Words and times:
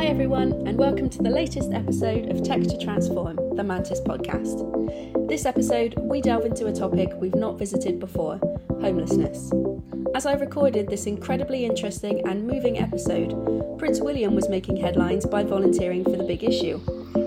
Hi, 0.00 0.06
everyone, 0.06 0.66
and 0.66 0.78
welcome 0.78 1.10
to 1.10 1.22
the 1.22 1.28
latest 1.28 1.72
episode 1.74 2.30
of 2.30 2.42
Tech 2.42 2.62
to 2.62 2.78
Transform, 2.78 3.36
the 3.54 3.62
Mantis 3.62 4.00
podcast. 4.00 5.28
This 5.28 5.44
episode, 5.44 5.92
we 5.98 6.22
delve 6.22 6.46
into 6.46 6.68
a 6.68 6.72
topic 6.72 7.10
we've 7.16 7.34
not 7.34 7.58
visited 7.58 8.00
before 8.00 8.40
homelessness. 8.80 9.52
As 10.14 10.24
I 10.24 10.32
recorded 10.36 10.88
this 10.88 11.04
incredibly 11.04 11.66
interesting 11.66 12.26
and 12.26 12.46
moving 12.46 12.78
episode, 12.78 13.78
Prince 13.78 14.00
William 14.00 14.34
was 14.34 14.48
making 14.48 14.78
headlines 14.78 15.26
by 15.26 15.44
volunteering 15.44 16.02
for 16.02 16.16
the 16.16 16.24
big 16.24 16.44
issue. 16.44 16.80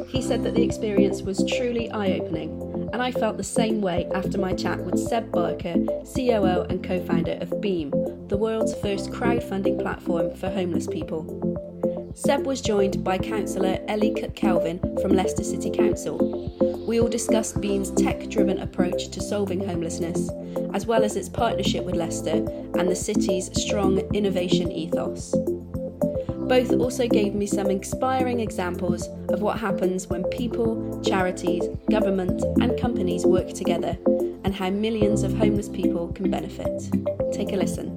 He 0.07 0.23
said 0.23 0.43
that 0.43 0.55
the 0.55 0.63
experience 0.63 1.21
was 1.21 1.45
truly 1.55 1.91
eye 1.91 2.13
opening, 2.13 2.89
and 2.91 3.03
I 3.03 3.11
felt 3.11 3.37
the 3.37 3.43
same 3.43 3.81
way 3.81 4.09
after 4.15 4.39
my 4.39 4.51
chat 4.51 4.79
with 4.79 4.97
Seb 4.97 5.31
Barker, 5.31 5.75
COO 6.15 6.65
and 6.71 6.83
co 6.83 7.05
founder 7.05 7.37
of 7.39 7.61
Beam, 7.61 7.91
the 8.29 8.37
world's 8.37 8.73
first 8.73 9.11
crowdfunding 9.11 9.79
platform 9.79 10.33
for 10.33 10.49
homeless 10.49 10.87
people. 10.87 11.52
Seb 12.15 12.45
was 12.45 12.61
joined 12.61 13.03
by 13.03 13.17
Councillor 13.17 13.79
Ellie 13.87 14.13
Kelvin 14.35 14.79
from 15.01 15.13
Leicester 15.13 15.43
City 15.43 15.71
Council. 15.71 16.55
We 16.87 16.99
all 16.99 17.07
discussed 17.07 17.59
Beam's 17.59 17.89
tech 17.91 18.29
driven 18.29 18.59
approach 18.59 19.09
to 19.09 19.21
solving 19.21 19.65
homelessness, 19.65 20.29
as 20.73 20.85
well 20.85 21.03
as 21.03 21.15
its 21.15 21.27
partnership 21.27 21.83
with 21.83 21.95
Leicester 21.95 22.45
and 22.77 22.87
the 22.87 22.95
city's 22.95 23.49
strong 23.59 23.97
innovation 24.13 24.71
ethos. 24.71 25.33
Both 26.47 26.71
also 26.73 27.07
gave 27.07 27.33
me 27.33 27.47
some 27.47 27.71
inspiring 27.71 28.39
examples 28.41 29.07
of 29.29 29.41
what 29.41 29.57
happens 29.57 30.07
when 30.07 30.23
people, 30.25 31.01
charities, 31.03 31.63
government, 31.89 32.43
and 32.61 32.79
companies 32.79 33.25
work 33.25 33.53
together, 33.53 33.97
and 34.43 34.53
how 34.53 34.69
millions 34.69 35.23
of 35.23 35.35
homeless 35.35 35.69
people 35.69 36.09
can 36.09 36.29
benefit. 36.29 36.91
Take 37.31 37.53
a 37.53 37.55
listen. 37.55 37.92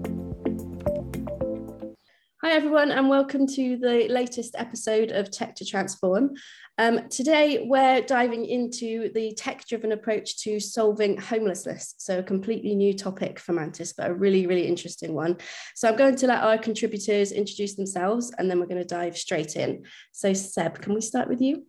Hi, 2.46 2.52
everyone, 2.52 2.92
and 2.92 3.08
welcome 3.08 3.44
to 3.48 3.76
the 3.76 4.06
latest 4.08 4.54
episode 4.56 5.10
of 5.10 5.32
Tech 5.32 5.56
to 5.56 5.64
Transform. 5.64 6.34
Um, 6.78 7.08
today, 7.08 7.66
we're 7.68 8.02
diving 8.02 8.46
into 8.46 9.12
the 9.14 9.34
tech 9.34 9.66
driven 9.66 9.90
approach 9.90 10.38
to 10.44 10.60
solving 10.60 11.16
homelessness. 11.16 11.96
So, 11.98 12.20
a 12.20 12.22
completely 12.22 12.76
new 12.76 12.94
topic 12.94 13.40
for 13.40 13.52
Mantis, 13.52 13.94
but 13.94 14.08
a 14.08 14.14
really, 14.14 14.46
really 14.46 14.64
interesting 14.64 15.12
one. 15.12 15.38
So, 15.74 15.88
I'm 15.88 15.96
going 15.96 16.14
to 16.14 16.28
let 16.28 16.44
our 16.44 16.56
contributors 16.56 17.32
introduce 17.32 17.74
themselves 17.74 18.32
and 18.38 18.48
then 18.48 18.60
we're 18.60 18.66
going 18.66 18.80
to 18.80 18.86
dive 18.86 19.18
straight 19.18 19.56
in. 19.56 19.82
So, 20.12 20.32
Seb, 20.32 20.80
can 20.80 20.94
we 20.94 21.00
start 21.00 21.28
with 21.28 21.40
you? 21.40 21.66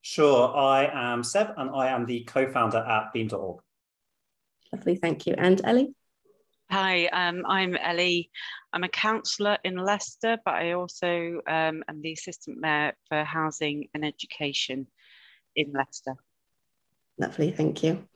Sure. 0.00 0.48
I 0.56 1.12
am 1.12 1.22
Seb 1.22 1.48
and 1.58 1.68
I 1.68 1.88
am 1.88 2.06
the 2.06 2.24
co 2.24 2.50
founder 2.50 2.78
at 2.78 3.12
beam.org. 3.12 3.60
Lovely. 4.72 4.96
Thank 4.96 5.26
you. 5.26 5.34
And 5.36 5.60
Ellie? 5.62 5.94
Hi, 6.70 7.06
um, 7.06 7.44
I'm 7.46 7.76
Ellie. 7.76 8.30
I'm 8.72 8.84
a 8.84 8.88
councillor 8.88 9.58
in 9.64 9.76
Leicester, 9.76 10.38
but 10.44 10.54
I 10.54 10.72
also 10.72 11.40
um, 11.46 11.84
am 11.88 12.00
the 12.02 12.12
assistant 12.12 12.58
mayor 12.58 12.94
for 13.08 13.22
housing 13.22 13.88
and 13.94 14.04
education 14.04 14.86
in 15.54 15.72
Leicester. 15.72 16.14
Lovely, 17.18 17.52
thank 17.52 17.82
you. 17.82 18.08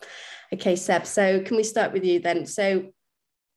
Okay, 0.52 0.76
Seb, 0.76 1.06
so 1.06 1.40
can 1.42 1.56
we 1.56 1.62
start 1.62 1.92
with 1.92 2.04
you 2.04 2.20
then? 2.20 2.46
So, 2.46 2.90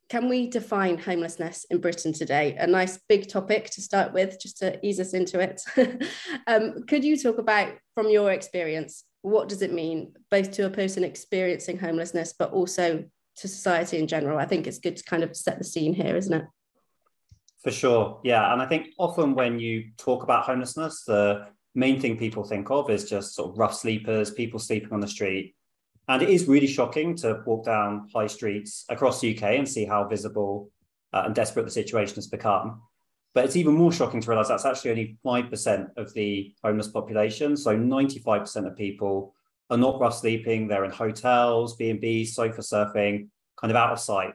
can 0.10 0.28
we 0.28 0.48
define 0.50 0.98
homelessness 0.98 1.66
in 1.70 1.80
Britain 1.80 2.12
today? 2.12 2.58
A 2.60 2.68
nice 2.68 3.00
big 3.08 3.30
topic 3.30 3.70
to 3.72 3.82
start 3.82 4.12
with, 4.12 4.40
just 4.42 4.58
to 4.58 4.78
ease 4.86 5.00
us 5.00 5.14
into 5.14 5.40
it. 5.40 5.62
um, 6.48 6.84
could 6.88 7.06
you 7.06 7.18
talk 7.18 7.38
about, 7.38 7.74
from 7.96 8.10
your 8.10 8.34
experience, 8.34 9.06
what 9.22 9.48
does 9.48 9.62
it 9.62 9.74
mean, 9.74 10.14
both 10.30 10.52
to 10.52 10.66
a 10.66 10.70
person 10.70 11.06
experiencing 11.06 11.80
homelessness, 11.80 12.34
but 12.38 12.52
also 12.52 13.06
to 13.38 13.48
society 13.48 13.98
in 13.98 14.08
general? 14.08 14.38
I 14.38 14.46
think 14.46 14.68
it's 14.68 14.80
good 14.80 14.98
to 14.98 15.04
kind 15.04 15.24
of 15.24 15.36
set 15.36 15.58
the 15.58 15.64
scene 15.64 15.94
here, 15.94 16.16
isn't 16.16 16.34
it? 16.34 16.46
For 17.64 17.72
sure. 17.72 18.20
Yeah. 18.24 18.52
And 18.52 18.62
I 18.62 18.66
think 18.66 18.88
often 18.98 19.36
when 19.36 19.60
you 19.60 19.92
talk 19.98 20.24
about 20.24 20.46
homelessness, 20.46 21.04
the 21.06 21.48
main 21.76 22.00
thing 22.00 22.18
people 22.18 22.44
think 22.44 22.70
of 22.72 22.90
is 22.90 23.10
just 23.10 23.36
sort 23.36 23.52
of 23.52 23.58
rough 23.58 23.76
sleepers, 23.76 24.32
people 24.32 24.60
sleeping 24.60 24.92
on 24.92 25.00
the 25.00 25.08
street. 25.08 25.56
And 26.08 26.22
it 26.22 26.30
is 26.30 26.48
really 26.48 26.68
shocking 26.68 27.16
to 27.18 27.42
walk 27.46 27.66
down 27.66 28.10
high 28.14 28.28
streets 28.28 28.86
across 28.90 29.22
the 29.22 29.36
UK 29.36 29.44
and 29.44 29.70
see 29.70 29.86
how 29.86 30.08
visible 30.08 30.72
uh, 31.14 31.24
and 31.26 31.36
desperate 31.36 31.64
the 31.64 31.72
situation 31.72 32.16
has 32.16 32.28
become. 32.28 32.82
But 33.34 33.46
it's 33.46 33.56
even 33.56 33.76
more 33.76 33.94
shocking 33.94 34.20
to 34.20 34.30
realize 34.30 34.50
that's 34.50 34.66
actually 34.66 34.92
only 34.92 35.18
5% 35.24 35.88
of 35.98 36.14
the 36.14 36.54
homeless 36.64 36.90
population. 36.90 37.56
So 37.56 37.78
95% 37.78 38.68
of 38.68 38.76
people 38.76 39.34
are 39.72 39.78
not 39.78 40.00
rough 40.00 40.18
sleeping. 40.18 40.68
They're 40.68 40.86
in 40.86 40.92
hotels, 40.92 41.76
B&B, 41.78 42.26
sofa 42.26 42.62
surfing, 42.62 43.30
kind 43.60 43.72
of 43.72 43.78
out 43.78 43.94
of 43.94 44.00
sight. 44.00 44.34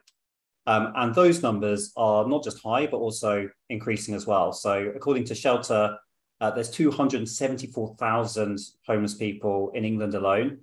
Um, 0.66 0.92
and 0.96 1.14
those 1.14 1.42
numbers 1.42 1.92
are 1.96 2.26
not 2.26 2.42
just 2.42 2.60
high, 2.62 2.86
but 2.86 2.96
also 2.96 3.48
increasing 3.68 4.14
as 4.14 4.26
well. 4.26 4.52
So, 4.52 4.92
according 4.96 5.24
to 5.24 5.34
Shelter, 5.34 5.96
uh, 6.40 6.50
there's 6.50 6.70
274,000 6.70 8.58
homeless 8.86 9.14
people 9.14 9.70
in 9.74 9.84
England 9.84 10.14
alone, 10.14 10.58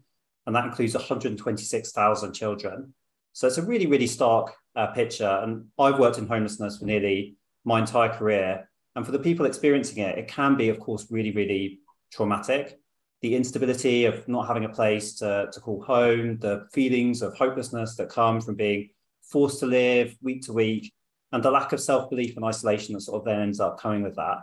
and 0.46 0.56
that 0.56 0.66
includes 0.66 0.94
126,000 0.94 2.34
children. 2.34 2.94
So, 3.32 3.48
it's 3.48 3.58
a 3.58 3.62
really, 3.62 3.86
really 3.86 4.08
stark 4.08 4.54
uh, 4.76 4.88
picture. 4.88 5.40
And 5.42 5.68
I've 5.80 6.00
worked 6.00 6.18
in 6.18 6.28
homelessness 6.28 6.80
for 6.80 6.86
nearly 6.86 7.38
my 7.64 7.80
entire 7.80 8.10
career. 8.10 8.70
And 8.96 9.06
for 9.06 9.14
the 9.14 9.20
people 9.20 9.46
experiencing 9.46 10.00
it, 10.04 10.18
it 10.18 10.28
can 10.28 10.58
be, 10.58 10.68
of 10.68 10.80
course, 10.80 11.08
really, 11.10 11.32
really 11.32 11.80
traumatic. 12.12 12.78
The 13.24 13.36
instability 13.36 14.04
of 14.04 14.28
not 14.28 14.48
having 14.48 14.66
a 14.66 14.70
place 14.70 15.14
to, 15.16 15.48
to 15.52 15.60
call 15.62 15.82
home, 15.82 16.38
the 16.40 16.68
feelings 16.74 17.22
of 17.22 17.34
hopelessness 17.36 17.96
that 17.96 18.10
come 18.10 18.42
from 18.42 18.56
being 18.56 18.90
forced 19.24 19.62
to 19.62 19.66
live 19.66 20.14
week 20.22 20.44
to 20.44 20.54
week, 20.54 20.94
and 21.32 21.42
the 21.42 21.50
lack 21.50 21.72
of 21.72 21.80
self 21.80 22.10
belief 22.10 22.36
and 22.36 22.44
isolation 22.44 22.94
that 22.94 23.02
sort 23.02 23.22
of 23.22 23.26
then 23.26 23.40
ends 23.40 23.62
up 23.62 23.80
coming 23.80 24.04
with 24.04 24.18
that. 24.18 24.40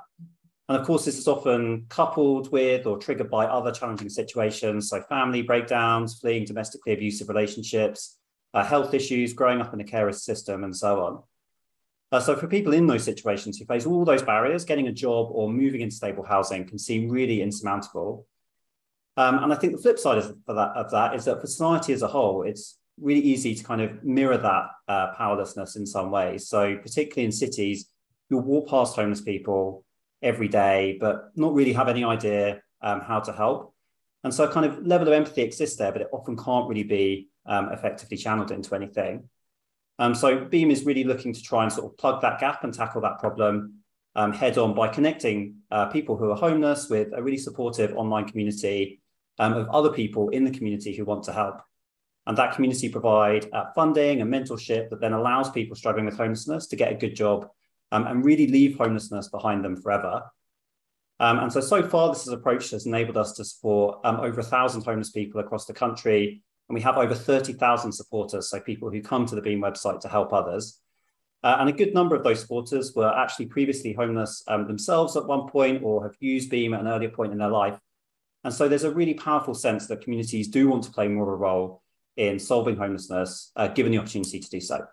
And 0.70 0.78
of 0.78 0.86
course, 0.86 1.04
this 1.04 1.18
is 1.18 1.28
often 1.28 1.84
coupled 1.91 2.50
with 2.52 2.86
or 2.86 2.96
triggered 2.96 3.30
by 3.30 3.44
other 3.44 3.70
challenging 3.70 4.08
situations, 4.08 4.88
so 4.88 5.02
family 5.02 5.42
breakdowns, 5.42 6.18
fleeing 6.18 6.47
domestically 6.47 6.94
abusive 6.94 7.28
relationships, 7.28 8.16
uh, 8.54 8.64
health 8.64 8.94
issues, 8.94 9.34
growing 9.34 9.60
up 9.60 9.74
in 9.74 9.80
a 9.80 9.84
carer 9.84 10.12
system, 10.12 10.64
and 10.64 10.74
so 10.74 11.04
on. 11.04 11.22
Uh, 12.12 12.20
so, 12.20 12.34
for 12.34 12.47
people 12.47 12.72
in 12.72 12.86
those 12.86 13.04
situations 13.04 13.58
who 13.58 13.66
face 13.66 13.84
all 13.84 14.06
those 14.06 14.22
barriers, 14.22 14.64
getting 14.64 14.88
a 14.88 14.92
job 14.92 15.28
or 15.32 15.52
moving 15.52 15.82
into 15.82 15.94
stable 15.94 16.24
housing 16.24 16.66
can 16.66 16.78
seem 16.78 17.10
really 17.10 17.42
insurmountable. 17.42 18.26
Um, 19.20 19.44
and 19.44 19.53
I 19.53 19.56
think 19.56 19.75
the 19.75 19.82
flip 19.82 19.98
side 19.98 20.16
of 20.16 20.34
that, 20.47 20.72
of 20.75 20.91
that 20.92 21.14
is 21.14 21.26
that 21.26 21.42
for 21.42 21.47
society 21.47 21.92
as 21.92 22.00
a 22.00 22.08
whole, 22.08 22.42
it's 22.42 22.78
really 22.98 23.20
easy 23.20 23.54
to 23.54 23.62
kind 23.62 23.82
of 23.82 24.03
mirror 24.03 24.38
that 24.38 24.70
uh, 24.88 25.12
powerlessness 25.12 25.76
in 25.76 25.84
some 25.84 26.10
ways. 26.10 26.48
So, 26.48 26.78
particularly 26.78 27.26
in 27.26 27.32
cities, 27.32 27.91
you'll 28.30 28.41
walk 28.41 28.70
past 28.70 28.97
homeless 28.97 29.20
people 29.20 29.84
every 30.22 30.48
day, 30.48 30.97
but 30.98 31.32
not 31.36 31.53
really 31.53 31.75
have 31.75 31.88
any 31.88 32.03
idea 32.03 32.62
um, 32.80 33.03
how 33.03 33.20
to 33.20 33.30
help. 33.30 33.75
And 34.25 34.32
so, 34.32 34.48
kind 34.48 34.64
of 34.64 34.86
level 34.86 35.06
of 35.06 35.12
empathy 35.12 35.42
exists 35.42 35.76
there, 35.76 35.92
but 35.92 36.00
it 36.00 36.09
often 36.12 36.34
can't 36.34 36.66
really 36.66 36.84
be 36.84 37.28
um, 37.44 37.70
effectively 37.72 38.16
channeled 38.16 38.50
into 38.50 38.75
anything. 38.75 39.28
Um, 39.98 40.14
so, 40.14 40.47
Beam 40.47 40.70
is 40.70 40.86
really 40.86 41.04
looking 41.04 41.34
to 41.34 41.42
try 41.42 41.64
and 41.64 41.70
sort 41.70 41.92
of 41.92 41.98
plug 41.98 42.22
that 42.22 42.41
gap 42.41 42.64
and 42.64 42.72
tackle 42.72 43.03
that 43.03 43.19
problem 43.19 43.80
um, 44.16 44.32
head 44.32 44.56
on 44.56 44.75
by 44.75 44.88
connecting 44.88 45.56
uh, 45.70 45.86
people 45.86 46.16
who 46.16 46.30
are 46.30 46.36
homeless 46.36 46.88
with 46.88 47.09
a 47.14 47.22
really 47.22 47.36
supportive 47.36 47.94
online 47.94 48.26
community 48.26 49.00
um, 49.41 49.55
of 49.55 49.69
other 49.71 49.91
people 49.91 50.28
in 50.28 50.45
the 50.45 50.51
community 50.51 50.95
who 50.95 51.05
want 51.05 51.25
to 51.25 51.33
help. 51.33 51.62
And 52.27 52.37
that 52.37 52.55
community 52.55 52.91
provide 52.91 53.49
uh, 53.53 53.73
funding 53.75 54.21
and 54.21 54.33
mentorship 54.33 54.91
that 54.91 55.01
then 55.01 55.15
allows 55.15 55.51
people 55.51 55.75
struggling 55.75 56.05
with 56.05 56.17
homelessness 56.17 56.67
to 56.69 56.77
get 56.77 56.93
a 56.93 56.95
good 56.95 57.17
job 57.17 57.49
um, 57.91 58.06
and 58.06 58.25
really 58.25 58.47
leave 58.47 58.77
homelessness 58.77 59.28
behind 59.28 59.65
them 59.65 59.77
forever. 59.81 60.23
Um, 61.19 61.39
and 61.39 61.53
so, 61.53 61.61
so 61.61 61.83
far, 61.83 62.11
this 62.11 62.28
approach 62.28 62.71
has 62.71 62.87
enabled 62.87 63.17
us 63.17 63.33
to 63.33 63.45
support 63.45 63.99
um, 64.05 64.21
over 64.21 64.41
a 64.41 64.45
thousand 64.45 64.84
homeless 64.84 65.11
people 65.11 65.41
across 65.41 65.65
the 65.65 65.72
country. 65.72 66.43
And 66.69 66.75
we 66.75 66.83
have 66.83 66.99
over 66.99 67.15
30,000 67.15 67.91
supporters, 67.91 68.49
so 68.49 68.61
people 68.61 68.91
who 68.91 69.03
come 69.03 69.27
to 69.27 69.34
the 69.34 69.43
Beam 69.43 69.61
website 69.61 70.01
to 70.01 70.09
help 70.09 70.33
others. 70.33 70.78
Uh, 71.43 71.57
and 71.59 71.69
a 71.71 71.72
good 71.72 71.95
number 71.95 72.15
of 72.15 72.22
those 72.22 72.41
supporters 72.41 72.95
were 72.95 73.12
actually 73.12 73.47
previously 73.47 73.95
homeless 73.95 74.45
um, 74.47 74.67
themselves 74.67 75.17
at 75.17 75.27
one 75.27 75.49
point 75.49 75.83
or 75.83 76.03
have 76.03 76.15
used 76.21 76.51
Beam 76.51 76.75
at 76.75 76.81
an 76.81 76.89
earlier 76.89 77.09
point 77.09 77.33
in 77.33 77.39
their 77.39 77.48
life. 77.48 77.78
And 78.45 78.53
so 78.53 78.69
there's 78.69 78.84
a 78.84 78.91
really 78.91 79.15
powerful 79.15 79.54
sense 79.54 79.87
that 79.89 80.01
communities 80.01 80.48
do 80.48 80.69
want 80.69 80.84
to 80.84 80.91
play 80.91 81.09
more 81.09 81.25
of 81.25 81.28
a 81.28 81.37
role 81.37 81.83
in 82.16 82.39
solving 82.39 82.77
homelessness, 82.77 83.53
uh, 83.57 83.69
given 83.69 83.92
the 83.92 83.98
opportunity 83.98 84.41
to 84.41 84.51
do 84.51 84.60
so. 84.60 84.84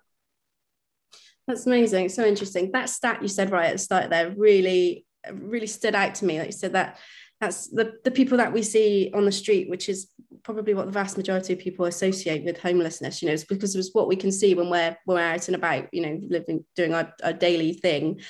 That's 1.47 1.65
amazing. 1.65 2.09
So 2.09 2.25
interesting. 2.25 2.71
That 2.71 2.89
stat 2.89 3.21
you 3.21 3.29
said 3.29 3.51
right 3.51 3.67
at 3.67 3.73
the 3.73 3.77
start 3.77 4.09
there 4.09 4.33
really, 4.37 5.05
really 5.31 5.67
stood 5.67 5.95
out 5.95 6.15
to 6.15 6.25
me. 6.25 6.39
Like 6.39 6.47
you 6.47 6.51
said 6.51 6.73
that 6.73 6.99
that's 7.39 7.67
the, 7.67 7.93
the 8.03 8.11
people 8.11 8.37
that 8.37 8.51
we 8.51 8.63
see 8.63 9.11
on 9.13 9.25
the 9.25 9.31
street, 9.31 9.69
which 9.69 9.89
is 9.89 10.07
probably 10.43 10.73
what 10.73 10.87
the 10.87 10.91
vast 10.91 11.17
majority 11.17 11.53
of 11.53 11.59
people 11.59 11.85
associate 11.85 12.43
with 12.43 12.59
homelessness. 12.59 13.21
You 13.21 13.27
know, 13.27 13.33
it's 13.33 13.43
because 13.43 13.75
it's 13.75 13.93
what 13.93 14.07
we 14.07 14.15
can 14.15 14.31
see 14.31 14.55
when 14.55 14.69
we're 14.69 14.97
we're 15.05 15.19
out 15.19 15.47
and 15.47 15.55
about. 15.55 15.93
You 15.93 16.01
know, 16.01 16.19
living 16.27 16.65
doing 16.75 16.93
our, 16.93 17.13
our 17.23 17.33
daily 17.33 17.73
thing. 17.73 18.21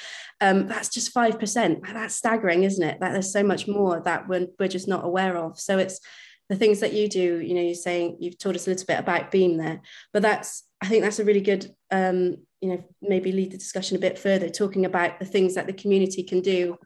Um, 0.42 0.68
that's 0.68 0.89
just 0.89 1.13
five 1.13 1.39
percent. 1.39 1.83
That's 1.86 2.15
staggering, 2.15 2.63
isn't 2.63 2.86
it? 2.86 3.00
That 3.00 3.13
there's 3.13 3.31
so 3.31 3.44
much 3.44 3.68
more 3.68 4.01
that 4.01 4.27
we're, 4.27 4.48
we're 4.59 4.68
just 4.68 4.88
not 4.88 5.06
aware 5.06 5.38
of. 5.38 5.60
So 5.60 5.77
it's 5.77 6.01
the 6.50 6.56
things 6.56 6.80
that 6.80 6.94
you 6.94 7.10
do 7.10 7.42
you 7.42 7.53
know 7.53 7.62
you're 7.62 7.75
saying 7.75 8.15
you've 8.19 8.38
told 8.38 8.56
us 8.56 8.68
a 8.68 8.69
little 8.69 8.86
bit 8.86 9.00
about 9.00 9.31
Beam 9.31 9.57
there 9.57 9.81
but 10.13 10.21
that's 10.21 10.63
i 10.81 10.88
think 10.88 11.03
that's 11.03 11.19
a 11.19 11.25
really 11.25 11.42
good 11.42 11.74
um, 11.92 12.38
you 12.62 12.69
know 12.69 12.83
maybe 13.01 13.31
lead 13.31 13.51
the 13.51 13.57
discussion 13.57 13.98
a 13.98 14.00
bit 14.00 14.18
further 14.18 14.50
talking 14.50 14.86
about 14.86 15.19
the 15.19 15.25
things 15.25 15.56
that 15.56 15.68
the 15.68 15.74
community 15.74 16.24
can 16.24 16.39
do 16.42 16.77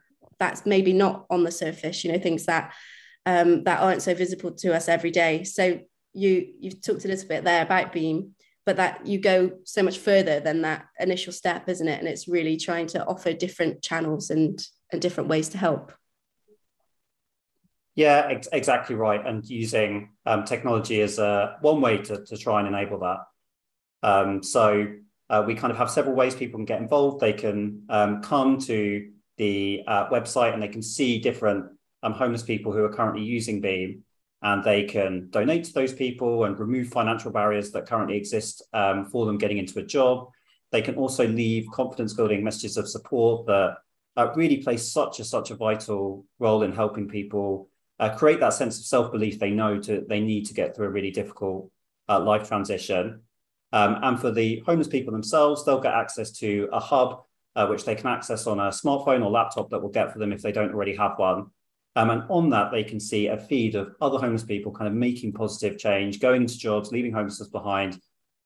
that's 0.42 0.66
maybe 0.66 0.92
not 0.92 1.24
on 1.30 1.44
the 1.44 1.52
surface, 1.52 2.02
you 2.02 2.10
know, 2.10 2.18
things 2.18 2.46
that 2.46 2.74
um, 3.24 3.62
that 3.64 3.80
aren't 3.80 4.02
so 4.02 4.12
visible 4.12 4.50
to 4.50 4.74
us 4.74 4.88
every 4.88 5.12
day. 5.12 5.44
So 5.44 5.78
you 6.12 6.48
you've 6.58 6.82
talked 6.82 7.04
a 7.04 7.08
little 7.08 7.28
bit 7.28 7.44
there 7.44 7.62
about 7.62 7.92
Beam, 7.92 8.34
but 8.66 8.76
that 8.76 9.06
you 9.06 9.20
go 9.20 9.52
so 9.64 9.84
much 9.84 9.98
further 9.98 10.40
than 10.40 10.62
that 10.62 10.86
initial 10.98 11.32
step, 11.32 11.68
isn't 11.68 11.86
it? 11.86 12.00
And 12.00 12.08
it's 12.08 12.26
really 12.26 12.56
trying 12.56 12.88
to 12.88 13.04
offer 13.06 13.32
different 13.32 13.82
channels 13.82 14.30
and 14.30 14.60
and 14.90 15.00
different 15.00 15.30
ways 15.30 15.48
to 15.50 15.58
help. 15.58 15.92
Yeah, 17.94 18.26
ex- 18.28 18.48
exactly 18.52 18.96
right. 18.96 19.24
And 19.24 19.44
using 19.48 20.10
um, 20.26 20.44
technology 20.44 21.00
as 21.02 21.18
a, 21.18 21.58
one 21.60 21.80
way 21.80 21.98
to, 21.98 22.24
to 22.24 22.36
try 22.36 22.58
and 22.58 22.68
enable 22.68 22.98
that. 23.00 23.18
Um, 24.02 24.42
so 24.42 24.86
uh, 25.30 25.44
we 25.46 25.54
kind 25.54 25.70
of 25.70 25.76
have 25.76 25.90
several 25.90 26.16
ways 26.16 26.34
people 26.34 26.58
can 26.58 26.64
get 26.64 26.80
involved. 26.80 27.20
They 27.20 27.34
can 27.34 27.84
um, 27.90 28.22
come 28.22 28.58
to 28.60 29.10
the 29.36 29.82
uh, 29.86 30.08
website 30.08 30.54
and 30.54 30.62
they 30.62 30.68
can 30.68 30.82
see 30.82 31.18
different 31.18 31.66
um, 32.02 32.12
homeless 32.12 32.42
people 32.42 32.72
who 32.72 32.84
are 32.84 32.92
currently 32.92 33.22
using 33.22 33.60
Beam, 33.60 34.02
and 34.42 34.64
they 34.64 34.84
can 34.84 35.28
donate 35.30 35.64
to 35.64 35.72
those 35.72 35.92
people 35.92 36.44
and 36.44 36.58
remove 36.58 36.88
financial 36.88 37.30
barriers 37.30 37.70
that 37.70 37.86
currently 37.86 38.16
exist 38.16 38.62
um, 38.72 39.06
for 39.06 39.26
them 39.26 39.38
getting 39.38 39.58
into 39.58 39.78
a 39.78 39.84
job. 39.84 40.28
They 40.72 40.82
can 40.82 40.96
also 40.96 41.26
leave 41.26 41.66
confidence 41.72 42.14
building 42.14 42.42
messages 42.42 42.76
of 42.76 42.88
support 42.88 43.46
that 43.46 43.76
uh, 44.16 44.32
really 44.34 44.58
play 44.58 44.76
such 44.76 45.20
a 45.20 45.24
such 45.24 45.50
a 45.50 45.54
vital 45.54 46.24
role 46.38 46.62
in 46.62 46.72
helping 46.72 47.08
people 47.08 47.68
uh, 48.00 48.14
create 48.16 48.40
that 48.40 48.52
sense 48.52 48.78
of 48.78 48.84
self 48.84 49.12
belief 49.12 49.38
they 49.38 49.50
know 49.50 49.78
to 49.78 50.04
they 50.08 50.20
need 50.20 50.46
to 50.46 50.54
get 50.54 50.74
through 50.74 50.86
a 50.86 50.90
really 50.90 51.10
difficult 51.10 51.70
uh, 52.08 52.20
life 52.20 52.48
transition. 52.48 53.20
Um, 53.72 53.98
and 54.02 54.20
for 54.20 54.30
the 54.30 54.62
homeless 54.66 54.88
people 54.88 55.12
themselves, 55.12 55.64
they'll 55.64 55.80
get 55.80 55.94
access 55.94 56.30
to 56.38 56.68
a 56.72 56.80
hub 56.80 57.22
uh, 57.56 57.66
which 57.66 57.84
they 57.84 57.94
can 57.94 58.06
access 58.06 58.46
on 58.46 58.58
a 58.58 58.68
smartphone 58.68 59.24
or 59.24 59.30
laptop 59.30 59.70
that 59.70 59.80
we'll 59.80 59.90
get 59.90 60.12
for 60.12 60.18
them 60.18 60.32
if 60.32 60.42
they 60.42 60.52
don't 60.52 60.72
already 60.72 60.94
have 60.96 61.18
one. 61.18 61.46
Um, 61.94 62.10
and 62.10 62.22
on 62.30 62.50
that, 62.50 62.72
they 62.72 62.84
can 62.84 62.98
see 62.98 63.26
a 63.26 63.36
feed 63.36 63.74
of 63.74 63.94
other 64.00 64.18
homeless 64.18 64.44
people 64.44 64.72
kind 64.72 64.88
of 64.88 64.94
making 64.94 65.32
positive 65.32 65.78
change, 65.78 66.20
going 66.20 66.46
to 66.46 66.58
jobs, 66.58 66.90
leaving 66.90 67.12
homelessness 67.12 67.48
behind. 67.48 68.00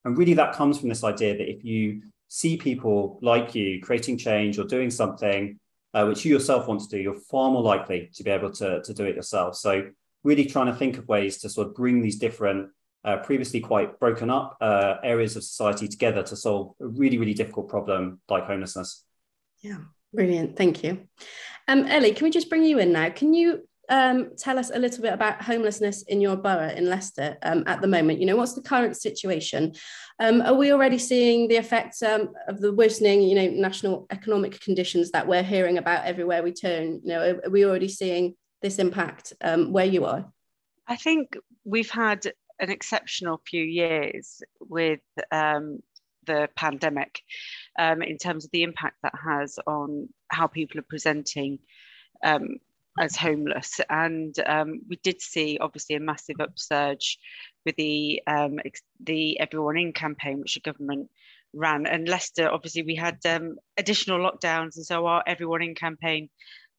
And 0.04 0.18
really, 0.18 0.34
that 0.34 0.54
comes 0.54 0.78
from 0.78 0.88
this 0.88 1.04
idea 1.04 1.36
that 1.36 1.50
if 1.50 1.64
you 1.64 2.02
see 2.28 2.56
people 2.56 3.18
like 3.22 3.54
you 3.54 3.80
creating 3.80 4.18
change 4.18 4.58
or 4.58 4.64
doing 4.64 4.90
something 4.90 5.60
uh, 5.94 6.04
which 6.04 6.24
you 6.24 6.32
yourself 6.32 6.66
want 6.66 6.80
to 6.80 6.88
do, 6.88 6.98
you're 6.98 7.14
far 7.14 7.50
more 7.50 7.62
likely 7.62 8.10
to 8.14 8.22
be 8.24 8.30
able 8.30 8.50
to, 8.50 8.82
to 8.82 8.92
do 8.92 9.04
it 9.04 9.16
yourself. 9.16 9.56
So, 9.56 9.88
really 10.24 10.44
trying 10.44 10.66
to 10.66 10.74
think 10.74 10.98
of 10.98 11.06
ways 11.06 11.38
to 11.38 11.48
sort 11.48 11.68
of 11.68 11.74
bring 11.74 12.02
these 12.02 12.18
different, 12.18 12.70
uh, 13.06 13.18
previously 13.18 13.60
quite 13.60 13.98
broken 14.00 14.28
up 14.28 14.56
uh, 14.60 14.96
areas 15.02 15.36
of 15.36 15.44
society 15.44 15.86
together 15.86 16.22
to 16.24 16.36
solve 16.36 16.74
a 16.80 16.86
really, 16.86 17.18
really 17.18 17.34
difficult 17.34 17.68
problem 17.68 18.20
like 18.28 18.44
homelessness. 18.44 19.04
Yeah, 19.62 19.78
brilliant. 20.12 20.56
Thank 20.56 20.82
you. 20.82 21.06
Um, 21.68 21.86
Ellie, 21.86 22.12
can 22.12 22.24
we 22.24 22.30
just 22.30 22.50
bring 22.50 22.64
you 22.64 22.78
in 22.78 22.92
now? 22.92 23.10
Can 23.10 23.32
you 23.32 23.66
um, 23.88 24.32
tell 24.36 24.58
us 24.58 24.70
a 24.74 24.78
little 24.78 25.02
bit 25.02 25.12
about 25.12 25.40
homelessness 25.40 26.02
in 26.02 26.20
your 26.20 26.36
borough 26.36 26.68
in 26.68 26.88
Leicester 26.88 27.36
um, 27.42 27.62
at 27.66 27.80
the 27.80 27.86
moment? 27.86 28.18
You 28.18 28.26
know, 28.26 28.36
what's 28.36 28.54
the 28.54 28.62
current 28.62 28.96
situation? 28.96 29.74
Um, 30.18 30.42
are 30.42 30.54
we 30.54 30.72
already 30.72 30.98
seeing 30.98 31.46
the 31.46 31.56
effects 31.56 32.02
um, 32.02 32.32
of 32.48 32.60
the 32.60 32.72
worsening, 32.72 33.22
you 33.22 33.36
know, 33.36 33.48
national 33.48 34.06
economic 34.10 34.60
conditions 34.60 35.12
that 35.12 35.26
we're 35.26 35.44
hearing 35.44 35.78
about 35.78 36.04
everywhere 36.04 36.42
we 36.42 36.52
turn? 36.52 37.00
You 37.04 37.08
know, 37.10 37.20
are, 37.20 37.46
are 37.46 37.50
we 37.50 37.64
already 37.64 37.88
seeing 37.88 38.34
this 38.62 38.78
impact 38.80 39.32
um, 39.42 39.72
where 39.72 39.86
you 39.86 40.04
are? 40.06 40.26
I 40.88 40.96
think 40.96 41.36
we've 41.64 41.90
had 41.90 42.32
an 42.60 42.70
exceptional 42.70 43.40
few 43.46 43.62
years 43.62 44.42
with 44.60 45.00
um, 45.30 45.80
the 46.26 46.48
pandemic 46.56 47.20
um, 47.78 48.02
in 48.02 48.18
terms 48.18 48.44
of 48.44 48.50
the 48.50 48.62
impact 48.62 48.96
that 49.02 49.14
has 49.24 49.58
on 49.66 50.08
how 50.28 50.46
people 50.46 50.78
are 50.80 50.86
presenting 50.88 51.58
um, 52.24 52.56
as 52.98 53.16
homeless. 53.16 53.80
And 53.90 54.34
um, 54.46 54.80
we 54.88 54.96
did 55.02 55.20
see 55.20 55.58
obviously 55.60 55.96
a 55.96 56.00
massive 56.00 56.40
upsurge 56.40 57.18
with 57.64 57.76
the 57.76 58.22
um, 58.26 58.58
the 59.04 59.38
Everyone 59.40 59.78
In 59.78 59.92
campaign, 59.92 60.40
which 60.40 60.54
the 60.54 60.60
government 60.60 61.08
ran. 61.52 61.86
And 61.86 62.08
Leicester, 62.08 62.48
obviously, 62.48 62.82
we 62.82 62.94
had 62.94 63.18
um, 63.26 63.56
additional 63.76 64.18
lockdowns, 64.18 64.76
and 64.76 64.86
so 64.86 65.06
our 65.06 65.22
Everyone 65.26 65.62
In 65.62 65.74
campaign 65.74 66.28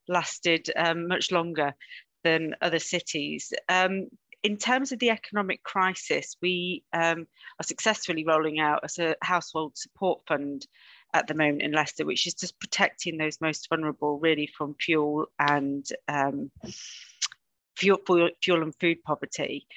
lasted 0.07 0.69
um, 0.75 1.07
much 1.07 1.31
longer 1.31 1.73
than 2.23 2.55
other 2.61 2.79
cities. 2.79 3.53
In 4.43 4.57
terms 4.57 4.91
of 4.91 4.99
the 4.99 5.09
economic 5.09 5.63
crisis, 5.63 6.37
we 6.41 6.83
um, 6.93 7.27
are 7.59 7.63
successfully 7.63 8.23
rolling 8.23 8.59
out 8.59 8.83
a 8.99 9.15
household 9.21 9.77
support 9.77 10.21
fund 10.27 10.65
at 11.13 11.27
the 11.27 11.33
moment 11.33 11.63
in 11.63 11.71
Leicester, 11.71 12.05
which 12.05 12.27
is 12.27 12.33
just 12.33 12.59
protecting 12.59 13.17
those 13.17 13.41
most 13.41 13.67
vulnerable 13.69 14.19
really 14.19 14.47
from 14.47 14.75
fuel 14.79 15.25
and 15.39 15.85
um, 16.07 16.51
fuel, 17.75 17.97
fuel 18.41 18.61
and 18.61 18.75
food 18.79 19.03
poverty. 19.03 19.67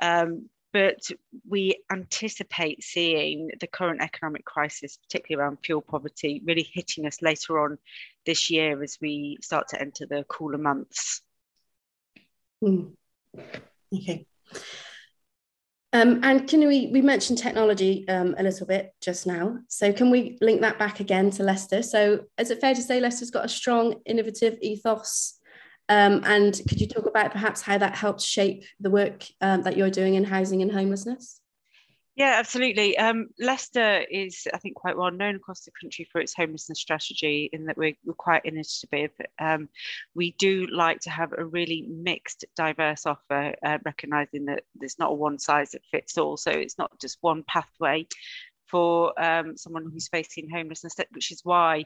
Um, 0.00 0.48
but 0.72 1.08
we 1.48 1.80
anticipate 1.90 2.82
seeing 2.82 3.52
the 3.60 3.68
current 3.68 4.02
economic 4.02 4.44
crisis, 4.44 4.96
particularly 4.96 5.40
around 5.40 5.58
fuel 5.64 5.80
poverty, 5.80 6.42
really 6.44 6.68
hitting 6.72 7.06
us 7.06 7.22
later 7.22 7.60
on 7.60 7.78
this 8.26 8.50
year 8.50 8.82
as 8.82 8.98
we 9.00 9.38
start 9.40 9.68
to 9.68 9.80
enter 9.80 10.04
the 10.04 10.24
cooler 10.28 10.58
months. 10.58 11.22
Mm. 12.62 12.94
Okay. 13.94 14.26
Um, 15.92 16.20
and 16.24 16.48
can 16.48 16.66
we, 16.66 16.88
we 16.88 17.02
mentioned 17.02 17.38
technology 17.38 18.06
um, 18.08 18.34
a 18.36 18.42
little 18.42 18.66
bit 18.66 18.92
just 19.00 19.28
now. 19.28 19.58
So 19.68 19.92
can 19.92 20.10
we 20.10 20.36
link 20.40 20.60
that 20.62 20.76
back 20.76 20.98
again 20.98 21.30
to 21.30 21.44
Leicester? 21.44 21.82
So 21.82 22.24
is 22.36 22.50
it 22.50 22.60
fair 22.60 22.74
to 22.74 22.82
say 22.82 22.98
Leicester's 22.98 23.30
got 23.30 23.44
a 23.44 23.48
strong, 23.48 24.00
innovative 24.04 24.58
ethos? 24.60 25.38
Um, 25.88 26.22
and 26.24 26.60
could 26.68 26.80
you 26.80 26.88
talk 26.88 27.06
about 27.06 27.30
perhaps 27.30 27.62
how 27.62 27.78
that 27.78 27.94
helps 27.94 28.24
shape 28.24 28.64
the 28.80 28.90
work 28.90 29.24
um, 29.40 29.62
that 29.62 29.76
you're 29.76 29.90
doing 29.90 30.14
in 30.14 30.24
housing 30.24 30.62
and 30.62 30.72
homelessness? 30.72 31.40
Yeah, 32.16 32.36
absolutely. 32.38 32.96
Um, 32.96 33.30
Leicester 33.40 34.04
is, 34.08 34.46
I 34.54 34.58
think, 34.58 34.76
quite 34.76 34.96
well 34.96 35.10
known 35.10 35.34
across 35.34 35.62
the 35.62 35.72
country 35.80 36.06
for 36.12 36.20
its 36.20 36.32
homelessness 36.32 36.78
strategy 36.78 37.50
in 37.52 37.66
that 37.66 37.76
we're, 37.76 37.94
we're 38.04 38.14
quite 38.14 38.44
innovative. 38.44 39.10
Um, 39.40 39.68
we 40.14 40.30
do 40.38 40.68
like 40.68 41.00
to 41.00 41.10
have 41.10 41.32
a 41.36 41.44
really 41.44 41.82
mixed, 41.88 42.44
diverse 42.56 43.04
offer, 43.04 43.56
uh, 43.64 43.78
recognising 43.84 44.44
that 44.44 44.62
there's 44.76 44.98
not 44.98 45.10
a 45.10 45.14
one 45.14 45.40
size 45.40 45.72
that 45.72 45.82
fits 45.90 46.16
all. 46.16 46.36
So 46.36 46.52
it's 46.52 46.78
not 46.78 46.92
just 47.00 47.18
one 47.20 47.42
pathway 47.48 48.06
for 48.66 49.20
um, 49.20 49.56
someone 49.56 49.90
who's 49.92 50.08
facing 50.08 50.48
homelessness, 50.48 50.94
which 51.10 51.32
is 51.32 51.40
why 51.44 51.84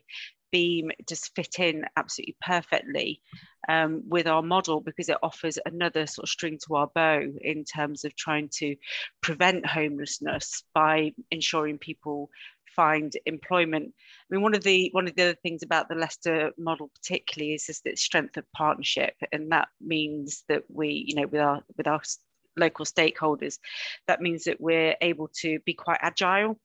Beam 0.51 0.91
just 1.09 1.35
fit 1.35 1.59
in 1.59 1.85
absolutely 1.97 2.37
perfectly 2.41 3.21
um, 3.69 4.03
with 4.07 4.27
our 4.27 4.43
model 4.43 4.81
because 4.81 5.09
it 5.09 5.19
offers 5.23 5.59
another 5.65 6.07
sort 6.07 6.25
of 6.25 6.31
string 6.31 6.59
to 6.67 6.77
our 6.77 6.87
bow 6.95 7.23
in 7.41 7.65
terms 7.65 8.05
of 8.05 8.15
trying 8.17 8.49
to 8.55 8.77
prevent 9.21 9.67
homelessness 9.67 10.63
by 10.75 11.13
ensuring 11.31 11.79
people 11.79 12.31
find 12.79 13.13
employment. 13.27 13.93
I 13.93 14.35
mean, 14.35 14.43
one 14.43 14.55
of 14.55 14.63
the 14.63 14.89
one 14.93 15.09
of 15.09 15.17
the 15.17 15.23
other 15.23 15.39
things 15.43 15.65
about 15.65 15.89
the 15.89 15.97
Leicester 15.97 16.53
model, 16.57 16.91
particularly, 16.95 17.55
is 17.55 17.67
just 17.67 17.83
the 17.83 17.97
strength 17.97 18.37
of 18.37 18.45
partnership, 18.53 19.15
and 19.33 19.51
that 19.51 19.69
means 19.81 20.45
that 20.49 20.63
we, 20.69 21.05
you 21.09 21.17
know, 21.17 21.27
with 21.27 21.41
our 21.41 21.63
with 21.77 21.89
our 21.89 22.01
local 22.59 22.85
stakeholders. 22.85 23.59
That 24.07 24.21
means 24.21 24.45
that 24.45 24.61
we're 24.61 24.97
able 25.01 25.29
to 25.41 25.59
be 25.61 25.75
quite 25.75 25.99
agile 26.03 26.59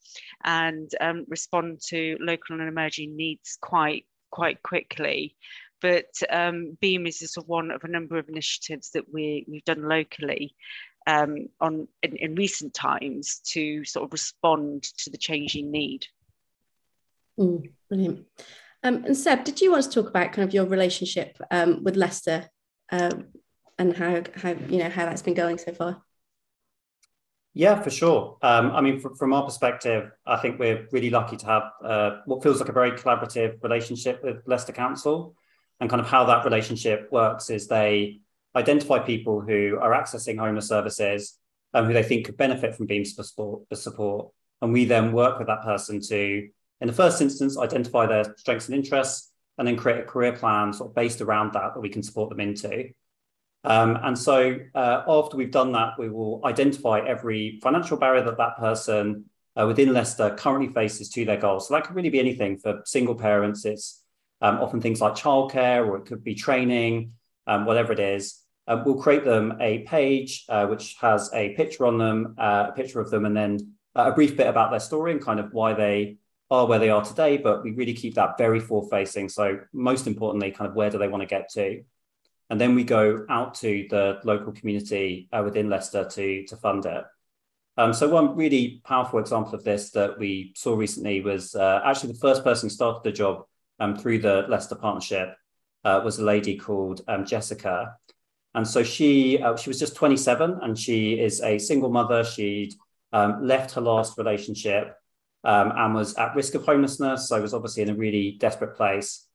and 0.44 0.90
um, 1.00 1.26
respond 1.28 1.82
to 1.88 2.18
local 2.20 2.60
and 2.60 2.68
emerging 2.68 3.16
needs 3.16 3.58
quite 3.62 4.06
quite 4.32 4.64
quickly. 4.64 5.36
But 5.82 6.14
um, 6.30 6.78
Beam 6.80 7.06
is 7.06 7.20
just 7.20 7.38
one 7.48 7.70
of 7.70 7.84
a 7.84 7.90
number 7.90 8.18
of 8.18 8.30
initiatives 8.30 8.92
that 8.92 9.14
we, 9.14 9.46
we've 9.50 9.66
done 9.66 9.84
locally 9.84 10.56
um, 11.06 11.50
on 11.60 11.88
in, 12.02 12.16
in, 12.16 12.36
recent 12.36 12.74
times 12.74 13.42
to 13.52 13.84
sort 13.84 14.06
of 14.06 14.14
respond 14.14 14.84
to 15.00 15.10
the 15.10 15.18
changing 15.18 15.72
need. 15.72 16.08
Mm, 17.38 17.72
brilliant. 17.90 18.26
Um, 18.84 19.04
and 19.06 19.18
Seb, 19.18 19.44
did 19.44 19.60
you 19.60 19.72
want 19.72 19.84
to 19.84 19.90
talk 19.90 20.10
about 20.10 20.32
kind 20.32 20.48
of 20.48 20.54
your 20.54 20.66
relationship 20.66 21.38
um, 21.52 21.84
with 21.84 21.96
Leicester 21.96 22.50
uh, 22.92 23.12
and 23.78 23.96
how 23.96 24.24
how 24.36 24.50
you 24.70 24.78
know 24.78 24.90
how 24.90 25.06
that's 25.06 25.22
been 25.22 25.34
going 25.34 25.58
so 25.58 25.74
far. 25.74 26.04
Yeah, 27.56 27.80
for 27.82 27.92
sure. 27.92 28.38
Um, 28.42 28.72
I 28.72 28.82
mean, 28.82 29.00
from, 29.00 29.16
from 29.16 29.32
our 29.32 29.46
perspective, 29.46 30.10
I 30.26 30.38
think 30.38 30.60
we're 30.60 30.88
really 30.92 31.12
lucky 31.12 31.38
to 31.38 31.46
have 31.46 31.64
uh, 31.84 32.12
what 32.26 32.42
feels 32.42 32.60
like 32.60 32.70
a 32.70 32.74
very 32.74 32.94
collaborative 32.94 33.62
relationship 33.62 34.24
with 34.24 34.38
Leicester 34.48 34.74
Council. 34.74 35.36
And 35.80 35.90
kind 35.90 36.00
of 36.00 36.08
how 36.08 36.26
that 36.26 36.46
relationship 36.46 37.10
works 37.12 37.50
is 37.50 37.68
they 37.68 38.22
identify 38.56 39.00
people 39.00 39.42
who 39.42 39.78
are 39.82 39.92
accessing 39.92 40.38
homeless 40.38 40.68
services 40.68 41.38
um, 41.74 41.86
who 41.86 41.94
they 41.94 42.04
think 42.04 42.26
could 42.26 42.38
benefit 42.38 42.76
from 42.76 42.86
Beam's 42.86 43.16
support, 43.16 43.64
support. 43.74 44.30
And 44.62 44.72
we 44.72 44.86
then 44.86 45.12
work 45.12 45.40
with 45.40 45.48
that 45.48 45.64
person 45.64 46.00
to, 46.02 46.48
in 46.82 46.88
the 46.88 46.94
first 46.94 47.22
instance, 47.22 47.58
identify 47.58 48.06
their 48.06 48.24
strengths 48.38 48.68
and 48.68 48.76
interests 48.76 49.32
and 49.58 49.68
then 49.68 49.76
create 49.76 50.00
a 50.00 50.04
career 50.04 50.34
plan 50.34 50.74
sort 50.74 50.92
of 50.92 50.96
based 50.96 51.22
around 51.22 51.54
that 51.54 51.74
that 51.74 51.82
we 51.82 51.90
can 51.90 52.04
support 52.04 52.30
them 52.30 52.40
into. 52.40 52.90
Um, 53.64 53.98
and 54.04 54.18
so 54.18 54.58
uh, 54.76 55.04
after 55.08 55.38
we've 55.38 55.52
done 55.52 55.72
that, 55.72 55.94
we 55.98 56.10
will 56.10 56.42
identify 56.46 57.00
every 57.00 57.60
financial 57.64 57.98
barrier 57.98 58.24
that 58.26 58.38
that 58.38 58.58
person 58.58 59.26
uh, 59.56 59.66
within 59.68 59.94
Leicester 59.94 60.36
currently 60.38 60.74
faces 60.74 61.10
to 61.10 61.26
their 61.26 61.38
goals. 61.38 61.68
So 61.68 61.74
that 61.74 61.86
could 61.86 61.96
really 61.96 62.10
be 62.10 62.20
anything 62.20 62.58
for 62.58 62.82
single 62.86 63.16
parents. 63.16 63.66
It's 63.66 64.04
um, 64.42 64.60
often 64.60 64.82
things 64.82 65.00
like 65.00 65.16
childcare 65.16 65.88
or 65.88 65.98
it 65.98 66.06
could 66.06 66.24
be 66.24 66.36
training, 66.36 67.14
um, 67.48 67.66
whatever 67.66 67.94
it 67.94 68.00
is. 68.00 68.42
Uh, 68.68 68.82
we'll 68.86 69.02
create 69.02 69.24
them 69.24 69.58
a 69.60 69.80
page 69.80 70.46
uh, 70.50 70.66
which 70.68 70.96
has 71.00 71.30
a 71.34 71.54
picture 71.56 71.86
on 71.86 71.98
them, 71.98 72.36
uh, 72.38 72.68
a 72.70 72.72
picture 72.74 73.00
of 73.00 73.10
them, 73.10 73.26
and 73.26 73.36
then 73.36 73.60
a 73.96 74.12
brief 74.12 74.36
bit 74.36 74.48
about 74.48 74.72
their 74.72 74.80
story 74.80 75.12
and 75.12 75.22
kind 75.22 75.40
of 75.40 75.54
why 75.54 75.74
they 75.74 76.18
are 76.50 76.66
where 76.66 76.80
they 76.80 76.90
are 76.90 77.04
today. 77.04 77.38
But 77.38 77.64
we 77.64 77.72
really 77.72 77.94
keep 77.94 78.16
that 78.16 78.38
very 78.38 78.60
forward 78.60 78.90
facing. 78.90 79.28
So, 79.30 79.60
most 79.74 80.08
importantly, 80.08 80.52
kind 80.52 80.70
of 80.70 80.76
where 80.76 80.90
do 80.90 80.98
they 80.98 81.10
want 81.10 81.22
to 81.22 81.28
get 81.28 81.50
to? 81.54 81.84
And 82.50 82.60
then 82.60 82.76
we 82.76 82.84
go 82.84 83.26
out 83.30 83.56
to 83.56 83.88
the 83.90 84.20
local 84.24 84.52
community 84.52 85.28
uh, 85.32 85.42
within 85.44 85.70
Leicester 85.70 86.06
to, 86.06 86.46
to 86.46 86.58
fund 86.58 86.86
it. 86.86 87.04
Um, 87.78 87.94
so 87.94 88.08
one 88.08 88.36
really 88.36 88.82
powerful 88.84 89.20
example 89.20 89.56
of 89.56 89.64
this 89.64 89.90
that 89.92 90.20
we 90.20 90.54
saw 90.56 90.76
recently 90.76 91.22
was 91.22 91.56
uh, 91.56 91.82
actually 91.84 92.14
the 92.14 92.20
first 92.20 92.44
person 92.44 92.70
who 92.70 92.74
started 92.74 93.02
the 93.04 93.12
job 93.12 93.46
um, 93.80 93.96
through 93.96 94.20
the 94.20 94.46
Leicester 94.48 94.76
Partnership 94.76 95.36
uh, 95.84 96.02
was 96.04 96.20
a 96.20 96.24
lady 96.24 96.58
called 96.58 97.02
um, 97.08 97.26
Jessica. 97.26 97.98
And 98.54 98.68
so 98.68 98.84
she 98.84 99.42
uh, 99.42 99.58
she 99.58 99.70
was 99.70 99.80
just 99.80 99.96
27 99.96 100.60
and 100.62 100.78
she 100.78 101.20
is 101.20 101.42
a 101.42 101.58
single 101.58 101.90
mother. 101.90 102.24
She'd 102.24 102.76
um, 103.12 103.46
left 103.46 103.72
her 103.72 103.82
last 103.82 104.18
relationship 104.18 104.96
um, 105.44 105.72
and 105.76 105.96
was 105.96 106.14
at 106.16 106.36
risk 106.36 106.54
of 106.54 106.66
homelessness. 106.66 107.28
So 107.28 107.42
was 107.42 107.54
obviously 107.54 107.84
in 107.84 107.90
a 107.90 107.96
really 107.96 108.38
desperate 108.40 108.76
place. 108.76 109.28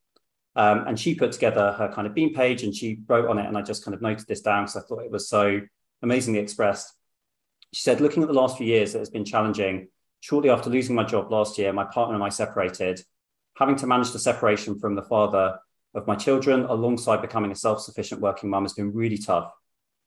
Um, 0.58 0.88
and 0.88 0.98
she 0.98 1.14
put 1.14 1.30
together 1.30 1.70
her 1.78 1.88
kind 1.88 2.04
of 2.08 2.14
beam 2.14 2.34
page 2.34 2.64
and 2.64 2.74
she 2.74 2.98
wrote 3.06 3.28
on 3.28 3.38
it. 3.38 3.46
And 3.46 3.56
I 3.56 3.62
just 3.62 3.84
kind 3.84 3.94
of 3.94 4.02
noted 4.02 4.26
this 4.26 4.40
down 4.40 4.64
because 4.64 4.76
I 4.76 4.80
thought 4.80 5.04
it 5.04 5.10
was 5.10 5.28
so 5.28 5.60
amazingly 6.02 6.40
expressed. 6.40 6.92
She 7.72 7.80
said, 7.80 8.00
looking 8.00 8.24
at 8.24 8.28
the 8.28 8.34
last 8.34 8.58
few 8.58 8.66
years, 8.66 8.92
it 8.92 8.98
has 8.98 9.08
been 9.08 9.24
challenging. 9.24 9.86
Shortly 10.18 10.50
after 10.50 10.68
losing 10.68 10.96
my 10.96 11.04
job 11.04 11.30
last 11.30 11.58
year, 11.58 11.72
my 11.72 11.84
partner 11.84 12.16
and 12.16 12.24
I 12.24 12.30
separated. 12.30 13.00
Having 13.56 13.76
to 13.76 13.86
manage 13.86 14.10
the 14.10 14.18
separation 14.18 14.80
from 14.80 14.96
the 14.96 15.02
father 15.02 15.60
of 15.94 16.08
my 16.08 16.16
children 16.16 16.64
alongside 16.64 17.22
becoming 17.22 17.52
a 17.52 17.56
self 17.56 17.80
sufficient 17.80 18.20
working 18.20 18.50
mum 18.50 18.64
has 18.64 18.72
been 18.72 18.92
really 18.92 19.18
tough. 19.18 19.52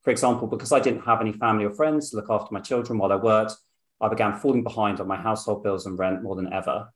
For 0.03 0.11
example, 0.11 0.49
because 0.49 0.73
I 0.73 0.81
didn't 0.81 1.05
have 1.05 1.21
any 1.21 1.31
family 1.31 1.63
or 1.63 1.71
friends 1.71 2.09
to 2.09 2.17
look 2.17 2.29
after 2.29 2.53
my 2.53 2.59
children 2.59 2.99
while 2.99 3.13
I 3.13 3.15
worked, 3.15 3.53
I 4.01 4.09
began 4.09 4.37
falling 4.37 4.63
behind 4.63 4.99
on 4.99 5.07
my 5.07 5.15
household 5.15 5.63
bills 5.63 5.85
and 5.85 5.97
rent 5.97 6.23
more 6.23 6.35
than 6.35 6.51
ever. 6.51 6.89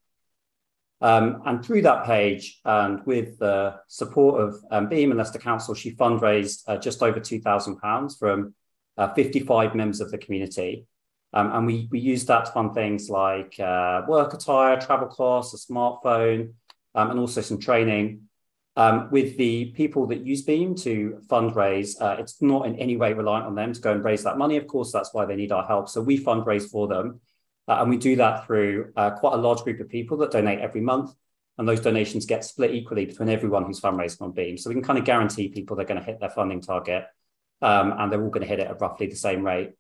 Um, 1.06 1.44
and 1.46 1.64
through 1.64 1.84
that 1.84 2.04
page, 2.04 2.60
and 2.66 3.06
with 3.06 3.38
the 3.38 3.76
support 3.88 4.42
of 4.42 4.56
um, 4.72 4.90
Beam 4.90 5.12
and 5.12 5.20
Leicester 5.20 5.38
Council, 5.38 5.76
she 5.76 5.96
fundraised 5.96 6.64
uh, 6.68 6.78
just 6.78 7.04
over 7.04 7.20
£2,000 7.20 8.18
from 8.18 8.56
uh, 8.98 9.14
55 9.14 9.76
members 9.76 10.02
of 10.02 10.10
the 10.10 10.18
community. 10.18 10.88
Um, 11.32 11.52
and 11.52 11.68
we, 11.68 11.88
we 11.92 12.00
used 12.00 12.26
that 12.30 12.46
to 12.46 12.52
fund 12.52 12.74
things 12.74 13.08
like 13.08 13.60
uh, 13.60 14.02
work 14.08 14.34
attire, 14.34 14.82
travel 14.82 15.08
costs, 15.08 15.54
a 15.54 15.72
smartphone, 15.72 16.54
um, 16.96 17.12
and 17.12 17.20
also 17.20 17.42
some 17.42 17.60
training. 17.60 18.22
Um, 18.76 19.10
with 19.12 19.38
the 19.38 19.74
people 19.76 20.08
that 20.08 20.26
use 20.26 20.42
Beam 20.42 20.74
to 20.78 21.22
fundraise, 21.28 22.02
uh, 22.02 22.16
it's 22.18 22.42
not 22.42 22.66
in 22.66 22.80
any 22.80 22.98
way 22.98 23.14
reliant 23.14 23.46
on 23.46 23.54
them 23.54 23.74
to 23.74 23.80
go 23.80 23.92
and 23.92 24.04
raise 24.04 24.24
that 24.24 24.40
money. 24.40 24.58
Of 24.58 24.66
course, 24.66 24.92
that's 24.92 25.14
why 25.14 25.26
they 25.26 25.36
need 25.36 25.52
our 25.52 25.68
help. 25.68 25.88
So 25.88 26.02
we 26.02 26.18
fundraise 26.18 26.68
for 26.68 26.88
them. 26.88 27.22
Uh, 27.68 27.78
and 27.82 27.90
we 27.90 27.98
do 27.98 28.16
that 28.18 28.46
through 28.46 28.92
uh, 28.96 29.12
quite 29.12 29.34
a 29.34 29.38
large 29.38 29.62
group 29.62 29.80
of 29.80 29.90
people 29.90 30.18
that 30.18 30.32
donate 30.32 30.60
every 30.60 30.82
month. 30.82 31.12
And 31.58 31.68
those 31.68 31.80
donations 31.80 32.26
get 32.26 32.44
split 32.44 32.72
equally 32.72 33.06
between 33.06 33.30
everyone 33.30 33.64
who's 33.64 33.80
fundraising 33.80 34.22
on 34.22 34.34
Beam. 34.34 34.58
So 34.58 34.70
we 34.70 34.76
can 34.76 34.84
kind 34.84 35.00
of 35.00 35.06
guarantee 35.06 35.48
people 35.48 35.76
they're 35.76 35.86
going 35.86 36.00
to 36.00 36.06
hit 36.06 36.20
their 36.20 36.30
funding 36.30 36.62
target 36.62 37.06
um, 37.62 37.94
and 37.98 38.12
they're 38.12 38.22
all 38.22 38.30
going 38.30 38.42
to 38.42 38.48
hit 38.48 38.60
it 38.60 38.68
at 38.68 38.82
roughly 38.82 39.08
the 39.08 39.16
same 39.16 39.44
rate. 39.44 39.72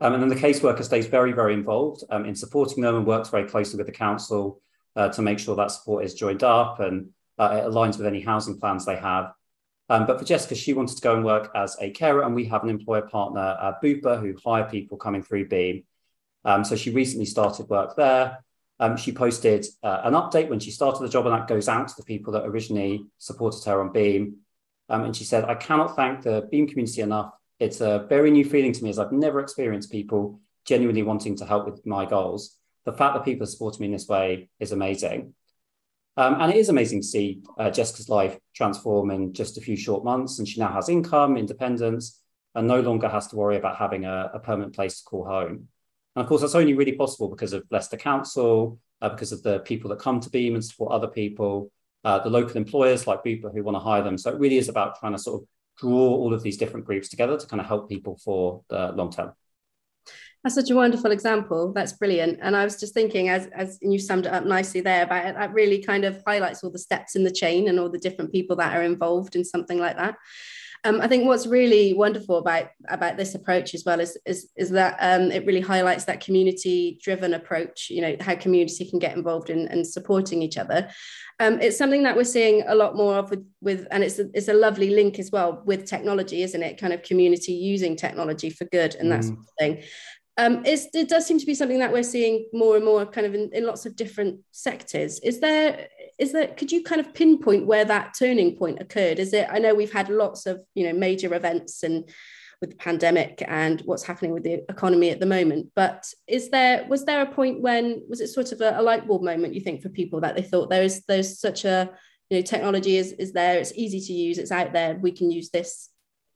Um, 0.00 0.14
and 0.14 0.22
then 0.22 0.30
the 0.30 0.36
caseworker 0.36 0.82
stays 0.82 1.06
very, 1.06 1.32
very 1.32 1.54
involved 1.54 2.02
um, 2.10 2.24
in 2.24 2.34
supporting 2.34 2.82
them 2.82 2.96
and 2.96 3.06
works 3.06 3.28
very 3.28 3.46
closely 3.46 3.76
with 3.76 3.86
the 3.86 3.92
council 3.92 4.60
uh, 4.96 5.08
to 5.10 5.22
make 5.22 5.38
sure 5.38 5.54
that 5.56 5.70
support 5.70 6.04
is 6.04 6.14
joined 6.14 6.42
up 6.42 6.80
and 6.80 7.10
uh, 7.38 7.60
it 7.62 7.70
aligns 7.70 7.98
with 7.98 8.06
any 8.06 8.20
housing 8.20 8.58
plans 8.58 8.84
they 8.84 8.96
have. 8.96 9.32
Um, 9.88 10.06
but 10.06 10.18
for 10.18 10.24
Jessica, 10.24 10.54
she 10.54 10.72
wanted 10.72 10.96
to 10.96 11.02
go 11.02 11.14
and 11.14 11.24
work 11.24 11.50
as 11.54 11.76
a 11.80 11.90
carer, 11.90 12.22
and 12.22 12.34
we 12.34 12.46
have 12.46 12.62
an 12.62 12.70
employer 12.70 13.02
partner, 13.02 13.56
uh, 13.60 13.72
Bupa, 13.82 14.18
who 14.18 14.34
hire 14.42 14.64
people 14.64 14.96
coming 14.96 15.22
through 15.22 15.48
Beam. 15.48 15.84
Um, 16.44 16.64
so 16.64 16.76
she 16.76 16.90
recently 16.90 17.26
started 17.26 17.68
work 17.68 17.96
there. 17.96 18.44
Um, 18.80 18.96
she 18.96 19.12
posted 19.12 19.66
uh, 19.82 20.00
an 20.04 20.14
update 20.14 20.48
when 20.48 20.60
she 20.60 20.70
started 20.70 21.02
the 21.02 21.08
job, 21.08 21.26
and 21.26 21.34
that 21.34 21.48
goes 21.48 21.68
out 21.68 21.88
to 21.88 21.94
the 21.96 22.04
people 22.04 22.32
that 22.32 22.44
originally 22.44 23.04
supported 23.18 23.64
her 23.64 23.80
on 23.80 23.92
Beam. 23.92 24.38
Um, 24.88 25.04
and 25.04 25.16
she 25.16 25.24
said, 25.24 25.44
I 25.44 25.54
cannot 25.54 25.96
thank 25.96 26.22
the 26.22 26.48
Beam 26.50 26.66
community 26.66 27.00
enough. 27.00 27.32
It's 27.60 27.80
a 27.80 28.06
very 28.08 28.30
new 28.30 28.44
feeling 28.44 28.72
to 28.72 28.84
me 28.84 28.90
as 28.90 28.98
I've 28.98 29.12
never 29.12 29.40
experienced 29.40 29.92
people 29.92 30.40
genuinely 30.66 31.02
wanting 31.02 31.36
to 31.36 31.46
help 31.46 31.66
with 31.66 31.86
my 31.86 32.04
goals. 32.04 32.56
The 32.84 32.92
fact 32.92 33.14
that 33.14 33.24
people 33.24 33.44
are 33.44 33.50
supporting 33.50 33.80
me 33.80 33.86
in 33.86 33.92
this 33.92 34.08
way 34.08 34.50
is 34.58 34.72
amazing. 34.72 35.34
Um, 36.16 36.40
and 36.40 36.52
it 36.52 36.56
is 36.56 36.68
amazing 36.68 37.00
to 37.00 37.06
see 37.06 37.42
uh, 37.58 37.70
Jessica's 37.70 38.08
life 38.08 38.38
transform 38.54 39.10
in 39.10 39.32
just 39.32 39.58
a 39.58 39.60
few 39.60 39.76
short 39.76 40.04
months. 40.04 40.38
And 40.38 40.46
she 40.46 40.60
now 40.60 40.72
has 40.72 40.88
income, 40.88 41.36
independence, 41.36 42.20
and 42.54 42.68
no 42.68 42.80
longer 42.80 43.08
has 43.08 43.26
to 43.28 43.36
worry 43.36 43.56
about 43.56 43.76
having 43.76 44.04
a, 44.04 44.30
a 44.34 44.38
permanent 44.38 44.74
place 44.74 44.98
to 44.98 45.04
call 45.04 45.24
home. 45.24 45.68
And 46.16 46.22
of 46.22 46.28
course, 46.28 46.40
that's 46.40 46.54
only 46.54 46.74
really 46.74 46.92
possible 46.92 47.28
because 47.28 47.52
of 47.52 47.64
Leicester 47.70 47.96
Council, 47.96 48.78
uh, 49.02 49.08
because 49.08 49.32
of 49.32 49.42
the 49.42 49.60
people 49.60 49.90
that 49.90 49.98
come 49.98 50.20
to 50.20 50.30
Beam 50.30 50.54
and 50.54 50.64
support 50.64 50.92
other 50.92 51.08
people, 51.08 51.70
uh, 52.04 52.18
the 52.20 52.30
local 52.30 52.56
employers 52.56 53.06
like 53.06 53.24
Bupa 53.24 53.52
who 53.52 53.62
want 53.62 53.74
to 53.74 53.80
hire 53.80 54.02
them. 54.02 54.18
So 54.18 54.30
it 54.30 54.38
really 54.38 54.58
is 54.58 54.68
about 54.68 54.98
trying 54.98 55.12
to 55.12 55.18
sort 55.18 55.42
of 55.42 55.48
draw 55.78 56.08
all 56.08 56.32
of 56.32 56.42
these 56.42 56.56
different 56.56 56.86
groups 56.86 57.08
together 57.08 57.36
to 57.36 57.46
kind 57.46 57.60
of 57.60 57.66
help 57.66 57.88
people 57.88 58.18
for 58.24 58.62
the 58.68 58.92
long 58.92 59.10
term. 59.10 59.32
That's 60.44 60.56
such 60.56 60.70
a 60.70 60.76
wonderful 60.76 61.10
example. 61.10 61.72
That's 61.72 61.94
brilliant. 61.94 62.38
And 62.42 62.54
I 62.54 62.64
was 62.64 62.78
just 62.78 62.92
thinking, 62.92 63.30
as 63.30 63.46
as 63.54 63.78
you 63.80 63.98
summed 63.98 64.26
it 64.26 64.32
up 64.32 64.44
nicely 64.44 64.82
there, 64.82 65.04
about 65.04 65.24
it, 65.24 65.34
that 65.36 65.54
really 65.54 65.82
kind 65.82 66.04
of 66.04 66.22
highlights 66.26 66.62
all 66.62 66.70
the 66.70 66.78
steps 66.78 67.16
in 67.16 67.24
the 67.24 67.30
chain 67.30 67.66
and 67.66 67.80
all 67.80 67.88
the 67.88 67.98
different 67.98 68.30
people 68.30 68.54
that 68.56 68.76
are 68.76 68.82
involved 68.82 69.36
in 69.36 69.44
something 69.44 69.78
like 69.78 69.96
that. 69.96 70.16
Um, 70.84 71.00
I 71.00 71.08
think 71.08 71.26
what's 71.26 71.46
really 71.46 71.94
wonderful 71.94 72.36
about 72.36 72.68
about 72.88 73.16
this 73.16 73.34
approach 73.34 73.74
as 73.74 73.84
well 73.86 74.00
is 74.00 74.18
is, 74.26 74.50
is 74.56 74.70
that 74.70 74.96
um, 75.00 75.30
it 75.32 75.46
really 75.46 75.60
highlights 75.60 76.04
that 76.04 76.20
community 76.20 76.98
driven 77.02 77.34
approach. 77.34 77.88
You 77.90 78.02
know 78.02 78.16
how 78.20 78.34
community 78.34 78.88
can 78.88 78.98
get 78.98 79.16
involved 79.16 79.50
in, 79.50 79.66
in 79.68 79.84
supporting 79.84 80.42
each 80.42 80.58
other. 80.58 80.90
Um, 81.40 81.60
it's 81.60 81.78
something 81.78 82.02
that 82.04 82.16
we're 82.16 82.24
seeing 82.24 82.64
a 82.66 82.74
lot 82.74 82.96
more 82.96 83.16
of 83.16 83.30
with, 83.30 83.44
with 83.60 83.86
and 83.90 84.04
it's 84.04 84.18
a, 84.18 84.26
it's 84.34 84.48
a 84.48 84.54
lovely 84.54 84.90
link 84.90 85.18
as 85.18 85.30
well 85.30 85.62
with 85.64 85.86
technology, 85.86 86.42
isn't 86.42 86.62
it? 86.62 86.78
Kind 86.78 86.92
of 86.92 87.02
community 87.02 87.52
using 87.52 87.96
technology 87.96 88.50
for 88.50 88.66
good 88.66 88.94
and 88.94 89.10
that 89.10 89.20
mm. 89.20 89.28
sort 89.28 89.38
of 89.38 89.46
thing. 89.58 89.82
Um, 90.36 90.62
it 90.64 91.08
does 91.08 91.26
seem 91.26 91.38
to 91.38 91.46
be 91.46 91.54
something 91.54 91.78
that 91.78 91.92
we're 91.92 92.02
seeing 92.02 92.46
more 92.52 92.74
and 92.74 92.84
more 92.84 93.06
kind 93.06 93.26
of 93.26 93.34
in, 93.34 93.50
in 93.52 93.64
lots 93.64 93.86
of 93.86 93.94
different 93.94 94.40
sectors. 94.50 95.20
Is 95.20 95.38
there 95.38 95.86
is 96.18 96.32
that 96.32 96.56
could 96.56 96.72
you 96.72 96.82
kind 96.82 97.00
of 97.00 97.14
pinpoint 97.14 97.66
where 97.66 97.84
that 97.84 98.14
turning 98.18 98.56
point 98.56 98.80
occurred? 98.80 99.18
Is 99.18 99.32
it 99.32 99.48
I 99.50 99.58
know 99.58 99.74
we've 99.74 99.92
had 99.92 100.08
lots 100.08 100.46
of 100.46 100.62
you 100.74 100.86
know 100.86 100.98
major 100.98 101.34
events 101.34 101.82
and 101.82 102.08
with 102.60 102.70
the 102.70 102.76
pandemic 102.76 103.42
and 103.46 103.82
what's 103.82 104.04
happening 104.04 104.32
with 104.32 104.42
the 104.42 104.64
economy 104.70 105.10
at 105.10 105.20
the 105.20 105.26
moment, 105.26 105.70
but 105.74 106.06
is 106.26 106.50
there 106.50 106.86
was 106.88 107.04
there 107.04 107.22
a 107.22 107.32
point 107.32 107.60
when 107.60 108.02
was 108.08 108.20
it 108.20 108.28
sort 108.28 108.52
of 108.52 108.60
a, 108.60 108.78
a 108.78 108.82
light 108.82 109.06
bulb 109.06 109.22
moment 109.22 109.54
you 109.54 109.60
think 109.60 109.82
for 109.82 109.88
people 109.88 110.20
that 110.20 110.34
they 110.34 110.42
thought 110.42 110.70
there 110.70 110.82
is 110.82 111.04
there's 111.06 111.38
such 111.38 111.64
a 111.64 111.90
you 112.30 112.38
know 112.38 112.42
technology 112.42 112.96
is 112.96 113.12
is 113.12 113.32
there 113.32 113.58
it's 113.58 113.72
easy 113.74 114.00
to 114.00 114.12
use 114.12 114.38
it's 114.38 114.52
out 114.52 114.72
there 114.72 114.94
we 114.94 115.12
can 115.12 115.30
use 115.30 115.50
this 115.50 115.90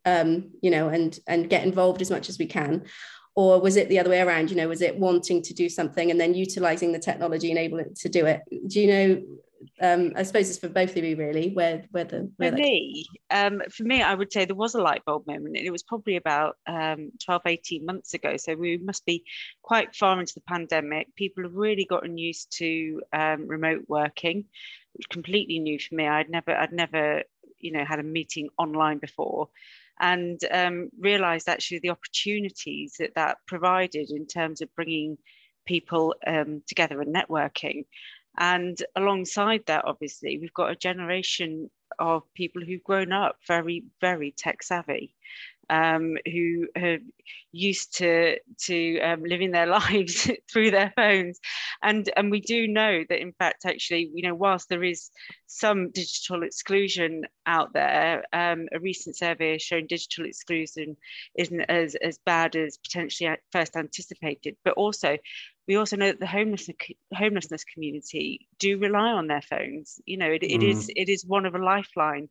um, 0.04 0.50
you 0.60 0.70
know 0.70 0.88
and 0.88 1.18
and 1.26 1.50
get 1.50 1.64
involved 1.64 2.02
as 2.02 2.10
much 2.10 2.28
as 2.28 2.38
we 2.38 2.46
can 2.46 2.84
or 3.34 3.60
was 3.60 3.76
it 3.76 3.88
the 3.88 3.98
other 3.98 4.10
way 4.10 4.20
around 4.20 4.50
you 4.50 4.56
know 4.56 4.68
was 4.68 4.82
it 4.82 4.98
wanting 4.98 5.42
to 5.42 5.54
do 5.54 5.68
something 5.68 6.10
and 6.10 6.20
then 6.20 6.34
utilizing 6.34 6.92
the 6.92 6.98
technology 6.98 7.50
enable 7.50 7.78
it 7.78 7.94
to 7.96 8.08
do 8.08 8.26
it 8.26 8.42
do 8.66 8.80
you 8.80 8.86
know 8.86 9.22
um, 9.80 10.12
I 10.16 10.22
suppose 10.22 10.50
it's 10.50 10.58
for 10.58 10.68
both 10.68 10.96
of 10.96 11.04
you 11.04 11.16
really 11.16 11.50
where 11.50 11.84
where 11.90 12.04
the 12.04 12.30
where 12.36 12.50
for 12.50 12.56
me 12.56 13.06
um, 13.30 13.62
for 13.70 13.84
me 13.84 14.02
I 14.02 14.14
would 14.14 14.32
say 14.32 14.44
there 14.44 14.54
was 14.54 14.74
a 14.74 14.82
light 14.82 15.04
bulb 15.04 15.26
moment 15.26 15.56
and 15.56 15.66
it 15.66 15.70
was 15.70 15.82
probably 15.82 16.16
about 16.16 16.56
um, 16.66 17.12
12 17.24 17.42
18 17.46 17.86
months 17.86 18.14
ago 18.14 18.36
so 18.36 18.54
we 18.54 18.78
must 18.78 19.04
be 19.04 19.24
quite 19.62 19.94
far 19.94 20.18
into 20.20 20.34
the 20.34 20.42
pandemic 20.42 21.14
people 21.14 21.42
have 21.42 21.54
really 21.54 21.84
gotten 21.84 22.18
used 22.18 22.56
to 22.58 23.00
um, 23.12 23.46
remote 23.46 23.84
working 23.88 24.44
which 24.94 25.08
completely 25.08 25.58
new 25.58 25.78
for 25.78 25.94
me 25.94 26.06
I'd 26.06 26.30
never 26.30 26.54
I'd 26.54 26.72
never 26.72 27.22
you 27.58 27.72
know 27.72 27.84
had 27.84 27.98
a 27.98 28.04
meeting 28.04 28.48
online 28.58 28.98
before 28.98 29.48
and 30.00 30.40
um, 30.52 30.90
realized 30.98 31.48
actually 31.48 31.80
the 31.80 31.90
opportunities 31.90 32.96
that 32.98 33.14
that 33.16 33.38
provided 33.46 34.10
in 34.10 34.26
terms 34.26 34.60
of 34.60 34.74
bringing 34.74 35.18
people 35.68 36.14
um, 36.26 36.62
together 36.66 37.00
and 37.00 37.14
networking. 37.14 37.84
And 38.38 38.80
alongside 38.96 39.64
that, 39.66 39.84
obviously, 39.84 40.38
we've 40.38 40.54
got 40.54 40.70
a 40.70 40.76
generation 40.76 41.70
of 41.98 42.22
people 42.34 42.62
who've 42.64 42.84
grown 42.84 43.12
up 43.12 43.36
very, 43.46 43.84
very 44.00 44.32
tech 44.32 44.62
savvy 44.62 45.14
um, 45.70 46.16
who 46.24 46.66
are 46.76 46.98
used 47.52 47.96
to 47.98 48.38
to 48.58 49.00
um, 49.00 49.22
living 49.24 49.50
their 49.50 49.66
lives 49.78 50.30
through 50.50 50.70
their 50.70 50.92
phones, 50.96 51.40
and 51.82 52.10
and 52.16 52.30
we 52.30 52.40
do 52.40 52.66
know 52.66 53.04
that 53.08 53.20
in 53.20 53.32
fact 53.32 53.64
actually 53.64 54.10
you 54.14 54.22
know 54.22 54.34
whilst 54.34 54.68
there 54.68 54.84
is 54.84 55.10
some 55.46 55.90
digital 55.90 56.42
exclusion 56.42 57.24
out 57.46 57.72
there, 57.72 58.24
um, 58.32 58.66
a 58.72 58.80
recent 58.80 59.16
survey 59.16 59.52
has 59.52 59.62
shown 59.62 59.86
digital 59.86 60.26
exclusion 60.26 60.96
isn't 61.36 61.60
as 61.62 61.94
as 61.96 62.18
bad 62.24 62.56
as 62.56 62.78
potentially 62.78 63.30
first 63.52 63.76
anticipated, 63.76 64.56
but 64.64 64.74
also 64.74 65.16
we 65.68 65.76
also 65.76 65.96
know 65.96 66.06
that 66.06 66.18
the 66.18 66.26
homelessness 66.26 66.78
homelessness 67.12 67.62
community 67.64 68.48
do 68.58 68.78
rely 68.78 69.10
on 69.10 69.26
their 69.26 69.42
phones. 69.42 70.00
You 70.06 70.16
know, 70.16 70.30
it, 70.30 70.42
mm. 70.42 70.50
it 70.50 70.62
is 70.62 70.90
it 70.96 71.08
is 71.08 71.26
one 71.26 71.46
of 71.46 71.54
a 71.54 71.62
lifeline 71.62 72.28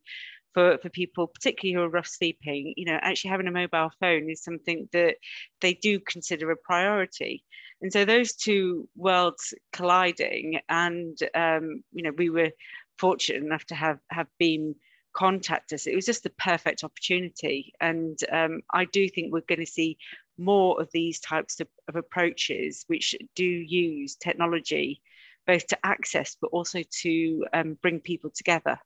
for, 0.54 0.80
for 0.80 0.90
people, 0.90 1.28
particularly 1.28 1.76
who 1.76 1.84
are 1.84 1.90
rough 1.90 2.08
sleeping. 2.08 2.74
You 2.76 2.86
know, 2.86 3.00
actually 3.02 3.30
having 3.30 3.48
a 3.48 3.52
mobile 3.52 3.92
phone 4.00 4.30
is 4.30 4.44
something 4.44 4.90
that 4.92 5.16
they 5.62 5.76
do 5.76 6.00
consider 6.00 6.50
a 6.50 6.58
priority. 6.58 7.44
And 7.80 7.94
so 7.94 8.06
those 8.06 8.34
two 8.34 8.90
worlds 8.96 9.54
colliding, 9.72 10.60
and 10.68 11.16
um, 11.36 11.84
you 11.92 12.02
know, 12.02 12.12
we 12.18 12.32
were 12.32 12.50
fortunate 12.98 13.44
enough 13.44 13.66
to 13.66 13.76
have 13.76 14.00
have 14.10 14.28
Beam 14.40 14.76
contact 15.14 15.74
us. 15.74 15.86
It 15.86 15.96
was 15.96 16.06
just 16.06 16.24
the 16.24 16.32
perfect 16.32 16.84
opportunity. 16.84 17.74
And 17.80 18.18
um, 18.32 18.62
I 18.74 18.86
do 18.86 19.08
think 19.10 19.32
we're 19.32 19.42
going 19.42 19.66
to 19.66 19.72
see 19.72 19.98
more 20.38 20.82
of 20.82 20.90
these 20.92 21.20
types 21.20 21.60
of, 21.60 21.68
of, 21.88 21.96
approaches 21.96 22.84
which 22.88 23.16
do 23.36 23.44
use 23.44 24.16
technology 24.16 25.02
both 25.46 25.66
to 25.68 25.78
access 25.84 26.38
but 26.40 26.48
also 26.48 26.82
to 27.02 27.46
um, 27.54 27.78
bring 27.82 28.00
people 28.00 28.30
together. 28.36 28.78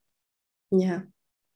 Yeah. 0.71 1.01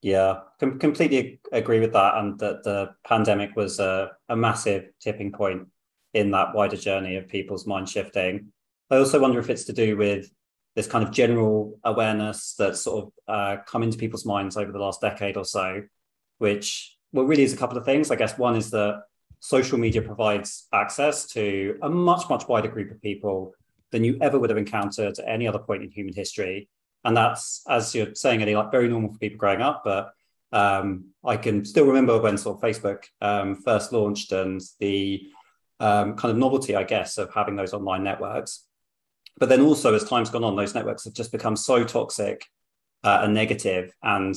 Yeah, 0.01 0.41
com- 0.59 0.77
completely 0.77 1.39
agree 1.51 1.79
with 1.79 1.93
that. 1.93 2.17
And 2.17 2.37
that 2.39 2.63
the 2.63 2.91
pandemic 3.07 3.55
was 3.55 3.79
a, 3.79 4.11
a 4.29 4.35
massive 4.35 4.89
tipping 4.99 5.31
point 5.31 5.67
in 6.13 6.31
that 6.31 6.53
wider 6.53 6.77
journey 6.77 7.15
of 7.15 7.27
people's 7.27 7.65
mind 7.65 7.89
shifting. 7.89 8.51
I 8.91 8.97
also 8.97 9.19
wonder 9.19 9.39
if 9.39 9.49
it's 9.49 9.65
to 9.65 9.73
do 9.73 9.97
with 9.97 10.29
this 10.75 10.87
kind 10.87 11.03
of 11.03 11.11
general 11.11 11.79
awareness 11.83 12.53
that's 12.57 12.81
sort 12.81 13.05
of 13.05 13.11
uh, 13.27 13.57
come 13.65 13.81
into 13.81 13.97
people's 13.97 14.25
minds 14.25 14.57
over 14.57 14.71
the 14.71 14.79
last 14.79 15.01
decade 15.01 15.37
or 15.37 15.45
so, 15.45 15.81
which 16.37 16.95
well 17.11 17.25
really 17.25 17.43
is 17.43 17.53
a 17.53 17.57
couple 17.57 17.77
of 17.77 17.85
things. 17.85 18.11
I 18.11 18.15
guess 18.15 18.37
one 18.37 18.55
is 18.55 18.71
that 18.71 19.03
social 19.39 19.77
media 19.77 20.01
provides 20.01 20.68
access 20.74 21.27
to 21.27 21.77
a 21.82 21.89
much 21.89 22.30
much 22.30 22.48
wider 22.48 22.68
group 22.68 22.92
of 22.92 23.01
people 23.01 23.54
than 23.92 24.04
you 24.04 24.18
ever 24.22 24.39
would 24.39 24.50
have 24.50 24.58
encountered 24.58 25.18
at 25.20 25.27
any 25.27 25.48
other 25.48 25.60
point 25.60 25.84
in 25.84 25.89
human 25.89 26.13
history, 26.13 26.70
and 27.04 27.15
that's 27.15 27.63
as 27.68 27.94
you're 27.96 28.15
saying, 28.15 28.42
Ellie, 28.42 28.56
like 28.56 28.72
very 28.72 28.89
normal 28.89 29.13
for 29.13 29.20
people 29.20 29.38
growing 29.38 29.62
up, 29.62 29.82
but 29.84 30.12
um, 30.51 31.06
I 31.24 31.38
can 31.38 31.65
still 31.65 31.86
remember 31.86 32.20
when 32.20 32.38
sort 32.38 32.58
of 32.58 32.70
Facebook 32.70 33.04
um, 33.22 33.56
first 33.56 33.92
launched 33.92 34.32
and 34.32 34.62
the 34.80 35.27
um, 35.80 36.15
kind 36.15 36.32
of 36.32 36.38
novelty, 36.38 36.75
I 36.75 36.84
guess, 36.84 37.18
of 37.18 37.34
having 37.34 37.56
those 37.56 37.74
online 37.74 38.04
networks. 38.04 38.63
But 39.38 39.50
then 39.50 39.62
also, 39.62 39.94
as 39.94 40.06
time's 40.06 40.30
gone 40.30 40.46
on, 40.46 40.56
those 40.56 40.74
networks 40.74 41.04
have 41.04 41.13
just 41.13 41.32
become 41.32 41.58
so 41.58 41.84
toxic 41.84 42.46
uh, 43.04 43.22
and 43.24 43.34
negative. 43.34 43.94
And 44.01 44.34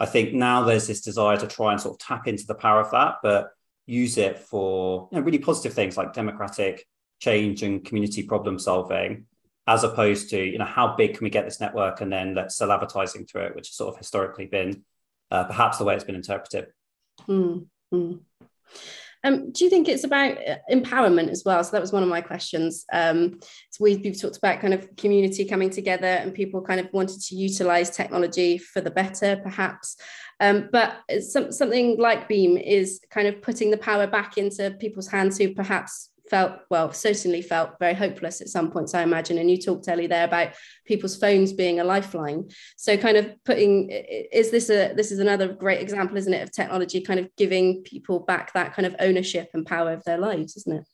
I 0.00 0.06
think 0.06 0.34
now 0.34 0.64
there's 0.64 0.88
this 0.88 1.02
desire 1.02 1.36
to 1.36 1.46
try 1.46 1.72
and 1.72 1.80
sort 1.80 1.94
of 1.94 1.98
tap 2.00 2.26
into 2.26 2.46
the 2.46 2.54
power 2.54 2.80
of 2.80 2.90
that, 2.90 3.16
but 3.22 3.50
use 3.90 4.16
it 4.18 4.38
for 4.38 5.08
you 5.10 5.18
know, 5.18 5.24
really 5.24 5.38
positive 5.38 5.74
things 5.74 5.96
like 5.96 6.12
democratic 6.12 6.86
change 7.18 7.62
and 7.62 7.84
community 7.84 8.22
problem 8.22 8.58
solving, 8.58 9.26
as 9.66 9.84
opposed 9.84 10.30
to 10.30 10.42
you 10.42 10.58
know 10.58 10.64
how 10.64 10.94
big 10.96 11.14
can 11.16 11.24
we 11.24 11.30
get 11.30 11.44
this 11.44 11.60
network 11.60 12.00
and 12.00 12.12
then 12.12 12.34
let's 12.34 12.56
sell 12.56 12.72
advertising 12.72 13.26
through 13.26 13.42
it, 13.42 13.54
which 13.54 13.68
has 13.68 13.76
sort 13.76 13.92
of 13.92 13.98
historically 13.98 14.46
been 14.46 14.84
uh, 15.30 15.44
perhaps 15.44 15.78
the 15.78 15.84
way 15.84 15.94
it's 15.94 16.04
been 16.04 16.14
interpreted. 16.14 16.68
Mm-hmm. 17.28 18.14
Um, 19.24 19.52
do 19.52 19.64
you 19.64 19.70
think 19.70 19.88
it's 19.88 20.04
about 20.04 20.36
uh, 20.46 20.56
empowerment 20.70 21.30
as 21.30 21.42
well? 21.44 21.62
So 21.64 21.72
that 21.72 21.80
was 21.80 21.92
one 21.92 22.02
of 22.02 22.08
my 22.08 22.20
questions. 22.20 22.84
Um, 22.92 23.40
so 23.70 23.84
we've, 23.84 24.00
we've 24.02 24.20
talked 24.20 24.36
about 24.36 24.60
kind 24.60 24.74
of 24.74 24.94
community 24.96 25.44
coming 25.44 25.70
together 25.70 26.06
and 26.06 26.34
people 26.34 26.62
kind 26.62 26.80
of 26.80 26.88
wanted 26.92 27.20
to 27.22 27.34
utilize 27.34 27.90
technology 27.90 28.58
for 28.58 28.80
the 28.80 28.90
better, 28.90 29.36
perhaps. 29.42 29.96
Um, 30.40 30.68
but 30.72 30.96
some, 31.20 31.52
something 31.52 31.98
like 31.98 32.28
Beam 32.28 32.56
is 32.56 33.00
kind 33.10 33.28
of 33.28 33.42
putting 33.42 33.70
the 33.70 33.76
power 33.76 34.06
back 34.06 34.38
into 34.38 34.70
people's 34.78 35.08
hands 35.08 35.38
who 35.38 35.54
perhaps 35.54 36.09
felt 36.30 36.60
well 36.70 36.92
certainly 36.92 37.42
felt 37.42 37.78
very 37.80 37.92
hopeless 37.92 38.40
at 38.40 38.48
some 38.48 38.70
points 38.70 38.94
i 38.94 39.02
imagine. 39.02 39.36
And 39.38 39.50
you 39.50 39.58
talked 39.58 39.88
ellie 39.88 40.06
there 40.06 40.24
about 40.24 40.52
people's 40.86 41.16
phones 41.16 41.52
being 41.52 41.80
a 41.80 41.84
lifeline. 41.84 42.48
So 42.76 42.96
kind 42.96 43.16
of 43.16 43.32
putting 43.44 43.90
is 43.90 44.50
this 44.50 44.70
a 44.70 44.94
this 44.94 45.10
is 45.10 45.18
another 45.18 45.52
great 45.52 45.82
example 45.82 46.16
isn't 46.16 46.32
it 46.32 46.42
of 46.42 46.52
technology 46.52 47.00
kind 47.00 47.20
of 47.20 47.28
giving 47.36 47.82
people 47.82 48.20
back 48.20 48.52
that 48.52 48.74
kind 48.74 48.86
of 48.86 48.94
ownership 49.00 49.50
and 49.52 49.66
power 49.66 49.92
of 49.92 50.04
their 50.04 50.18
lives 50.18 50.56
isn't 50.56 50.86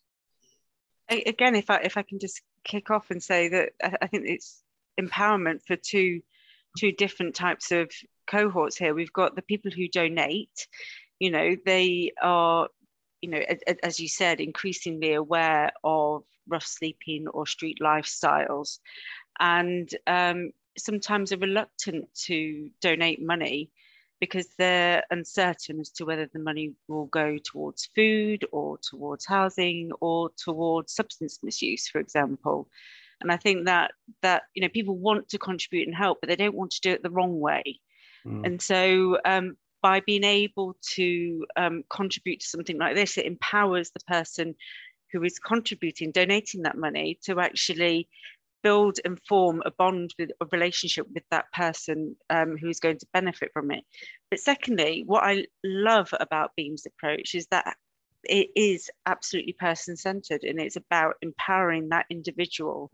it? 1.09 1.29
Again 1.29 1.55
if 1.55 1.71
i 1.71 1.77
if 1.77 1.97
i 1.97 2.03
can 2.03 2.19
just 2.19 2.41
kick 2.65 2.91
off 2.91 3.11
and 3.11 3.23
say 3.23 3.49
that 3.49 3.69
i 4.03 4.07
think 4.07 4.25
it's 4.27 4.63
empowerment 5.01 5.61
for 5.67 5.77
two 5.77 6.21
two 6.79 6.93
different 6.93 7.35
types 7.35 7.73
of 7.73 7.91
cohorts 8.27 8.77
here. 8.77 8.95
We've 8.95 9.13
got 9.13 9.35
the 9.35 9.43
people 9.43 9.71
who 9.71 9.89
donate 9.89 10.69
you 11.19 11.31
know 11.31 11.57
they 11.65 12.13
are 12.23 12.69
you 13.23 13.31
know, 13.31 13.41
as 13.83 13.99
you 13.99 14.09
said, 14.09 14.41
increasingly 14.41 15.15
aware 15.15 15.73
of 15.85 16.25
rough 16.49 16.67
sleeping 16.67 17.27
or 17.29 17.47
street 17.47 17.79
lifestyles, 17.81 18.79
and 19.39 19.91
um, 20.07 20.51
sometimes 20.79 21.33
are 21.33 21.39
reluctant 21.39 22.09
to 22.15 22.71
donate 22.81 23.23
money 23.23 23.71
because 24.21 24.49
they're 24.59 25.03
uncertain 25.11 25.81
as 25.81 25.91
to 25.91 26.05
whether 26.05 26.27
the 26.33 26.39
money 26.39 26.73
will 26.89 27.07
go 27.07 27.37
towards 27.45 27.91
food 27.95 28.45
or 28.51 28.79
towards 28.79 29.27
housing 29.27 29.91
or 30.01 30.31
towards 30.43 30.95
substance 30.95 31.39
misuse, 31.43 31.87
for 31.89 31.99
example. 31.99 32.69
And 33.21 33.33
I 33.33 33.37
think 33.37 33.67
that 33.67 33.93
that 34.23 34.43
you 34.55 34.63
know 34.63 34.69
people 34.69 34.97
want 34.97 35.29
to 35.31 35.39
contribute 35.39 35.87
and 35.87 35.97
help, 35.97 36.19
but 36.21 36.29
they 36.29 36.37
don't 36.37 36.55
want 36.55 36.71
to 36.73 36.81
do 36.81 36.91
it 36.91 37.03
the 37.03 37.11
wrong 37.11 37.41
way. 37.41 37.81
Mm. 38.27 38.47
And 38.47 38.63
so 38.63 39.19
um, 39.25 39.57
by 39.83 40.01
being 40.01 40.25
able 40.25 40.77
to 40.95 41.47
um, 41.57 41.85
contribute 41.91 42.41
to 42.41 42.47
something 42.47 42.79
like 42.79 42.95
this, 42.95 43.19
it 43.19 43.27
empowers 43.27 43.91
the 43.91 44.01
person 44.07 44.55
who 45.13 45.23
is 45.23 45.39
contributing, 45.39 46.11
donating 46.11 46.63
that 46.63 46.77
money 46.77 47.19
to 47.25 47.41
actually 47.41 48.09
build 48.63 48.99
and 49.05 49.21
form 49.29 49.63
a 49.65 49.71
bond 49.71 50.13
with 50.19 50.31
a 50.41 50.47
relationship 50.51 51.07
with 51.15 51.23
that 51.31 51.45
person 51.53 52.17
um, 52.31 52.57
who 52.57 52.69
is 52.69 52.81
going 52.81 52.99
to 52.99 53.07
benefit 53.13 53.51
from 53.53 53.71
it. 53.71 53.85
But 54.31 54.41
secondly, 54.41 55.05
what 55.07 55.23
I 55.23 55.47
love 55.63 56.13
about 56.19 56.57
Beam's 56.57 56.85
approach 56.87 57.35
is 57.35 57.47
that 57.53 57.77
it 58.25 58.49
is 58.57 58.91
absolutely 59.07 59.53
person 59.53 59.97
centered 59.97 60.43
and 60.43 60.61
it's 60.61 60.77
about 60.77 61.15
empowering 61.23 61.91
that 61.91 62.07
individual 62.11 62.91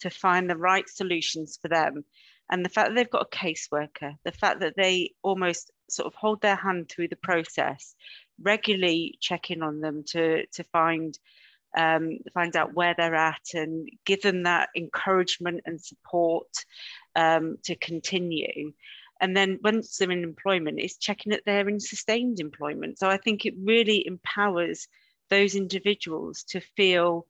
to 0.00 0.10
find 0.10 0.50
the 0.50 0.56
right 0.56 0.88
solutions 0.88 1.58
for 1.62 1.68
them 1.68 2.04
and 2.52 2.62
the 2.62 2.68
fact 2.68 2.90
that 2.90 2.94
they've 2.94 3.10
got 3.10 3.26
a 3.32 3.36
caseworker, 3.36 4.14
the 4.24 4.30
fact 4.30 4.60
that 4.60 4.74
they 4.76 5.14
almost 5.22 5.70
sort 5.88 6.06
of 6.06 6.14
hold 6.14 6.42
their 6.42 6.54
hand 6.54 6.90
through 6.90 7.08
the 7.08 7.16
process, 7.16 7.94
regularly 8.40 9.16
check 9.22 9.50
in 9.50 9.62
on 9.62 9.80
them 9.80 10.04
to, 10.08 10.46
to 10.46 10.64
find 10.64 11.18
um, 11.74 12.18
find 12.34 12.54
out 12.54 12.74
where 12.74 12.94
they're 12.94 13.14
at 13.14 13.40
and 13.54 13.88
give 14.04 14.20
them 14.20 14.42
that 14.42 14.68
encouragement 14.76 15.62
and 15.64 15.80
support 15.80 16.48
um, 17.16 17.56
to 17.64 17.74
continue. 17.76 18.72
And 19.22 19.34
then 19.34 19.58
once 19.64 19.96
they're 19.96 20.10
in 20.10 20.22
employment, 20.22 20.78
it's 20.78 20.98
checking 20.98 21.30
that 21.30 21.44
they're 21.46 21.66
in 21.70 21.80
sustained 21.80 22.40
employment. 22.40 22.98
So 22.98 23.08
I 23.08 23.16
think 23.16 23.46
it 23.46 23.54
really 23.56 24.06
empowers 24.06 24.86
those 25.30 25.54
individuals 25.54 26.44
to 26.50 26.60
feel 26.76 27.26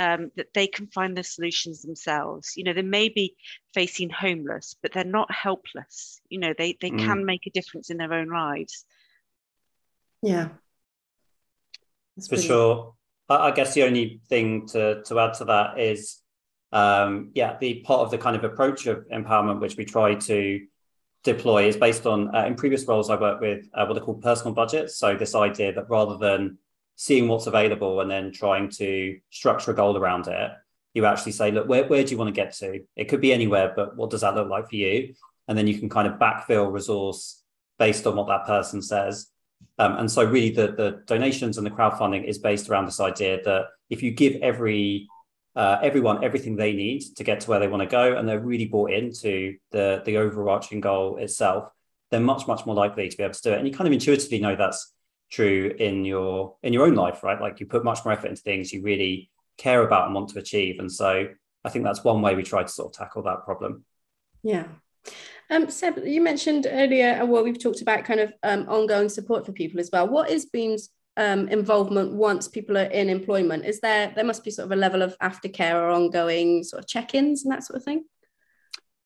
um, 0.00 0.30
that 0.36 0.54
they 0.54 0.66
can 0.66 0.86
find 0.86 1.14
the 1.14 1.22
solutions 1.22 1.82
themselves. 1.82 2.54
You 2.56 2.64
know, 2.64 2.72
they 2.72 2.82
may 2.82 3.10
be 3.10 3.36
facing 3.74 4.08
homeless, 4.08 4.74
but 4.80 4.92
they're 4.92 5.04
not 5.04 5.30
helpless. 5.30 6.22
You 6.30 6.40
know, 6.40 6.54
they 6.56 6.78
they 6.80 6.90
mm. 6.90 7.04
can 7.04 7.26
make 7.26 7.46
a 7.46 7.50
difference 7.50 7.90
in 7.90 7.98
their 7.98 8.14
own 8.14 8.28
lives. 8.28 8.86
Yeah, 10.22 10.48
That's 12.16 12.28
for 12.28 12.38
sure. 12.38 12.94
I, 13.28 13.48
I 13.48 13.50
guess 13.50 13.74
the 13.74 13.82
only 13.82 14.22
thing 14.30 14.66
to 14.68 15.02
to 15.02 15.18
add 15.20 15.34
to 15.34 15.44
that 15.46 15.78
is, 15.78 16.22
um, 16.72 17.32
yeah, 17.34 17.58
the 17.60 17.80
part 17.80 18.00
of 18.00 18.10
the 18.10 18.18
kind 18.18 18.36
of 18.36 18.44
approach 18.44 18.86
of 18.86 19.06
empowerment 19.08 19.60
which 19.60 19.76
we 19.76 19.84
try 19.84 20.14
to 20.14 20.66
deploy 21.24 21.68
is 21.68 21.76
based 21.76 22.06
on 22.06 22.34
uh, 22.34 22.46
in 22.46 22.54
previous 22.54 22.86
roles 22.86 23.10
I 23.10 23.20
worked 23.20 23.42
with 23.42 23.68
uh, 23.74 23.84
what 23.84 23.98
are 23.98 24.00
called 24.00 24.22
personal 24.22 24.54
budgets. 24.54 24.96
So 24.96 25.14
this 25.14 25.34
idea 25.34 25.74
that 25.74 25.90
rather 25.90 26.16
than 26.16 26.56
seeing 27.00 27.28
what's 27.28 27.46
available 27.46 28.02
and 28.02 28.10
then 28.10 28.30
trying 28.30 28.68
to 28.68 29.18
structure 29.30 29.70
a 29.70 29.74
goal 29.74 29.96
around 29.96 30.28
it, 30.28 30.50
you 30.92 31.06
actually 31.06 31.32
say, 31.32 31.50
look, 31.50 31.66
where, 31.66 31.84
where 31.84 32.04
do 32.04 32.10
you 32.10 32.18
want 32.18 32.28
to 32.28 32.38
get 32.38 32.52
to? 32.52 32.78
It 32.94 33.06
could 33.06 33.22
be 33.22 33.32
anywhere, 33.32 33.72
but 33.74 33.96
what 33.96 34.10
does 34.10 34.20
that 34.20 34.34
look 34.34 34.50
like 34.50 34.68
for 34.68 34.76
you? 34.76 35.14
And 35.48 35.56
then 35.56 35.66
you 35.66 35.78
can 35.78 35.88
kind 35.88 36.06
of 36.06 36.18
backfill 36.18 36.70
resource 36.70 37.42
based 37.78 38.06
on 38.06 38.16
what 38.16 38.28
that 38.28 38.44
person 38.44 38.82
says. 38.82 39.30
Um, 39.78 39.96
and 39.96 40.10
so 40.10 40.24
really 40.24 40.50
the, 40.50 40.72
the 40.72 41.02
donations 41.06 41.56
and 41.56 41.66
the 41.66 41.70
crowdfunding 41.70 42.24
is 42.24 42.36
based 42.36 42.68
around 42.68 42.84
this 42.84 43.00
idea 43.00 43.40
that 43.46 43.68
if 43.88 44.02
you 44.02 44.10
give 44.10 44.36
every 44.42 45.08
uh, 45.56 45.78
everyone 45.82 46.22
everything 46.22 46.54
they 46.54 46.74
need 46.74 47.00
to 47.16 47.24
get 47.24 47.40
to 47.40 47.50
where 47.50 47.58
they 47.60 47.66
want 47.66 47.82
to 47.82 47.86
go 47.86 48.16
and 48.16 48.28
they're 48.28 48.38
really 48.38 48.66
bought 48.66 48.92
into 48.92 49.56
the 49.72 50.02
the 50.04 50.18
overarching 50.18 50.82
goal 50.82 51.16
itself, 51.16 51.72
they're 52.10 52.20
much, 52.20 52.46
much 52.46 52.66
more 52.66 52.74
likely 52.74 53.08
to 53.08 53.16
be 53.16 53.22
able 53.22 53.32
to 53.32 53.42
do 53.42 53.52
it. 53.52 53.58
And 53.58 53.66
you 53.66 53.72
kind 53.72 53.88
of 53.88 53.94
intuitively 53.94 54.38
know 54.38 54.54
that's 54.54 54.92
true 55.30 55.74
in 55.78 56.04
your 56.04 56.56
in 56.62 56.72
your 56.72 56.86
own 56.86 56.94
life 56.94 57.22
right 57.22 57.40
like 57.40 57.60
you 57.60 57.66
put 57.66 57.84
much 57.84 58.04
more 58.04 58.12
effort 58.12 58.28
into 58.28 58.42
things 58.42 58.72
you 58.72 58.82
really 58.82 59.30
care 59.58 59.82
about 59.82 60.06
and 60.06 60.14
want 60.14 60.28
to 60.28 60.38
achieve 60.38 60.78
and 60.78 60.90
so 60.90 61.26
i 61.64 61.68
think 61.68 61.84
that's 61.84 62.04
one 62.04 62.20
way 62.20 62.34
we 62.34 62.42
try 62.42 62.62
to 62.62 62.68
sort 62.68 62.88
of 62.88 62.98
tackle 62.98 63.22
that 63.22 63.44
problem 63.44 63.84
yeah 64.42 64.64
um, 65.50 65.68
Seb, 65.68 65.98
you 66.04 66.20
mentioned 66.20 66.68
earlier, 66.70 67.20
uh, 67.20 67.26
well, 67.26 67.42
we've 67.42 67.60
talked 67.60 67.82
about 67.82 68.04
kind 68.04 68.20
of 68.20 68.32
um, 68.44 68.66
ongoing 68.68 69.08
support 69.08 69.44
for 69.44 69.52
people 69.52 69.80
as 69.80 69.90
well. 69.92 70.06
What 70.06 70.30
is 70.30 70.46
Beam's 70.46 70.90
um, 71.16 71.48
involvement 71.48 72.12
once 72.12 72.46
people 72.46 72.78
are 72.78 72.84
in 72.84 73.08
employment? 73.08 73.64
Is 73.64 73.80
there 73.80 74.12
there 74.14 74.24
must 74.24 74.44
be 74.44 74.52
sort 74.52 74.66
of 74.66 74.72
a 74.72 74.76
level 74.76 75.02
of 75.02 75.18
aftercare 75.18 75.74
or 75.74 75.90
ongoing 75.90 76.62
sort 76.62 76.82
of 76.84 76.88
check-ins 76.88 77.44
and 77.44 77.52
that 77.52 77.64
sort 77.64 77.78
of 77.78 77.84
thing? 77.84 78.04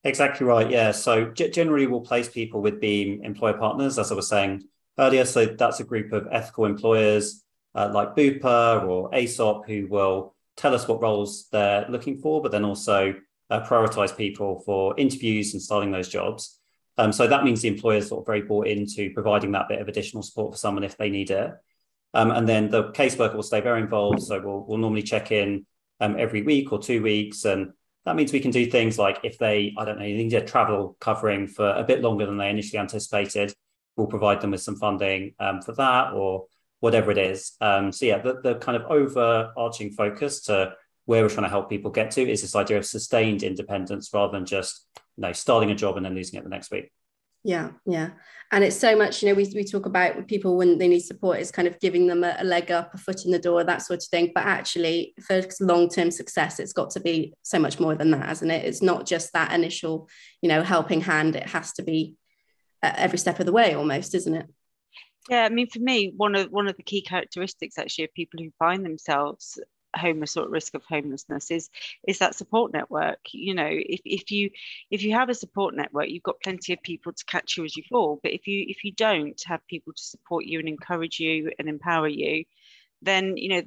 Exactly 0.05 0.47
right. 0.47 0.71
Yeah. 0.71 0.93
So 0.93 1.31
generally, 1.31 1.87
we'll 1.87 2.03
place 2.03 2.29
people 2.29 2.61
with 2.61 2.79
Beam 2.79 3.23
employer 3.25 3.55
partners, 3.55 3.99
as 3.99 4.13
I 4.13 4.15
was 4.15 4.29
saying 4.29 4.65
earlier. 4.99 5.25
So 5.25 5.47
that's 5.47 5.81
a 5.81 5.85
group 5.85 6.13
of 6.13 6.29
ethical 6.31 6.67
employers 6.67 7.43
uh, 7.75 7.91
like 7.93 8.15
Bupa 8.15 8.87
or 8.87 9.11
ASOP 9.11 9.67
who 9.67 9.89
will 9.89 10.35
tell 10.57 10.75
us 10.75 10.87
what 10.87 11.03
roles 11.03 11.49
they're 11.51 11.87
looking 11.89 12.19
for, 12.19 12.41
but 12.41 12.53
then 12.53 12.65
also 12.65 13.15
uh, 13.51 13.61
prioritize 13.67 14.17
people 14.17 14.63
for 14.65 14.99
interviews 14.99 15.53
and 15.53 15.63
starting 15.63 15.91
those 15.91 16.09
jobs. 16.09 16.61
Um, 16.97 17.13
so 17.13 17.27
that 17.27 17.45
means 17.45 17.61
the 17.61 17.69
employer 17.69 17.97
is 17.97 18.09
sort 18.09 18.23
of 18.23 18.27
very 18.27 18.43
bought 18.43 18.69
into 18.69 19.13
providing 19.13 19.53
that 19.53 19.69
bit 19.69 19.81
of 19.81 19.89
additional 19.89 20.23
support 20.23 20.53
for 20.53 20.59
someone 20.59 20.85
if 20.85 20.97
they 20.97 21.11
need 21.11 21.31
it. 21.31 21.51
Um, 22.15 22.31
and 22.31 22.49
then 22.49 22.71
the 22.71 22.93
caseworker 22.93 23.35
will 23.35 23.43
stay 23.43 23.61
very 23.61 23.81
involved. 23.81 24.23
So 24.23 24.41
we'll, 24.41 24.65
we'll 24.67 24.79
normally 24.79 25.03
check 25.03 25.33
in 25.33 25.67
um, 25.99 26.17
every 26.17 26.43
week 26.43 26.73
or 26.73 26.79
two 26.79 27.03
weeks. 27.03 27.45
And 27.45 27.73
that 28.05 28.15
means 28.15 28.33
we 28.33 28.39
can 28.39 28.53
do 28.53 28.67
things 28.67 28.97
like 28.99 29.19
if 29.25 29.39
they, 29.39 29.75
I 29.77 29.85
don't 29.85 29.99
know, 29.99 30.05
need 30.05 30.33
a 30.35 30.45
travel 30.45 30.97
covering 31.01 31.49
for 31.49 31.69
a 31.69 31.83
bit 31.83 32.03
longer 32.03 32.27
than 32.27 32.37
they 32.37 32.51
initially 32.51 32.79
anticipated, 32.79 33.53
we'll 33.97 34.07
provide 34.07 34.41
them 34.41 34.51
with 34.51 34.63
some 34.63 34.77
funding 34.77 35.35
um, 35.39 35.63
for 35.63 35.73
that 35.73 36.13
or 36.13 36.47
whatever 36.81 37.11
it 37.11 37.19
is. 37.19 37.53
Um, 37.61 37.93
so 37.93 38.07
yeah, 38.07 38.19
the, 38.19 38.41
the 38.43 38.57
kind 38.57 38.77
of 38.77 38.91
overarching 38.91 39.93
focus 39.93 40.43
to 40.43 40.75
where 41.07 41.23
we're 41.23 41.29
trying 41.29 41.45
to 41.45 41.51
help 41.51 41.71
people 41.71 41.91
get 41.91 42.11
to 42.13 42.31
is 42.31 42.43
this 42.43 42.57
idea 42.57 42.79
of 42.79 42.87
sustained 42.87 43.43
independence 43.43 44.11
rather 44.13 44.33
than 44.33 44.47
just 44.47 44.87
you 45.17 45.23
know 45.23 45.33
starting 45.33 45.71
a 45.71 45.75
job 45.75 45.97
and 45.97 46.05
then 46.05 46.15
losing 46.15 46.39
it 46.39 46.45
the 46.45 46.51
next 46.51 46.71
week. 46.71 46.91
Yeah 47.43 47.71
yeah. 47.87 48.11
And 48.53 48.65
it's 48.65 48.77
so 48.77 48.97
much 48.97 49.23
you 49.23 49.29
know 49.29 49.35
we, 49.35 49.51
we 49.55 49.65
talk 49.65 49.87
about 49.87 50.27
people 50.29 50.57
when 50.57 50.79
they 50.79 50.89
need 50.89 51.01
support 51.01 51.41
is 51.41 51.51
kind 51.51 51.69
of 51.69 51.79
giving 51.81 52.07
them 52.07 52.25
a, 52.25 52.37
a 52.39 52.45
leg 52.45 52.71
up 52.71 52.95
a 52.95 52.99
foot 52.99 53.25
in 53.25 53.31
the 53.31 53.39
door 53.39 53.65
that 53.65 53.83
sort 53.83 54.03
of 54.03 54.09
thing. 54.09 54.33
But 54.35 54.45
actually 54.45 55.15
for 55.27 55.43
long-term 55.61 56.11
success 56.11 56.59
it's 56.59 56.73
got 56.73 56.91
to 56.91 57.01
be 57.01 57.35
so 57.43 57.59
much 57.59 57.79
more 57.79 57.95
than 57.95 58.11
that 58.13 58.27
hasn't 58.27 58.51
it? 58.51 58.65
It's 58.65 58.83
not 58.83 59.07
just 59.07 59.33
that 59.33 59.53
initial 59.53 60.09
you 60.41 60.49
know 60.49 60.63
helping 60.63 61.03
hand. 61.03 61.37
It 61.37 61.49
has 61.49 61.73
to 61.75 61.83
be 61.83 62.15
every 62.97 63.19
step 63.19 63.41
of 63.41 63.47
the 63.47 63.53
way 63.53 63.75
almost 63.75 64.15
isn't 64.15 64.35
it? 64.35 64.47
Yeah, 65.31 65.45
I 65.45 65.49
mean, 65.49 65.69
for 65.69 65.79
me, 65.79 66.13
one 66.17 66.35
of 66.35 66.51
one 66.51 66.69
of 66.69 66.77
the 66.77 66.83
key 66.83 67.03
characteristics 67.03 67.79
actually 67.79 68.05
of 68.05 68.15
people 68.15 68.41
who 68.43 68.51
find 68.59 68.85
themselves 68.85 69.59
homeless 69.97 70.37
or 70.37 70.45
at 70.45 70.51
risk 70.51 70.75
of 70.75 70.83
homelessness 70.85 71.51
is 71.51 71.71
is 72.07 72.19
that 72.19 72.35
support 72.35 72.73
network. 72.73 73.21
You 73.33 73.55
know 73.55 73.69
if, 73.71 74.01
if 74.05 74.31
you 74.31 74.51
if 74.91 75.03
you 75.03 75.13
have 75.13 75.29
a 75.29 75.35
support 75.35 75.75
network 75.75 76.09
you've 76.09 76.23
got 76.23 76.43
plenty 76.43 76.73
of 76.73 76.83
people 76.83 77.13
to 77.13 77.25
catch 77.27 77.57
you 77.57 77.65
as 77.65 77.77
you 77.77 77.85
fall. 77.89 78.21
But 78.23 78.33
if 78.33 78.47
you 78.47 78.65
if 78.69 78.85
you 78.85 78.93
don't 78.93 79.41
have 79.47 79.67
people 79.67 79.93
to 79.93 80.03
support 80.03 80.45
you 80.45 80.59
and 80.59 80.69
encourage 80.69 81.21
you 81.21 81.51
and 81.59 81.69
empower 81.69 82.09
you 82.09 82.45
then 83.03 83.37
you 83.37 83.49
know 83.49 83.63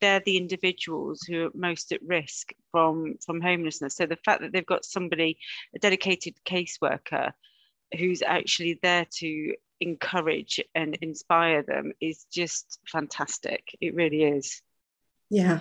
they're 0.00 0.22
the 0.24 0.36
individuals 0.36 1.22
who 1.22 1.46
are 1.46 1.50
most 1.54 1.92
at 1.92 2.02
risk 2.02 2.52
from 2.70 3.16
from 3.24 3.40
homelessness. 3.40 3.96
So 3.96 4.06
the 4.06 4.16
fact 4.24 4.42
that 4.42 4.52
they've 4.52 4.66
got 4.66 4.84
somebody 4.84 5.38
a 5.74 5.78
dedicated 5.78 6.34
caseworker 6.44 7.32
who's 7.96 8.22
actually 8.22 8.78
there 8.82 9.06
to 9.10 9.54
encourage 9.80 10.60
and 10.74 10.96
inspire 11.02 11.62
them 11.62 11.92
is 12.00 12.26
just 12.32 12.80
fantastic 12.86 13.62
it 13.80 13.94
really 13.94 14.24
is 14.24 14.60
yeah. 15.30 15.60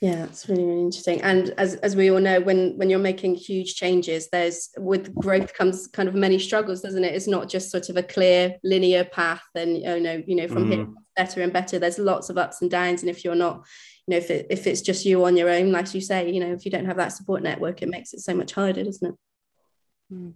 Yeah, 0.00 0.24
it's 0.24 0.48
really, 0.48 0.64
really 0.64 0.80
interesting. 0.80 1.20
And 1.20 1.50
as, 1.58 1.74
as 1.76 1.94
we 1.94 2.10
all 2.10 2.20
know, 2.20 2.40
when 2.40 2.78
when 2.78 2.88
you're 2.88 2.98
making 2.98 3.34
huge 3.34 3.74
changes, 3.74 4.30
there's 4.30 4.70
with 4.78 5.14
growth 5.14 5.52
comes 5.52 5.88
kind 5.88 6.08
of 6.08 6.14
many 6.14 6.38
struggles, 6.38 6.80
doesn't 6.80 7.04
it? 7.04 7.14
It's 7.14 7.26
not 7.26 7.50
just 7.50 7.70
sort 7.70 7.90
of 7.90 7.98
a 7.98 8.02
clear 8.02 8.56
linear 8.64 9.04
path 9.04 9.44
and 9.54 9.76
you 9.76 10.00
know, 10.00 10.22
you 10.26 10.36
know, 10.36 10.48
from 10.48 10.70
mm. 10.70 10.72
here 10.72 10.86
better 11.16 11.42
and 11.42 11.52
better. 11.52 11.78
There's 11.78 11.98
lots 11.98 12.30
of 12.30 12.38
ups 12.38 12.62
and 12.62 12.70
downs. 12.70 13.02
And 13.02 13.10
if 13.10 13.26
you're 13.26 13.34
not, 13.34 13.66
you 14.06 14.12
know, 14.12 14.16
if 14.16 14.30
it, 14.30 14.46
if 14.48 14.66
it's 14.66 14.80
just 14.80 15.04
you 15.04 15.22
on 15.26 15.36
your 15.36 15.50
own, 15.50 15.70
like 15.70 15.92
you 15.92 16.00
say, 16.00 16.30
you 16.30 16.40
know, 16.40 16.54
if 16.54 16.64
you 16.64 16.70
don't 16.70 16.86
have 16.86 16.96
that 16.96 17.12
support 17.12 17.42
network, 17.42 17.82
it 17.82 17.90
makes 17.90 18.14
it 18.14 18.20
so 18.20 18.32
much 18.32 18.54
harder, 18.54 18.82
doesn't 18.82 19.06
it? 19.06 19.14
Mm. 20.14 20.32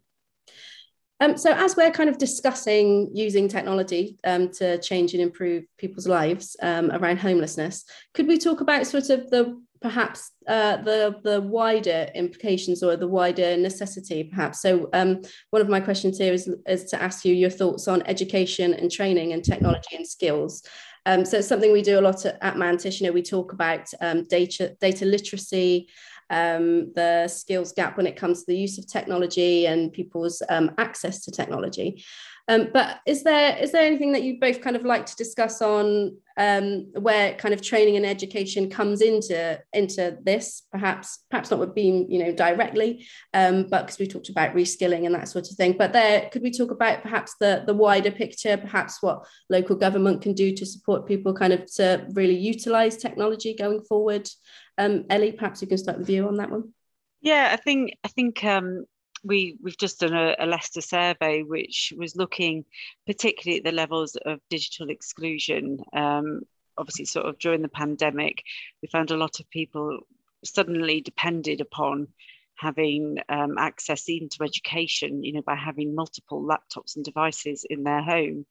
Um, 1.21 1.37
so 1.37 1.53
as 1.53 1.77
we're 1.77 1.93
kind 1.93 2.11
of 2.11 2.19
discussing 2.19 3.11
using 3.15 3.49
technology 3.49 4.19
um, 4.25 4.51
to 4.53 4.79
change 4.79 5.15
and 5.15 5.23
improve 5.23 5.65
people's 5.79 6.09
lives 6.09 6.57
um, 6.61 6.91
around 6.91 7.19
homelessness, 7.19 7.85
could 8.15 8.27
we 8.27 8.37
talk 8.37 8.61
about 8.61 8.87
sort 8.87 9.11
of 9.11 9.31
the 9.31 9.61
perhaps 9.81 10.33
uh, 10.49 10.79
the 10.79 11.15
the 11.23 11.41
wider 11.41 12.09
implications 12.15 12.83
or 12.83 12.97
the 12.97 13.07
wider 13.07 13.57
necessity 13.57 14.25
perhaps? 14.25 14.61
So 14.61 14.89
um, 14.93 15.21
one 15.51 15.63
of 15.63 15.69
my 15.69 15.81
questions 15.81 16.19
here 16.19 16.33
is, 16.33 16.51
is 16.67 16.85
to 16.87 17.01
ask 17.01 17.25
you 17.25 17.35
your 17.35 17.51
thoughts 17.51 17.87
on 17.87 18.03
education 18.07 18.75
and 18.75 18.91
training 18.91 19.33
and 19.33 19.45
technology 19.45 19.95
and 19.95 20.07
skills. 20.07 20.63
Um, 21.07 21.25
so 21.25 21.39
it's 21.39 21.49
something 21.49 21.71
we 21.71 21.83
do 21.83 21.99
a 21.99 22.01
lot 22.01 22.25
at, 22.25 22.39
at 22.43 22.57
mantis. 22.57 23.01
You 23.01 23.07
know 23.07 23.13
we 23.13 23.23
talk 23.23 23.53
about 23.53 23.89
um, 24.01 24.25
data 24.25 24.75
data 24.81 25.05
literacy 25.05 25.89
um, 26.31 26.93
the 26.95 27.29
skills 27.29 27.73
gap 27.73 27.97
when 27.97 28.07
it 28.07 28.17
comes 28.17 28.41
to 28.41 28.47
the 28.49 28.59
use 28.59 28.79
of 28.79 28.87
technology 28.87 29.67
and 29.67 29.93
people's 29.93 30.43
um, 30.49 30.73
access 30.79 31.25
to 31.25 31.31
technology. 31.31 32.05
Um, 32.47 32.69
but 32.75 33.01
is 33.07 33.23
there 33.23 33.57
is 33.57 33.73
there 33.73 33.83
anything 33.83 34.13
that 34.13 34.23
you 34.23 34.39
both 34.39 34.61
kind 34.61 34.77
of 34.77 34.85
like 34.85 35.07
to 35.07 35.17
discuss 35.17 35.63
on 35.63 36.19
um, 36.37 36.93
where 36.93 37.35
kind 37.37 37.55
of 37.55 37.63
training 37.63 37.97
and 37.97 38.05
education 38.05 38.69
comes 38.69 39.01
into 39.01 39.59
into 39.73 40.19
this? 40.23 40.63
Perhaps 40.71 41.25
perhaps 41.31 41.51
not 41.51 41.61
with 41.61 41.75
Beam, 41.75 42.07
you 42.11 42.23
know, 42.23 42.33
directly, 42.33 43.07
um, 43.33 43.67
but 43.71 43.87
because 43.87 43.99
we 43.99 44.07
talked 44.07 44.29
about 44.29 44.55
reskilling 44.55 45.07
and 45.07 45.15
that 45.15 45.29
sort 45.29 45.51
of 45.51 45.57
thing. 45.57 45.75
But 45.79 45.95
there, 45.95 46.29
could 46.31 46.43
we 46.43 46.51
talk 46.51 46.71
about 46.71 47.01
perhaps 47.01 47.35
the 47.41 47.65
the 47.67 47.75
wider 47.75 48.11
picture, 48.11 48.59
perhaps 48.59 49.03
what 49.03 49.27
local 49.49 49.77
government 49.77 50.21
can 50.21 50.35
do 50.35 50.55
to 50.55 50.67
support 50.67 51.07
people 51.09 51.33
kind 51.33 51.55
of 51.55 51.65
to 51.77 52.07
really 52.13 52.37
utilize 52.37 52.99
technology 52.99 53.55
going 53.55 53.83
forward? 53.85 54.29
Um, 54.77 55.05
Ellie, 55.09 55.33
perhaps 55.33 55.63
you 55.63 55.69
can 55.69 55.79
start 55.79 55.99
with 55.99 56.11
you 56.11 56.29
on 56.29 56.37
that 56.37 56.51
one. 56.51 56.75
Yeah, 57.23 57.49
I 57.53 57.57
think 57.57 57.97
I 58.05 58.09
think 58.09 58.45
um, 58.45 58.85
we 59.25 59.57
we've 59.63 59.79
just 59.79 60.01
done 60.01 60.15
a, 60.15 60.37
a, 60.39 60.47
Leicester 60.47 60.81
survey 60.81 61.43
which 61.43 61.93
was 61.97 62.17
looking 62.17 62.65
particularly 63.07 63.59
at 63.59 63.65
the 63.65 63.73
levels 63.73 64.17
of 64.25 64.41
digital 64.51 64.91
exclusion. 64.91 65.81
Um, 65.93 66.43
obviously, 66.77 67.07
sort 67.07 67.27
of 67.27 67.39
during 67.39 67.63
the 67.63 67.69
pandemic, 67.69 68.43
we 68.83 68.89
found 68.89 69.11
a 69.11 69.17
lot 69.17 69.41
of 69.41 69.49
people 69.51 70.01
suddenly 70.45 71.01
depended 71.01 71.61
upon 71.61 72.09
having 72.57 73.19
um, 73.29 73.59
access 73.59 74.05
to 74.05 74.29
education, 74.43 75.25
you 75.25 75.33
know, 75.33 75.43
by 75.43 75.57
having 75.57 75.95
multiple 75.95 76.43
laptops 76.43 76.97
and 76.97 77.05
devices 77.05 77.67
in 77.69 77.83
their 77.83 78.03
home 78.03 78.47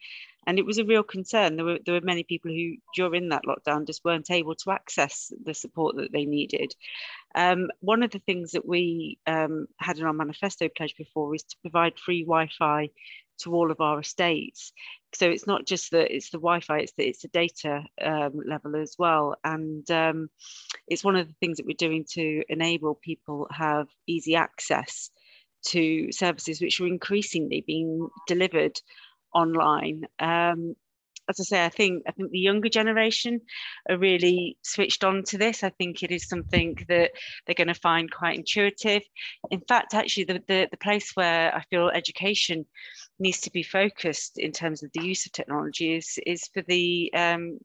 and 0.46 0.60
it 0.60 0.66
was 0.66 0.78
a 0.78 0.86
real 0.86 1.04
concern. 1.04 1.56
There 1.56 1.66
were 1.66 1.80
there 1.86 1.96
were 1.96 2.02
many 2.02 2.24
people 2.24 2.52
who 2.52 2.76
during 2.96 3.30
that 3.30 3.44
lockdown 3.46 3.88
just 3.88 4.04
weren't 4.04 4.32
able 4.32 4.56
to 4.56 4.72
access 4.72 5.32
the 5.44 5.54
support 5.54 5.96
that 5.98 6.12
they 6.12 6.26
needed. 6.26 6.74
Um, 7.36 7.70
one 7.80 8.04
of 8.04 8.12
the 8.12 8.20
things 8.20 8.52
that 8.52 8.68
we 8.68 9.20
um, 9.28 9.68
had 9.80 9.98
in 9.98 10.06
our 10.06 10.14
manifesto 10.14 10.70
pledge 10.76 10.96
before 10.98 11.34
is 11.36 11.44
to 11.44 11.58
provide 11.62 11.98
free 11.98 12.24
Wi-Fi 12.24 12.90
to 13.40 13.54
all 13.54 13.72
of 13.72 13.82
our 13.82 14.00
estates. 14.00 14.72
So 15.14 15.30
it's 15.30 15.48
not 15.48 15.66
just 15.66 15.92
that 15.92 16.16
it's 16.16 16.30
the 16.30 16.38
Wi-Fi; 16.38 16.80
it's 16.80 16.94
the 16.94 17.08
it's 17.08 17.22
the 17.22 17.28
data 17.30 17.84
um, 18.02 18.42
level 18.46 18.76
as 18.76 18.96
well, 18.98 19.36
and 19.44 19.90
um, 19.92 20.30
it's 20.88 21.04
one 21.04 21.16
of 21.16 21.28
the 21.28 21.36
things 21.40 21.58
that 21.58 21.66
we're 21.66 21.74
doing 21.78 22.06
to 22.14 22.44
enable 22.50 22.96
people 22.96 23.48
have 23.52 23.88
easy 24.08 24.36
access 24.36 25.12
to 25.68 26.12
services 26.12 26.62
which 26.62 26.80
are 26.82 26.88
increasingly 26.88 27.64
being 27.66 28.10
delivered 28.28 28.80
online. 29.34 30.06
Um, 30.20 30.76
as 31.30 31.40
I 31.40 31.44
say, 31.44 31.66
I 31.66 31.70
think 31.70 32.04
I 32.08 32.12
think 32.12 32.32
the 32.32 32.40
younger 32.40 32.70
generation 32.70 33.40
are 33.90 33.98
really 33.98 34.58
switched 34.62 35.04
on 35.04 35.24
to 35.24 35.38
this. 35.38 35.64
I 35.64 35.70
think 35.70 36.04
it 36.04 36.12
is 36.12 36.28
something 36.28 36.76
that 36.90 37.12
they're 37.46 37.56
going 37.56 37.68
to 37.70 37.74
find 37.74 38.12
quite 38.12 38.38
intuitive. 38.38 39.04
In 39.50 39.62
fact, 39.62 39.94
actually, 39.94 40.26
the, 40.26 40.44
the, 40.48 40.68
the 40.70 40.78
place 40.78 41.12
where 41.16 41.56
I 41.56 41.64
feel 41.70 41.90
education 41.90 42.66
needs 43.20 43.40
to 43.42 43.52
be 43.52 43.64
focused 43.64 44.38
in 44.38 44.52
terms 44.52 44.84
of 44.84 44.92
the 44.94 45.04
use 45.04 45.26
of 45.26 45.32
technology 45.32 45.96
is 45.96 46.20
is 46.26 46.50
for 46.54 46.62
the 46.64 47.12
um, 47.14 47.58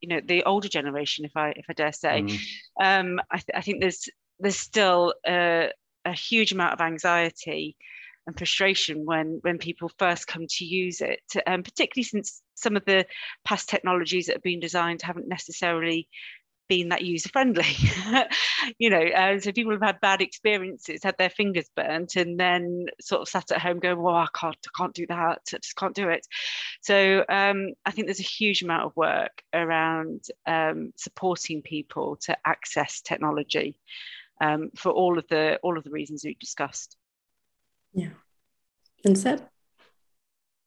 you 0.00 0.08
know 0.08 0.20
the 0.24 0.44
older 0.44 0.68
generation, 0.68 1.24
if 1.24 1.36
I 1.36 1.50
if 1.56 1.66
I 1.68 1.72
dare 1.72 1.92
say. 1.92 2.22
Mm. 2.22 2.40
Um, 2.80 3.20
I, 3.30 3.36
th- 3.36 3.56
I 3.56 3.60
think 3.60 3.80
there's 3.80 4.08
there's 4.38 4.58
still 4.58 5.14
a, 5.26 5.70
a 6.04 6.12
huge 6.12 6.52
amount 6.52 6.74
of 6.74 6.80
anxiety 6.80 7.76
and 8.26 8.36
frustration 8.36 9.04
when 9.04 9.38
when 9.42 9.58
people 9.58 9.90
first 9.98 10.26
come 10.26 10.46
to 10.48 10.64
use 10.64 11.00
it, 11.00 11.22
um, 11.46 11.62
particularly 11.62 12.04
since 12.04 12.42
some 12.54 12.76
of 12.76 12.84
the 12.84 13.06
past 13.44 13.68
technologies 13.68 14.26
that 14.26 14.36
have 14.36 14.42
been 14.42 14.60
designed 14.60 15.02
haven't 15.02 15.28
necessarily 15.28 16.08
been 16.70 16.90
that 16.90 17.02
user 17.02 17.28
friendly 17.30 17.66
you 18.78 18.88
know 18.88 19.02
uh, 19.02 19.40
so 19.40 19.50
people 19.50 19.72
have 19.72 19.82
had 19.82 20.00
bad 20.00 20.22
experiences 20.22 21.00
had 21.02 21.16
their 21.18 21.28
fingers 21.28 21.68
burnt 21.74 22.14
and 22.14 22.38
then 22.38 22.86
sort 23.00 23.20
of 23.20 23.28
sat 23.28 23.50
at 23.50 23.60
home 23.60 23.80
going 23.80 24.00
well 24.00 24.14
i 24.14 24.28
can't 24.32 24.56
i 24.68 24.70
can't 24.78 24.94
do 24.94 25.04
that 25.08 25.40
i 25.52 25.56
just 25.60 25.74
can't 25.74 25.96
do 25.96 26.08
it. 26.08 26.24
So 26.80 27.24
um, 27.28 27.72
i 27.84 27.90
think 27.90 28.06
there's 28.06 28.20
a 28.20 28.22
huge 28.22 28.62
amount 28.62 28.84
of 28.84 28.96
work 28.96 29.42
around 29.52 30.26
um, 30.46 30.92
supporting 30.96 31.60
people 31.60 32.16
to 32.22 32.38
access 32.46 33.00
technology 33.00 33.74
um, 34.40 34.70
for 34.76 34.92
all 34.92 35.18
of 35.18 35.26
the 35.28 35.58
all 35.64 35.76
of 35.76 35.82
the 35.82 35.90
reasons 35.90 36.22
we've 36.24 36.38
discussed 36.38 36.96
yeah. 37.92 38.10
And 39.04 39.18
Seb? 39.18 39.42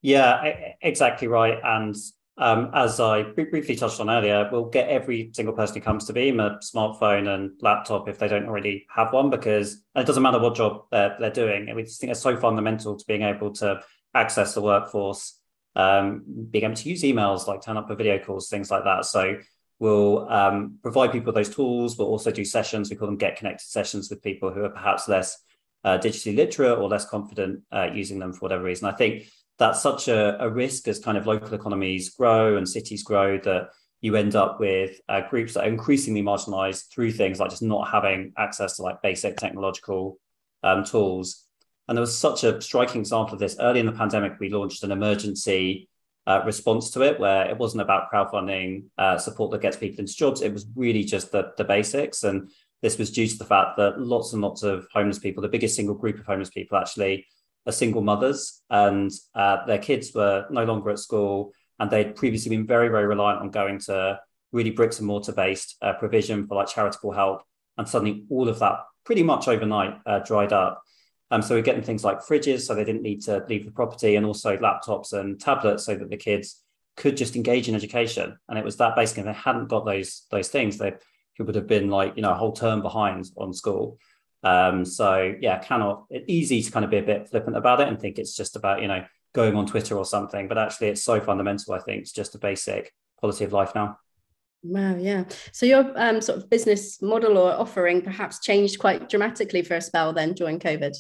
Yeah, 0.02 0.74
exactly 0.82 1.28
right. 1.28 1.60
And 1.64 1.96
um, 2.38 2.72
as 2.74 3.00
I 3.00 3.24
briefly 3.24 3.76
touched 3.76 4.00
on 4.00 4.10
earlier, 4.10 4.50
we'll 4.52 4.66
get 4.66 4.90
every 4.90 5.30
single 5.34 5.54
person 5.54 5.76
who 5.76 5.82
comes 5.82 6.06
to 6.06 6.14
Beam 6.14 6.40
a 6.40 6.58
smartphone 6.58 7.28
and 7.28 7.52
laptop 7.62 8.10
if 8.10 8.18
they 8.18 8.28
don't 8.28 8.48
already 8.48 8.86
have 8.94 9.14
one, 9.14 9.30
because 9.30 9.84
it 9.96 10.06
doesn't 10.06 10.24
matter 10.24 10.40
what 10.40 10.56
job 10.56 10.86
they're, 10.92 11.16
they're 11.20 11.32
doing. 11.32 11.68
And 11.68 11.76
we 11.76 11.84
just 11.84 12.02
think 12.02 12.12
it's 12.12 12.22
so 12.22 12.36
fundamental 12.36 12.98
to 12.98 13.06
being 13.06 13.22
able 13.22 13.52
to 13.54 13.82
access 14.14 14.56
the 14.56 14.62
workforce, 14.62 15.40
um, 15.76 16.24
being 16.50 16.66
able 16.66 16.76
to 16.76 16.90
use 16.90 17.04
emails, 17.04 17.48
like 17.48 17.62
turn 17.62 17.78
up 17.78 17.88
for 17.88 17.96
video 17.96 18.18
calls, 18.20 18.50
things 18.50 18.72
like 18.72 18.84
that. 18.84 19.06
So 19.06 19.38
we'll 19.80 20.28
um, 20.30 20.80
provide 20.82 21.12
people 21.12 21.32
those 21.34 21.54
tools. 21.54 21.98
We'll 21.98 22.08
also 22.08 22.32
do 22.32 22.44
sessions. 22.44 22.90
We 22.90 22.96
call 22.96 23.08
them 23.08 23.18
get 23.18 23.38
connected 23.38 23.68
sessions 23.68 24.10
with 24.10 24.22
people 24.24 24.52
who 24.52 24.64
are 24.64 24.70
perhaps 24.70 25.08
less 25.08 25.38
uh, 25.84 25.98
digitally 25.98 26.36
literate 26.36 26.78
or 26.80 26.88
less 26.88 27.06
confident 27.06 27.62
uh, 27.72 27.90
using 27.94 28.20
them 28.20 28.34
for 28.34 28.40
whatever 28.40 28.64
reason. 28.64 28.88
I 28.88 28.94
think 28.94 29.26
that's 29.60 29.82
such 29.82 30.08
a, 30.08 30.42
a, 30.44 30.50
risk 30.50 30.88
as 30.88 31.00
kind 31.00 31.18
of 31.18 31.28
local 31.28 31.54
economies 31.54 32.10
grow 32.10 32.58
and 32.58 32.68
cities 32.68 33.04
grow 33.04 33.38
that 33.40 33.70
you 34.02 34.16
end 34.16 34.36
up 34.36 34.60
with 34.60 35.00
uh, 35.08 35.22
groups 35.30 35.54
that 35.54 35.64
are 35.64 35.70
increasingly 35.70 36.22
marginalized 36.22 36.92
through 36.92 37.12
things 37.12 37.40
like 37.40 37.50
just 37.50 37.62
not 37.62 37.90
having 37.90 38.34
access 38.38 38.76
to 38.76 38.82
like 38.82 39.02
basic 39.02 39.38
technological 39.38 40.18
um, 40.64 40.84
tools. 40.84 41.46
And 41.88 41.98
there 41.98 42.02
was 42.02 42.18
such 42.18 42.44
a 42.44 42.62
striking 42.62 43.02
example 43.02 43.34
of 43.34 43.40
this 43.40 43.58
early 43.60 43.80
in 43.80 43.86
the 43.86 43.92
pandemic. 43.92 44.34
We 44.40 44.50
launched 44.50 44.84
an 44.84 44.92
emergency 44.92 45.90
uh, 46.26 46.42
response 46.46 46.92
to 46.92 47.02
it 47.02 47.20
where 47.20 47.50
it 47.50 47.58
wasn't 47.58 47.82
about 47.82 48.12
crowdfunding 48.12 48.86
uh, 48.98 49.18
support 49.18 49.52
that 49.52 49.62
gets 49.62 49.78
people 49.78 50.00
into 50.00 50.16
jobs. 50.16 50.42
It 50.42 50.54
was 50.54 50.66
really 50.76 51.04
just 51.04 51.32
the, 51.32 51.52
the 51.58 51.66
basics. 51.66 52.24
And 52.24 52.50
this 52.84 52.98
was 52.98 53.10
due 53.10 53.28
to 53.28 53.38
the 53.38 53.46
fact 53.46 53.78
that 53.78 54.00
lots 54.00 54.34
and 54.34 54.42
lots 54.42 54.62
of 54.62 54.86
homeless 54.94 55.18
people, 55.18 55.42
the 55.42 55.48
biggest 55.48 55.76
single 55.76 55.96
group 55.96 56.20
of 56.20 56.26
homeless 56.26 56.50
people 56.50 56.78
actually 56.78 57.26
are 57.66 57.72
single 57.72 58.02
mothers 58.02 58.62
and 58.70 59.10
uh, 59.34 59.66
their 59.66 59.78
kids 59.78 60.14
were 60.14 60.46
no 60.52 60.66
longer 60.66 60.90
at 60.90 61.00
school 61.00 61.54
and 61.80 61.90
they'd 61.90 62.14
previously 62.14 62.50
been 62.50 62.68
very, 62.68 62.90
very 62.90 63.08
reliant 63.08 63.40
on 63.40 63.50
going 63.50 63.80
to 63.80 64.20
really 64.52 64.70
bricks 64.70 65.00
and 65.00 65.08
mortar 65.08 65.32
based 65.32 65.78
uh, 65.82 65.94
provision 65.94 66.46
for 66.46 66.56
like 66.56 66.68
charitable 66.68 67.14
help. 67.14 67.42
And 67.78 67.88
suddenly 67.88 68.26
all 68.30 68.50
of 68.50 68.60
that 68.60 68.80
pretty 69.06 69.24
much 69.24 69.48
overnight 69.48 69.96
uh, 70.06 70.20
dried 70.20 70.52
up. 70.52 70.84
Um, 71.32 71.42
so 71.42 71.56
we're 71.56 71.62
getting 71.62 71.84
things 71.84 72.04
like 72.04 72.20
fridges, 72.20 72.62
so 72.62 72.76
they 72.76 72.84
didn't 72.84 73.02
need 73.02 73.24
to 73.24 73.44
leave 73.50 73.66
the 73.66 73.72
property, 73.72 74.16
and 74.18 74.26
also 74.26 74.56
laptops 74.58 75.14
and 75.14 75.40
tablets, 75.40 75.84
so 75.84 75.96
that 75.96 76.12
the 76.12 76.18
kids 76.18 76.62
could 76.96 77.18
just 77.18 77.36
engage 77.36 77.68
in 77.68 77.74
education. 77.74 78.38
And 78.48 78.60
it 78.60 78.64
was 78.64 78.78
that 78.78 78.96
basically, 78.96 79.24
they 79.24 79.34
hadn't 79.34 79.68
got 79.68 79.84
those 79.84 80.28
those 80.30 80.50
things, 80.50 80.78
they 80.78 80.94
would 81.40 81.56
have 81.56 81.68
been 81.68 81.90
like 81.90 82.16
you 82.16 82.22
know 82.22 82.32
a 82.32 82.36
whole 82.36 82.54
term 82.54 82.82
behind 82.82 83.26
on 83.38 83.54
school. 83.54 83.98
Um, 84.44 84.84
so 84.86 85.34
yeah, 85.40 85.60
cannot 85.60 86.06
easy 86.28 86.62
to 86.62 86.72
kind 86.72 86.84
of 86.84 86.92
be 86.92 86.98
a 86.98 87.04
bit 87.04 87.30
flippant 87.30 87.58
about 87.58 87.80
it 87.80 87.88
and 87.88 88.00
think 88.00 88.20
it's 88.20 88.36
just 88.36 88.56
about 88.56 88.82
you 88.82 88.88
know 88.88 89.04
going 89.34 89.56
on 89.56 89.66
Twitter 89.66 89.98
or 89.98 90.06
something, 90.06 90.48
but 90.48 90.58
actually 90.58 90.90
it's 90.90 91.04
so 91.04 91.20
fundamental. 91.20 91.74
I 91.74 91.80
think 91.80 92.02
it's 92.02 92.12
just 92.12 92.36
a 92.36 92.38
basic 92.40 92.94
quality 93.18 93.46
of 93.46 93.54
life 93.54 93.74
now. 93.74 93.98
Wow, 94.64 94.96
yeah. 94.96 95.26
So 95.52 95.66
your 95.66 95.92
um, 95.96 96.22
sort 96.22 96.38
of 96.38 96.50
business 96.50 97.02
model 97.02 97.38
or 97.38 97.52
offering 97.52 98.02
perhaps 98.02 98.40
changed 98.40 98.80
quite 98.80 99.10
dramatically 99.10 99.62
for 99.62 99.76
a 99.76 99.82
spell 99.82 100.14
then 100.14 100.34
during 100.34 100.60
COVID. 100.60 100.96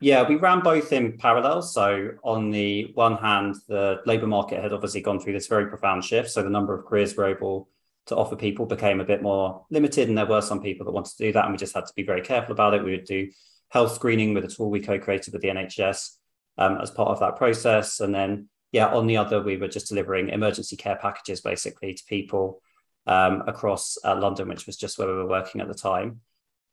Yeah, 0.00 0.26
we 0.26 0.36
ran 0.36 0.60
both 0.60 0.92
in 0.92 1.18
parallel. 1.18 1.62
So 1.62 2.12
on 2.24 2.50
the 2.50 2.90
one 2.94 3.16
hand, 3.18 3.56
the 3.68 4.00
labour 4.06 4.26
market 4.26 4.62
had 4.62 4.72
obviously 4.72 5.02
gone 5.02 5.20
through 5.20 5.34
this 5.34 5.46
very 5.46 5.66
profound 5.66 6.02
shift. 6.02 6.30
So 6.30 6.42
the 6.42 6.50
number 6.50 6.74
of 6.74 6.86
careers 6.86 7.16
we're 7.16 7.28
able 7.28 7.68
to 8.06 8.16
offer 8.16 8.36
people 8.36 8.66
became 8.66 9.00
a 9.00 9.04
bit 9.04 9.22
more 9.22 9.64
limited. 9.70 10.08
And 10.08 10.16
there 10.16 10.26
were 10.26 10.40
some 10.40 10.60
people 10.60 10.84
that 10.84 10.92
wanted 10.92 11.16
to 11.16 11.26
do 11.26 11.32
that. 11.32 11.44
And 11.44 11.52
we 11.52 11.58
just 11.58 11.74
had 11.74 11.86
to 11.86 11.92
be 11.94 12.02
very 12.02 12.22
careful 12.22 12.52
about 12.52 12.74
it. 12.74 12.84
We 12.84 12.92
would 12.92 13.04
do 13.04 13.28
health 13.68 13.94
screening 13.94 14.34
with 14.34 14.44
a 14.44 14.48
tool 14.48 14.70
we 14.70 14.80
co-created 14.80 15.32
with 15.32 15.42
the 15.42 15.48
NHS 15.48 16.16
um, 16.58 16.78
as 16.80 16.90
part 16.90 17.10
of 17.10 17.20
that 17.20 17.36
process. 17.36 18.00
And 18.00 18.14
then, 18.14 18.48
yeah, 18.72 18.88
on 18.88 19.06
the 19.06 19.16
other, 19.16 19.42
we 19.42 19.56
were 19.56 19.68
just 19.68 19.88
delivering 19.88 20.28
emergency 20.28 20.76
care 20.76 20.96
packages 20.96 21.40
basically 21.40 21.94
to 21.94 22.04
people 22.04 22.60
um, 23.06 23.42
across 23.46 23.96
uh, 24.04 24.16
London, 24.16 24.48
which 24.48 24.66
was 24.66 24.76
just 24.76 24.98
where 24.98 25.08
we 25.08 25.14
were 25.14 25.28
working 25.28 25.60
at 25.60 25.68
the 25.68 25.74
time. 25.74 26.20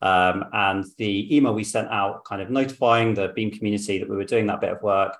Um, 0.01 0.45
and 0.53 0.85
the 0.97 1.35
email 1.35 1.53
we 1.53 1.63
sent 1.63 1.89
out, 1.89 2.23
kind 2.25 2.41
of 2.41 2.49
notifying 2.49 3.13
the 3.13 3.29
Beam 3.29 3.51
community 3.51 3.99
that 3.99 4.09
we 4.09 4.15
were 4.15 4.23
doing 4.23 4.47
that 4.47 4.61
bit 4.61 4.71
of 4.71 4.81
work, 4.81 5.17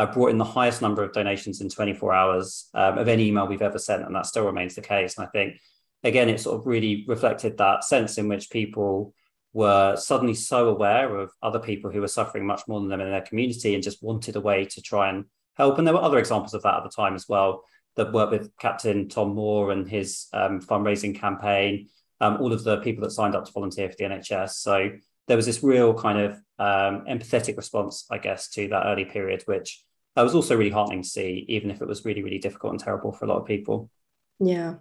uh, 0.00 0.06
brought 0.06 0.30
in 0.30 0.38
the 0.38 0.44
highest 0.44 0.80
number 0.80 1.04
of 1.04 1.12
donations 1.12 1.60
in 1.60 1.68
24 1.68 2.14
hours 2.14 2.70
um, 2.72 2.96
of 2.96 3.06
any 3.06 3.26
email 3.26 3.46
we've 3.46 3.60
ever 3.60 3.78
sent, 3.78 4.02
and 4.02 4.14
that 4.14 4.24
still 4.24 4.46
remains 4.46 4.74
the 4.74 4.80
case. 4.80 5.18
And 5.18 5.26
I 5.26 5.30
think, 5.30 5.60
again, 6.02 6.30
it 6.30 6.40
sort 6.40 6.58
of 6.58 6.66
really 6.66 7.04
reflected 7.06 7.58
that 7.58 7.84
sense 7.84 8.16
in 8.16 8.26
which 8.26 8.48
people 8.48 9.12
were 9.52 9.96
suddenly 9.96 10.32
so 10.32 10.70
aware 10.70 11.18
of 11.18 11.30
other 11.42 11.58
people 11.58 11.90
who 11.90 12.00
were 12.00 12.08
suffering 12.08 12.46
much 12.46 12.62
more 12.66 12.80
than 12.80 12.88
them 12.88 13.02
in 13.02 13.10
their 13.10 13.20
community 13.20 13.74
and 13.74 13.82
just 13.82 14.02
wanted 14.02 14.36
a 14.36 14.40
way 14.40 14.64
to 14.64 14.80
try 14.80 15.10
and 15.10 15.26
help. 15.54 15.76
And 15.76 15.86
there 15.86 15.92
were 15.92 16.02
other 16.02 16.18
examples 16.18 16.54
of 16.54 16.62
that 16.62 16.78
at 16.78 16.82
the 16.82 16.88
time 16.88 17.14
as 17.14 17.28
well 17.28 17.62
that 17.96 18.12
worked 18.12 18.32
with 18.32 18.56
Captain 18.56 19.06
Tom 19.06 19.34
Moore 19.34 19.70
and 19.70 19.86
his 19.86 20.28
um, 20.32 20.62
fundraising 20.62 21.14
campaign, 21.14 21.88
um, 22.22 22.38
all 22.40 22.54
of 22.54 22.64
the 22.64 22.78
people 22.78 23.02
that 23.04 23.10
signed 23.10 23.34
up 23.34 23.44
to 23.44 23.52
volunteer 23.52 23.90
for 23.90 23.96
the 23.98 24.04
NHS. 24.04 24.52
So 24.52 24.92
there 25.26 25.36
was 25.36 25.44
this 25.44 25.62
real 25.62 25.92
kind 25.92 26.18
of 26.20 26.32
um, 26.58 27.04
empathetic 27.06 27.58
response, 27.58 28.06
I 28.10 28.16
guess, 28.16 28.48
to 28.52 28.68
that 28.68 28.86
early 28.86 29.04
period, 29.04 29.42
which 29.44 29.84
that 30.16 30.22
was 30.22 30.34
also 30.34 30.56
really 30.56 30.70
heartening 30.70 31.02
to 31.02 31.08
see, 31.08 31.44
even 31.48 31.70
if 31.70 31.80
it 31.80 31.88
was 31.88 32.04
really, 32.04 32.22
really 32.22 32.38
difficult 32.38 32.72
and 32.72 32.80
terrible 32.80 33.12
for 33.12 33.24
a 33.24 33.28
lot 33.28 33.38
of 33.38 33.46
people. 33.46 33.90
Yeah. 34.38 34.74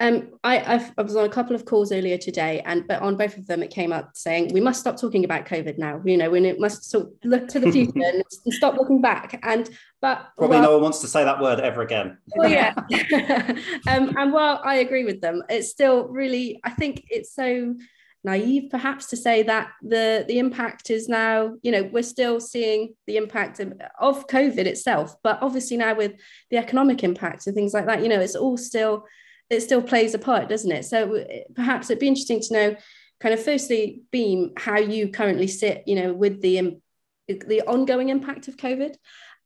Um, 0.00 0.38
I, 0.44 0.74
I've, 0.74 0.92
i 0.96 1.02
was 1.02 1.16
on 1.16 1.24
a 1.24 1.28
couple 1.28 1.56
of 1.56 1.64
calls 1.64 1.90
earlier 1.90 2.18
today, 2.18 2.62
and 2.64 2.86
but 2.86 3.02
on 3.02 3.16
both 3.16 3.36
of 3.36 3.46
them, 3.46 3.64
it 3.64 3.70
came 3.70 3.92
up 3.92 4.12
saying 4.14 4.52
we 4.54 4.60
must 4.60 4.78
stop 4.78 4.96
talking 4.96 5.24
about 5.24 5.44
COVID 5.44 5.76
now. 5.76 6.00
You 6.04 6.16
know, 6.16 6.30
we 6.30 6.52
must 6.52 6.84
sort 6.84 7.06
of 7.06 7.12
look 7.24 7.48
to 7.48 7.58
the 7.58 7.72
future 7.72 7.92
and, 7.96 8.22
stop 8.50 8.76
looking 8.76 9.00
back. 9.00 9.40
And 9.42 9.68
but 10.00 10.28
probably 10.36 10.58
well, 10.58 10.62
no 10.62 10.72
one 10.74 10.82
wants 10.82 11.00
to 11.00 11.08
say 11.08 11.24
that 11.24 11.40
word 11.40 11.58
ever 11.58 11.82
again. 11.82 12.16
Well, 12.36 12.48
yeah. 12.48 12.74
um, 13.88 14.16
and 14.16 14.32
while 14.32 14.60
I 14.64 14.76
agree 14.76 15.04
with 15.04 15.20
them, 15.20 15.42
it's 15.48 15.68
still 15.68 16.06
really. 16.06 16.60
I 16.62 16.70
think 16.70 17.04
it's 17.10 17.34
so 17.34 17.74
naive 18.30 18.64
perhaps 18.70 19.06
to 19.10 19.16
say 19.16 19.42
that 19.42 19.66
the 19.82 20.24
the 20.28 20.38
impact 20.38 20.90
is 20.90 21.08
now 21.08 21.34
you 21.62 21.72
know 21.72 21.82
we're 21.92 22.02
still 22.16 22.38
seeing 22.40 22.94
the 23.06 23.16
impact 23.16 23.60
of, 23.60 23.72
of 23.98 24.26
covid 24.26 24.66
itself 24.72 25.14
but 25.22 25.38
obviously 25.46 25.76
now 25.76 25.94
with 25.94 26.12
the 26.50 26.58
economic 26.64 27.02
impact 27.02 27.46
and 27.46 27.54
things 27.54 27.74
like 27.74 27.86
that 27.86 28.02
you 28.02 28.08
know 28.08 28.20
it's 28.20 28.36
all 28.36 28.56
still 28.56 29.04
it 29.50 29.60
still 29.60 29.82
plays 29.82 30.14
a 30.14 30.18
part 30.18 30.48
doesn't 30.48 30.72
it? 30.72 30.84
So 30.84 31.24
perhaps 31.54 31.88
it'd 31.88 32.00
be 32.00 32.08
interesting 32.08 32.40
to 32.40 32.52
know 32.52 32.76
kind 33.20 33.34
of 33.34 33.42
firstly 33.42 34.02
beam 34.10 34.52
how 34.56 34.78
you 34.78 35.08
currently 35.08 35.48
sit 35.48 35.82
you 35.86 35.96
know 35.96 36.12
with 36.12 36.40
the 36.40 36.78
the 37.28 37.62
ongoing 37.62 38.08
impact 38.08 38.48
of 38.48 38.56
covid 38.56 38.94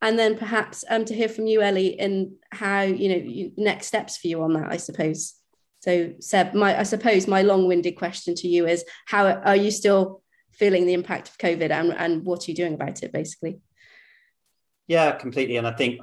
and 0.01 0.17
then 0.19 0.37
perhaps 0.37 0.85
um, 0.89 1.05
to 1.05 1.13
hear 1.13 1.27
from 1.27 1.47
you 1.47 1.61
ellie 1.61 1.99
in 1.99 2.35
how 2.51 2.81
you 2.81 3.09
know 3.09 3.15
you, 3.15 3.51
next 3.57 3.87
steps 3.87 4.15
for 4.17 4.27
you 4.27 4.41
on 4.43 4.53
that 4.53 4.71
i 4.71 4.77
suppose 4.77 5.33
so, 5.83 6.13
Seb, 6.21 6.53
my, 6.53 6.79
I 6.79 6.83
suppose 6.83 7.27
my 7.27 7.41
long-winded 7.41 7.97
question 7.97 8.35
to 8.35 8.47
you 8.47 8.65
is: 8.65 8.85
How 9.05 9.25
are 9.25 9.57
you 9.57 9.69
still 9.69 10.21
feeling 10.53 10.85
the 10.85 10.93
impact 10.93 11.27
of 11.27 11.37
COVID, 11.37 11.71
and, 11.71 11.91
and 11.91 12.23
what 12.23 12.47
are 12.47 12.51
you 12.51 12.55
doing 12.55 12.75
about 12.75 13.03
it, 13.03 13.11
basically? 13.11 13.59
Yeah, 14.87 15.11
completely. 15.11 15.57
And 15.57 15.67
I 15.67 15.73
think 15.73 15.99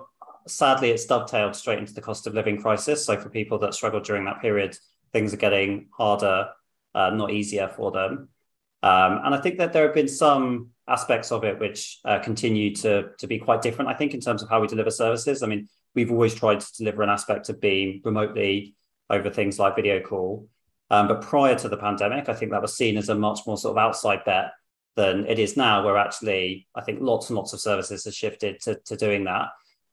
sadly, 0.46 0.90
it's 0.90 1.06
dovetailed 1.06 1.56
straight 1.56 1.78
into 1.78 1.94
the 1.94 2.02
cost 2.02 2.26
of 2.26 2.34
living 2.34 2.60
crisis. 2.60 3.06
So 3.06 3.18
for 3.18 3.30
people 3.30 3.58
that 3.60 3.72
struggled 3.72 4.04
during 4.04 4.26
that 4.26 4.42
period, 4.42 4.76
things 5.14 5.32
are 5.32 5.38
getting 5.38 5.88
harder, 5.96 6.48
uh, 6.94 7.08
not 7.08 7.30
easier 7.30 7.68
for 7.68 7.90
them. 7.90 8.28
Um, 8.82 9.20
and 9.24 9.34
I 9.34 9.40
think 9.40 9.56
that 9.58 9.72
there 9.72 9.86
have 9.86 9.94
been 9.94 10.08
some 10.08 10.72
aspects 10.88 11.32
of 11.32 11.42
it 11.44 11.58
which 11.58 12.00
uh, 12.04 12.18
continue 12.18 12.74
to, 12.76 13.12
to 13.18 13.26
be 13.26 13.38
quite 13.38 13.62
different, 13.62 13.90
I 13.90 13.94
think, 13.94 14.12
in 14.12 14.20
terms 14.20 14.42
of 14.42 14.50
how 14.50 14.60
we 14.60 14.66
deliver 14.66 14.90
services. 14.90 15.42
I 15.42 15.46
mean, 15.46 15.68
we've 15.94 16.12
always 16.12 16.34
tried 16.34 16.60
to 16.60 16.76
deliver 16.76 17.00
an 17.00 17.08
aspect 17.08 17.48
of 17.48 17.62
Beam 17.62 18.02
remotely 18.04 18.74
over 19.10 19.28
things 19.30 19.58
like 19.58 19.76
video 19.76 20.00
call. 20.00 20.48
Um, 20.90 21.08
but 21.08 21.20
prior 21.20 21.54
to 21.56 21.68
the 21.68 21.76
pandemic, 21.76 22.28
I 22.28 22.34
think 22.34 22.50
that 22.52 22.62
was 22.62 22.76
seen 22.76 22.96
as 22.96 23.08
a 23.08 23.14
much 23.14 23.40
more 23.46 23.56
sort 23.56 23.76
of 23.76 23.78
outside 23.78 24.24
bet 24.24 24.52
than 24.96 25.26
it 25.26 25.38
is 25.38 25.56
now, 25.56 25.84
where 25.84 25.96
actually 25.96 26.66
I 26.74 26.80
think 26.80 27.00
lots 27.00 27.30
and 27.30 27.36
lots 27.36 27.52
of 27.52 27.60
services 27.60 28.04
have 28.04 28.14
shifted 28.14 28.60
to, 28.62 28.76
to 28.86 28.96
doing 28.96 29.24
that. 29.24 29.48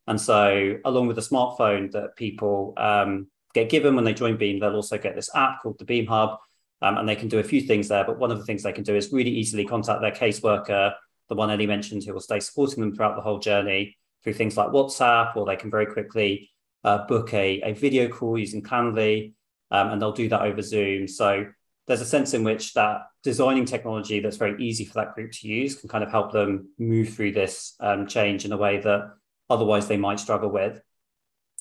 And 0.08 0.19
so, 0.19 0.77
along 0.86 1.08
with 1.08 1.17
the 1.17 1.21
smartphone 1.21 1.91
that 1.91 2.15
people 2.15 2.73
um, 2.77 3.27
get 3.53 3.69
given 3.69 3.95
when 3.95 4.06
they 4.06 4.13
join 4.13 4.38
Beam, 4.38 4.60
they'll 4.60 4.75
also 4.75 4.97
get 4.97 5.15
this 5.15 5.30
app 5.36 5.62
called 5.62 5.77
the 5.77 5.86
Beam 5.86 6.08
Hub, 6.08 6.39
um, 6.82 6.97
and 6.97 7.08
they 7.08 7.15
can 7.15 7.27
do 7.27 7.39
a 7.39 7.43
few 7.43 7.62
things 7.62 7.89
there. 7.89 8.06
But 8.06 8.17
one 8.17 8.32
of 8.32 8.38
the 8.38 8.45
things 8.45 8.63
they 8.63 8.71
can 8.71 8.84
do 8.84 8.95
is 8.95 9.12
really 9.12 9.32
easily 9.32 9.65
contact 9.65 10.01
their 10.01 10.12
caseworker, 10.12 10.93
the 11.27 11.36
one 11.36 11.51
Ellie 11.51 11.67
mentioned, 11.67 12.03
who 12.03 12.13
will 12.13 12.21
stay 12.21 12.39
supporting 12.39 12.82
them 12.82 12.95
throughout 12.95 13.15
the 13.15 13.21
whole 13.21 13.39
journey 13.39 13.97
through 14.23 14.34
things 14.34 14.58
like 14.58 14.69
WhatsApp, 14.69 15.36
or 15.36 15.45
they 15.45 15.56
can 15.56 15.71
very 15.71 15.86
quickly 15.86 16.49
uh, 16.88 17.06
book 17.06 17.34
a, 17.34 17.62
a 17.62 17.73
video 17.73 18.08
call 18.08 18.38
using 18.38 18.63
Calendly, 18.63 19.34
um, 19.71 19.89
and 19.89 20.02
they'll 20.02 20.21
do 20.23 20.30
that 20.30 20.43
over 20.43 20.62
Zoom. 20.62 21.08
So 21.08 21.47
there's 21.86 22.00
a 22.00 22.06
sense 22.06 22.34
in 22.34 22.45
which 22.45 22.73
that 22.76 23.02
designing 23.23 23.65
technology 23.65 24.21
that's 24.21 24.38
very 24.38 24.56
easy 24.67 24.86
for 24.86 24.93
that 24.93 25.13
group 25.13 25.32
to 25.34 25.47
use 25.47 25.76
can 25.76 25.89
kind 25.89 26.04
of 26.06 26.12
help 26.12 26.32
them 26.32 26.69
move 26.80 27.10
through 27.10 27.34
this 27.34 27.76
um, 27.82 28.08
change 28.08 28.45
in 28.45 28.54
a 28.54 28.58
way 28.65 28.80
that 28.80 29.02
otherwise 29.50 29.88
they 29.88 29.97
might 29.97 30.19
struggle 30.19 30.50
with. 30.50 30.82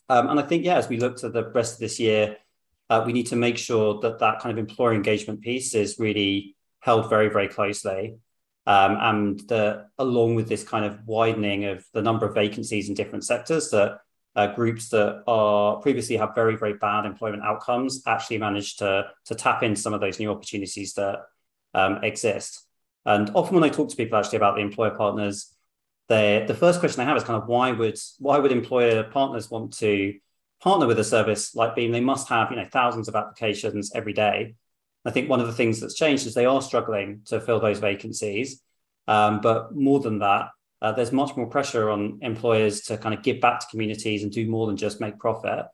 Um, 0.09 0.29
and 0.31 0.39
I 0.39 0.45
think, 0.45 0.65
yeah, 0.65 0.77
as 0.77 0.89
we 0.89 0.99
look 0.99 1.17
to 1.19 1.29
the 1.29 1.51
rest 1.51 1.75
of 1.75 1.81
this 1.81 1.99
year, 1.99 2.37
uh, 2.89 3.03
we 3.05 3.13
need 3.13 3.27
to 3.27 3.37
make 3.37 3.59
sure 3.59 3.99
that 4.03 4.21
that 4.21 4.39
kind 4.39 4.53
of 4.57 4.59
employer 4.59 4.95
engagement 4.95 5.41
piece 5.41 5.75
is 5.75 5.99
really 5.99 6.55
held 6.79 7.11
very, 7.11 7.29
very 7.29 7.49
closely. 7.49 8.19
Um, 8.65 8.97
and 9.01 9.41
that 9.49 9.89
along 9.99 10.37
with 10.37 10.49
this 10.49 10.63
kind 10.63 10.85
of 10.85 11.05
widening 11.05 11.65
of 11.65 11.85
the 11.95 12.03
number 12.03 12.27
of 12.27 12.35
vacancies 12.35 12.89
in 12.89 12.95
different 12.95 13.25
sectors, 13.25 13.71
that 13.71 13.99
uh, 14.37 14.55
groups 14.55 14.91
that 14.91 15.25
are 15.27 15.77
previously 15.81 16.17
have 16.17 16.35
very 16.35 16.57
very 16.57 16.75
bad 16.75 17.07
employment 17.07 17.43
outcomes 17.43 18.03
actually 18.07 18.39
manage 18.39 18.77
to 18.77 19.07
to 19.25 19.35
tap 19.35 19.63
into 19.63 19.81
some 19.81 19.95
of 19.95 20.01
those 20.01 20.21
new 20.21 20.31
opportunities 20.31 20.93
that 20.95 21.21
um, 21.75 22.05
exist. 22.05 22.65
And 23.05 23.31
often 23.35 23.55
when 23.55 23.65
I 23.65 23.69
talk 23.69 23.89
to 23.89 23.97
people 23.97 24.19
actually 24.19 24.37
about 24.37 24.57
the 24.57 24.63
employer 24.63 24.91
partners, 24.91 25.55
they 26.09 26.45
the 26.47 26.55
first 26.55 26.81
question 26.81 26.99
they 26.99 27.05
have 27.07 27.17
is 27.17 27.25
kind 27.25 27.41
of 27.43 27.49
why 27.49 27.73
would 27.73 27.99
why 28.19 28.39
would 28.39 28.53
employer 28.53 29.05
partners 29.05 29.51
want 29.51 29.73
to 29.79 30.15
partner 30.61 30.87
with 30.87 30.99
a 30.99 31.05
service 31.05 31.55
like 31.55 31.75
Beam? 31.75 31.91
They 31.91 32.01
must 32.01 32.29
have 32.29 32.51
you 32.51 32.57
know 32.57 32.67
thousands 32.71 33.09
of 33.09 33.17
applications 33.17 33.93
every 33.95 34.13
day. 34.13 34.55
I 35.07 35.13
think 35.13 35.31
one 35.31 35.41
of 35.41 35.47
the 35.47 35.53
things 35.53 35.81
that's 35.81 35.95
changed 35.95 36.27
is 36.27 36.35
they 36.35 36.47
are 36.47 36.61
struggling 36.61 37.23
to 37.27 37.41
fill 37.41 37.61
those 37.61 37.79
vacancies. 37.79 38.61
Um, 39.09 39.41
but 39.41 39.75
more 39.75 40.01
than 40.01 40.19
that, 40.19 40.49
uh, 40.83 40.93
there's 40.93 41.13
much 41.13 41.37
more 41.37 41.47
pressure 41.47 41.91
on 41.91 42.19
employers 42.23 42.83
to 42.83 42.99
kind 42.99 43.15
of 43.15 43.23
give 43.23 43.41
back 43.41 43.61
to 43.61 43.67
communities 43.71 44.23
and 44.23 44.33
do 44.33 44.49
more 44.49 44.67
than 44.67 44.77
just 44.77 45.01
make 45.01 45.19
profit. 45.19 45.67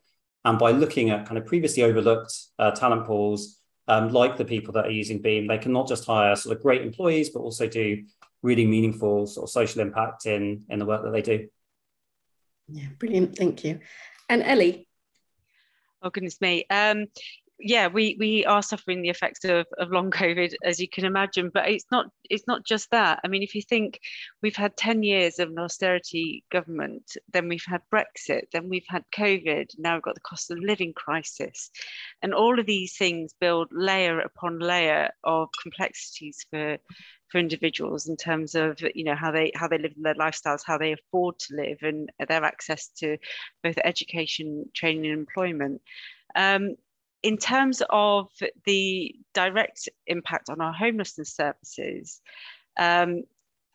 And 0.45 0.59
by 0.59 0.71
looking 0.71 1.09
at 1.09 1.25
kind 1.25 1.37
of 1.37 1.45
previously 1.45 1.83
overlooked 1.83 2.33
uh, 2.59 2.71
talent 2.71 3.05
pools, 3.05 3.59
um, 3.87 4.09
like 4.09 4.37
the 4.37 4.45
people 4.45 4.73
that 4.73 4.85
are 4.85 4.91
using 4.91 5.21
Beam, 5.21 5.47
they 5.47 5.57
can 5.57 5.73
not 5.73 5.87
just 5.87 6.05
hire 6.05 6.35
sort 6.35 6.55
of 6.55 6.63
great 6.63 6.81
employees, 6.81 7.29
but 7.29 7.41
also 7.41 7.67
do 7.67 8.03
really 8.41 8.65
meaningful 8.65 9.25
sort 9.27 9.45
of 9.45 9.51
social 9.51 9.81
impact 9.81 10.25
in 10.25 10.65
in 10.69 10.79
the 10.79 10.85
work 10.85 11.03
that 11.03 11.11
they 11.11 11.21
do. 11.21 11.47
Yeah, 12.69 12.87
brilliant. 12.97 13.37
Thank 13.37 13.63
you. 13.63 13.79
And 14.29 14.43
Ellie. 14.43 14.87
Oh 16.01 16.09
goodness 16.09 16.41
me. 16.41 16.65
Um, 16.69 17.07
yeah, 17.63 17.87
we 17.87 18.17
we 18.19 18.45
are 18.45 18.61
suffering 18.61 19.01
the 19.01 19.09
effects 19.09 19.45
of, 19.45 19.65
of 19.77 19.89
long 19.89 20.11
COVID, 20.11 20.53
as 20.63 20.79
you 20.79 20.89
can 20.89 21.05
imagine. 21.05 21.49
But 21.53 21.69
it's 21.69 21.85
not 21.91 22.07
it's 22.29 22.45
not 22.45 22.65
just 22.65 22.91
that. 22.91 23.21
I 23.23 23.29
mean, 23.29 23.41
if 23.41 23.55
you 23.55 23.61
think 23.61 23.99
we've 24.41 24.55
had 24.55 24.75
10 24.75 25.01
years 25.03 25.39
of 25.39 25.49
an 25.49 25.57
austerity 25.57 26.43
government, 26.51 27.15
then 27.31 27.47
we've 27.47 27.65
had 27.65 27.81
Brexit, 27.93 28.43
then 28.51 28.67
we've 28.67 28.85
had 28.89 29.03
COVID, 29.15 29.71
now 29.77 29.95
we've 29.95 30.03
got 30.03 30.15
the 30.15 30.21
cost 30.21 30.51
of 30.51 30.59
living 30.59 30.93
crisis. 30.93 31.71
And 32.21 32.33
all 32.33 32.59
of 32.59 32.65
these 32.65 32.97
things 32.97 33.33
build 33.39 33.69
layer 33.71 34.19
upon 34.19 34.59
layer 34.59 35.11
of 35.23 35.49
complexities 35.61 36.45
for 36.49 36.77
for 37.29 37.39
individuals 37.39 38.07
in 38.07 38.17
terms 38.17 38.53
of 38.55 38.79
you 38.93 39.03
know 39.03 39.15
how 39.15 39.31
they 39.31 39.51
how 39.55 39.67
they 39.67 39.79
live 39.79 39.93
their 39.97 40.13
lifestyles 40.15 40.61
how 40.63 40.77
they 40.77 40.91
afford 40.91 41.39
to 41.39 41.55
live 41.55 41.79
and 41.81 42.11
their 42.27 42.43
access 42.43 42.89
to 42.89 43.17
both 43.63 43.75
education 43.83 44.65
training 44.75 45.05
and 45.05 45.19
employment 45.19 45.81
um, 46.35 46.75
in 47.23 47.37
terms 47.37 47.81
of 47.89 48.29
the 48.65 49.15
direct 49.33 49.89
impact 50.07 50.49
on 50.49 50.61
our 50.61 50.73
homelessness 50.73 51.33
services, 51.33 52.21
um, 52.77 53.23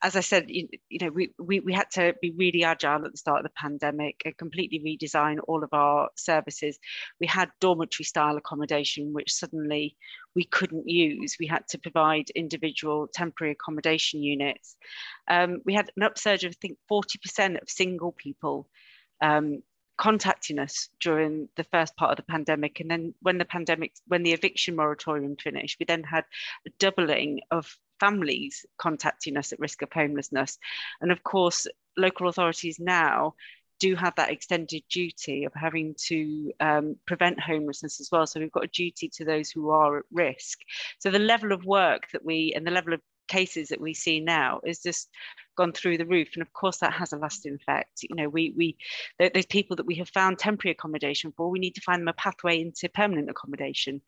as 0.03 0.15
I 0.15 0.21
said, 0.21 0.45
you, 0.49 0.69
you, 0.89 0.99
know, 1.01 1.11
we, 1.11 1.33
we, 1.39 1.59
we 1.61 1.73
had 1.73 1.91
to 1.93 2.15
be 2.23 2.31
really 2.31 2.63
agile 2.63 3.05
at 3.05 3.11
the 3.11 3.19
start 3.19 3.41
of 3.41 3.45
the 3.45 3.61
pandemic 3.61 4.23
and 4.25 4.37
completely 4.37 4.79
redesign 4.79 5.39
all 5.49 5.65
of 5.65 5.71
our 5.73 6.09
services. 6.17 6.79
We 7.21 7.27
had 7.27 7.51
dormitory 7.61 8.05
style 8.05 8.37
accommodation, 8.37 9.13
which 9.13 9.33
suddenly 9.33 9.97
we 10.37 10.45
couldn't 10.45 10.89
use. 10.89 11.37
We 11.41 11.49
had 11.49 11.67
to 11.71 11.79
provide 11.79 12.31
individual 12.31 13.09
temporary 13.13 13.53
accommodation 13.53 14.23
units. 14.23 14.77
Um, 15.27 15.63
we 15.65 15.75
had 15.75 15.91
an 15.97 16.05
upsurge 16.05 16.45
of, 16.45 16.53
I 16.53 16.59
think, 16.61 16.79
40% 16.91 17.61
of 17.61 17.69
single 17.69 18.13
people 18.13 18.69
um, 19.21 19.63
contacting 19.99 20.59
us 20.59 20.89
during 21.01 21.49
the 21.57 21.65
first 21.65 21.97
part 21.97 22.13
of 22.13 22.17
the 22.17 22.33
pandemic. 22.33 22.81
And 22.81 22.91
then 22.91 23.15
when 23.21 23.37
the 23.37 23.45
pandemic, 23.45 23.93
when 24.07 24.23
the 24.23 24.33
eviction 24.33 24.77
moratorium 24.77 25.37
finished, 25.37 25.77
we 25.79 25.87
then 25.87 26.05
had 26.05 26.25
a 26.67 26.71
doubling 26.79 27.41
of 27.51 27.77
families 28.01 28.65
contacting 28.79 29.37
us 29.37 29.53
at 29.53 29.59
risk 29.59 29.83
of 29.83 29.93
homelessness. 29.93 30.59
And 31.01 31.11
of 31.11 31.23
course, 31.25 31.67
local 31.97 32.29
authorities 32.29 32.79
now 32.79 33.35
do 33.81 33.95
have 33.95 34.15
that 34.17 34.31
extended 34.31 34.83
duty 34.91 35.45
of 35.45 35.53
having 35.55 35.95
to 36.07 36.53
um, 36.61 36.97
prevent 37.07 37.41
homelessness 37.41 38.01
as 38.01 38.09
well. 38.11 38.27
So 38.27 38.41
we've 38.41 38.53
got 38.53 38.65
a 38.65 38.69
duty 38.69 39.09
to 39.15 39.25
those 39.25 39.51
who 39.51 39.71
are 39.71 39.99
at 39.99 40.05
risk. 40.13 40.59
So 40.99 41.11
the 41.11 41.19
level 41.19 41.53
of 41.53 41.65
work 41.65 42.09
that 42.13 42.25
we 42.25 42.53
and 42.57 42.67
the 42.67 42.73
level 42.73 42.93
of 42.93 43.01
cases 43.29 43.69
that 43.69 43.81
we 43.81 43.95
see 43.95 44.21
now 44.21 44.61
is 44.65 44.81
just 44.83 45.11
gone 45.59 45.73
through 45.73 45.99
the 45.99 46.07
roof 46.07 46.29
and 46.35 46.43
of 46.43 46.53
course 46.53 46.79
that 46.79 46.93
has 46.93 47.13
a 47.13 47.17
lasting 47.17 47.55
effect. 47.55 48.05
You 48.09 48.15
know 48.15 48.29
we 48.29 48.55
we 48.57 48.77
those 49.19 49.47
people 49.47 49.75
that 49.77 49.87
we 49.87 49.97
have 49.97 50.09
found 50.09 50.39
temporary 50.39 50.73
accommodation 50.73 51.33
for. 51.37 51.51
We 51.51 51.59
need 51.59 51.75
to 51.75 51.81
find 51.81 52.01
them 52.01 52.09
a 52.09 52.13
pathway 52.13 52.61
into 52.61 52.89
permanent 52.89 53.29
accommodation. 53.29 54.01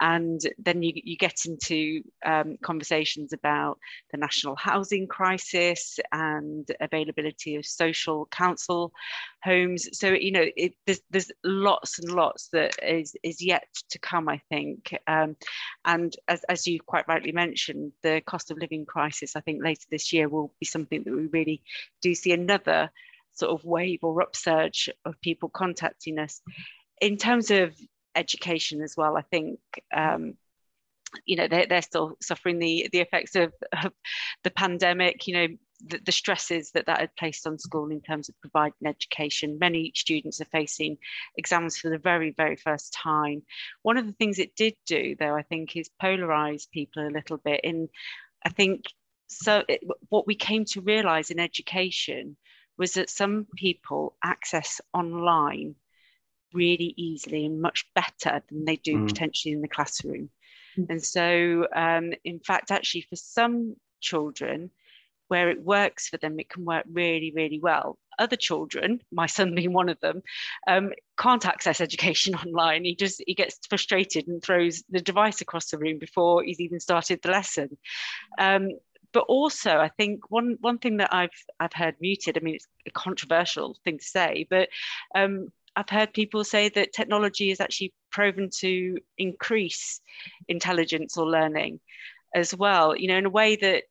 And 0.00 0.40
then 0.58 0.82
you, 0.82 0.92
you 0.94 1.16
get 1.16 1.44
into 1.44 2.02
um, 2.24 2.56
conversations 2.62 3.32
about 3.32 3.78
the 4.12 4.18
national 4.18 4.56
housing 4.56 5.08
crisis 5.08 5.98
and 6.12 6.68
availability 6.80 7.56
of 7.56 7.66
social 7.66 8.26
council 8.26 8.92
homes. 9.42 9.88
So 9.92 10.08
you 10.12 10.30
know 10.30 10.46
it, 10.56 10.74
there's, 10.86 11.00
there's 11.10 11.32
lots 11.42 11.98
and 11.98 12.12
lots 12.12 12.48
that 12.52 12.74
is 12.82 13.16
is 13.24 13.42
yet 13.42 13.66
to 13.90 13.98
come 13.98 14.28
i 14.28 14.40
think. 14.48 14.96
Um, 15.06 15.36
and 15.84 16.14
as, 16.28 16.44
as 16.48 16.66
you 16.66 16.80
quite 16.80 17.08
rightly 17.08 17.32
mentioned 17.32 17.92
the 18.02 18.22
cost 18.24 18.50
of 18.50 18.58
living 18.58 18.86
crisis 18.86 19.36
i 19.36 19.40
think 19.40 19.62
later 19.62 19.86
this 19.90 20.12
year 20.12 20.28
will 20.28 20.52
be 20.60 20.66
something 20.66 20.91
think 20.92 21.04
that 21.06 21.16
we 21.16 21.26
really 21.26 21.62
do 22.02 22.14
see 22.14 22.32
another 22.32 22.90
sort 23.32 23.52
of 23.52 23.64
wave 23.64 24.00
or 24.02 24.20
upsurge 24.22 24.90
of 25.04 25.20
people 25.22 25.48
contacting 25.48 26.18
us. 26.18 26.42
In 27.00 27.16
terms 27.16 27.50
of 27.50 27.74
education 28.14 28.82
as 28.82 28.94
well, 28.96 29.16
I 29.16 29.22
think 29.22 29.58
um, 29.96 30.34
you 31.24 31.36
know 31.36 31.48
they're, 31.48 31.66
they're 31.66 31.82
still 31.82 32.16
suffering 32.20 32.58
the 32.58 32.88
the 32.92 33.00
effects 33.00 33.34
of, 33.36 33.52
of 33.84 33.92
the 34.44 34.50
pandemic. 34.50 35.26
You 35.26 35.34
know 35.34 35.48
the, 35.84 35.98
the, 36.04 36.12
stresses 36.12 36.70
that 36.72 36.86
that 36.86 37.00
had 37.00 37.16
placed 37.16 37.46
on 37.46 37.58
school 37.58 37.90
in 37.90 38.00
terms 38.00 38.28
of 38.28 38.40
providing 38.40 38.86
education. 38.86 39.58
Many 39.58 39.92
students 39.96 40.40
are 40.40 40.46
facing 40.46 40.98
exams 41.36 41.76
for 41.76 41.90
the 41.90 41.98
very, 41.98 42.32
very 42.36 42.54
first 42.54 42.92
time. 42.92 43.42
One 43.82 43.96
of 43.96 44.06
the 44.06 44.12
things 44.12 44.38
it 44.38 44.54
did 44.54 44.74
do, 44.86 45.16
though, 45.18 45.34
I 45.34 45.42
think, 45.42 45.74
is 45.74 45.90
polarize 46.00 46.70
people 46.70 47.04
a 47.04 47.10
little 47.10 47.38
bit. 47.38 47.62
In 47.64 47.88
I 48.44 48.50
think 48.50 48.84
so 49.32 49.62
it, 49.68 49.80
what 50.08 50.26
we 50.26 50.34
came 50.34 50.64
to 50.66 50.80
realize 50.80 51.30
in 51.30 51.40
education 51.40 52.36
was 52.78 52.94
that 52.94 53.10
some 53.10 53.46
people 53.56 54.16
access 54.24 54.80
online 54.92 55.74
really 56.52 56.94
easily 56.96 57.46
and 57.46 57.60
much 57.60 57.86
better 57.94 58.42
than 58.48 58.64
they 58.64 58.76
do 58.76 58.98
mm. 58.98 59.08
potentially 59.08 59.52
in 59.52 59.62
the 59.62 59.68
classroom 59.68 60.28
mm. 60.76 60.86
and 60.90 61.02
so 61.02 61.66
um, 61.74 62.12
in 62.24 62.38
fact 62.40 62.70
actually 62.70 63.02
for 63.02 63.16
some 63.16 63.76
children 64.00 64.70
where 65.28 65.48
it 65.48 65.62
works 65.62 66.08
for 66.08 66.18
them 66.18 66.38
it 66.38 66.50
can 66.50 66.64
work 66.64 66.84
really 66.90 67.32
really 67.34 67.58
well 67.58 67.98
other 68.18 68.36
children 68.36 69.00
my 69.10 69.26
son 69.26 69.54
being 69.54 69.72
one 69.72 69.88
of 69.88 69.98
them 70.00 70.22
um, 70.66 70.92
can't 71.18 71.46
access 71.46 71.80
education 71.80 72.34
online 72.46 72.84
he 72.84 72.94
just 72.94 73.22
he 73.26 73.34
gets 73.34 73.58
frustrated 73.68 74.28
and 74.28 74.42
throws 74.42 74.82
the 74.90 75.00
device 75.00 75.40
across 75.40 75.70
the 75.70 75.78
room 75.78 75.98
before 75.98 76.42
he's 76.42 76.60
even 76.60 76.80
started 76.80 77.20
the 77.22 77.30
lesson 77.30 77.78
um, 78.38 78.70
but 79.12 79.24
also 79.28 79.78
I 79.78 79.88
think 79.88 80.30
one 80.30 80.58
one 80.60 80.78
thing 80.78 80.98
that 80.98 81.12
I've 81.12 81.30
I've 81.60 81.72
heard 81.72 81.96
muted. 82.00 82.36
I 82.36 82.40
mean, 82.40 82.56
it's 82.56 82.66
a 82.86 82.90
controversial 82.90 83.76
thing 83.84 83.98
to 83.98 84.04
say, 84.04 84.46
but 84.48 84.68
um, 85.14 85.52
I've 85.76 85.88
heard 85.88 86.12
people 86.12 86.44
say 86.44 86.68
that 86.70 86.92
technology 86.92 87.50
is 87.50 87.60
actually 87.60 87.92
proven 88.10 88.50
to 88.60 88.98
increase 89.16 90.00
intelligence 90.48 91.16
or 91.16 91.26
learning 91.26 91.80
as 92.34 92.54
well. 92.54 92.96
You 92.96 93.08
know, 93.08 93.16
in 93.16 93.26
a 93.26 93.30
way 93.30 93.56
that 93.56 93.84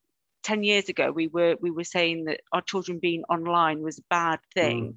10 0.43 0.63
years 0.63 0.89
ago 0.89 1.11
we 1.11 1.27
were 1.27 1.55
we 1.61 1.71
were 1.71 1.83
saying 1.83 2.25
that 2.25 2.41
our 2.51 2.61
children 2.61 2.99
being 2.99 3.23
online 3.29 3.81
was 3.81 3.99
a 3.99 4.03
bad 4.09 4.39
thing. 4.53 4.93
Mm. 4.93 4.95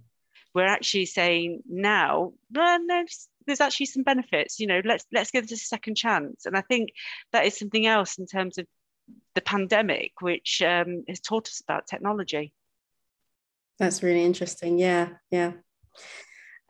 We're 0.55 0.67
actually 0.67 1.07
saying 1.07 1.63
now, 1.69 2.33
well, 2.53 2.79
no, 2.81 3.05
there's 3.47 3.61
actually 3.61 3.87
some 3.87 4.05
benefits. 4.05 4.61
You 4.61 4.69
know, 4.69 4.81
let's 4.85 5.05
let's 5.13 5.31
give 5.31 5.49
this 5.49 5.63
a 5.63 5.67
second 5.67 5.97
chance. 5.97 6.47
And 6.47 6.57
I 6.57 6.61
think 6.61 6.91
that 7.33 7.45
is 7.45 7.59
something 7.59 7.87
else 7.87 8.19
in 8.19 8.27
terms 8.27 8.59
of 8.59 8.67
the 9.35 9.41
pandemic, 9.41 10.13
which 10.21 10.63
um, 10.63 11.05
has 11.09 11.21
taught 11.21 11.49
us 11.49 11.61
about 11.61 11.87
technology. 11.87 12.53
That's 13.79 14.03
really 14.03 14.25
interesting. 14.25 14.79
Yeah, 14.79 15.09
yeah. 15.31 15.53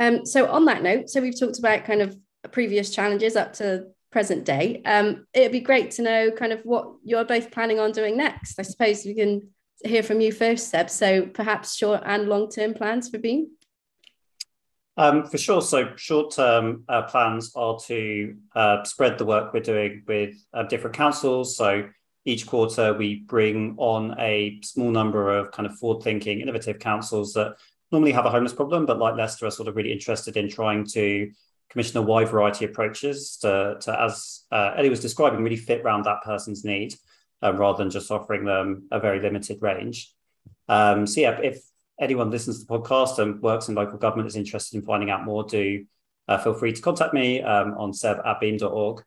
Um, 0.00 0.24
so 0.26 0.50
on 0.50 0.64
that 0.64 0.82
note, 0.82 1.08
so 1.08 1.20
we've 1.20 1.38
talked 1.38 1.58
about 1.58 1.84
kind 1.84 2.02
of 2.02 2.16
previous 2.50 2.94
challenges 2.94 3.36
up 3.36 3.52
to 3.54 3.86
present 4.10 4.44
day. 4.44 4.82
Um, 4.84 5.26
it'd 5.34 5.52
be 5.52 5.60
great 5.60 5.90
to 5.92 6.02
know 6.02 6.30
kind 6.30 6.52
of 6.52 6.60
what 6.62 6.94
you're 7.04 7.24
both 7.24 7.50
planning 7.50 7.78
on 7.78 7.92
doing 7.92 8.16
next. 8.16 8.58
I 8.58 8.62
suppose 8.62 9.04
we 9.04 9.14
can 9.14 9.50
hear 9.84 10.02
from 10.02 10.20
you 10.20 10.32
first, 10.32 10.70
Seb. 10.70 10.88
So 10.88 11.26
perhaps 11.26 11.76
short 11.76 12.02
and 12.04 12.28
long 12.28 12.48
term 12.48 12.74
plans 12.74 13.08
for 13.08 13.18
Beam. 13.18 13.48
Um, 14.96 15.26
for 15.26 15.38
sure. 15.38 15.60
So 15.60 15.92
short-term 15.96 16.84
uh, 16.88 17.02
plans 17.02 17.52
are 17.56 17.78
to 17.86 18.36
uh, 18.54 18.84
spread 18.84 19.18
the 19.18 19.24
work 19.24 19.52
we're 19.52 19.60
doing 19.60 20.04
with 20.06 20.36
uh, 20.52 20.62
different 20.64 20.94
councils. 20.96 21.56
So 21.56 21.88
each 22.24 22.46
quarter 22.46 22.94
we 22.94 23.16
bring 23.16 23.74
on 23.76 24.14
a 24.18 24.58
small 24.62 24.90
number 24.90 25.36
of 25.36 25.52
kind 25.52 25.66
of 25.66 25.76
forward-thinking, 25.78 26.40
innovative 26.40 26.78
councils 26.78 27.32
that 27.34 27.56
normally 27.92 28.12
have 28.12 28.26
a 28.26 28.30
homeless 28.30 28.52
problem, 28.52 28.86
but 28.86 28.98
like 28.98 29.16
Leicester 29.16 29.46
are 29.46 29.50
sort 29.50 29.68
of 29.68 29.76
really 29.76 29.92
interested 29.92 30.36
in 30.36 30.48
trying 30.48 30.86
to 30.86 31.30
commission 31.70 31.98
a 31.98 32.02
wide 32.02 32.28
variety 32.28 32.64
of 32.64 32.70
approaches 32.70 33.36
to, 33.38 33.76
to 33.80 34.00
as 34.00 34.44
uh, 34.52 34.72
Ellie 34.76 34.90
was 34.90 35.00
describing, 35.00 35.42
really 35.42 35.56
fit 35.56 35.82
around 35.82 36.04
that 36.04 36.22
person's 36.22 36.64
need 36.64 36.94
uh, 37.42 37.52
rather 37.54 37.78
than 37.78 37.90
just 37.90 38.10
offering 38.10 38.44
them 38.44 38.86
a 38.90 39.00
very 39.00 39.20
limited 39.20 39.58
range. 39.60 40.12
Um, 40.68 41.06
so 41.06 41.20
yeah, 41.20 41.38
if 41.42 41.62
anyone 42.00 42.30
listens 42.30 42.58
to 42.60 42.64
the 42.64 42.78
podcast 42.78 43.18
and 43.18 43.40
works 43.42 43.68
in 43.68 43.74
local 43.74 43.98
government 43.98 44.28
is 44.28 44.36
interested 44.36 44.76
in 44.76 44.82
finding 44.82 45.10
out 45.10 45.24
more, 45.24 45.44
do 45.44 45.84
uh, 46.26 46.38
feel 46.38 46.54
free 46.54 46.72
to 46.72 46.80
contact 46.80 47.12
me 47.12 47.42
um, 47.42 47.74
on 47.76 47.92
seb 47.92 48.18
at 48.24 48.40
beam.org. 48.40 49.04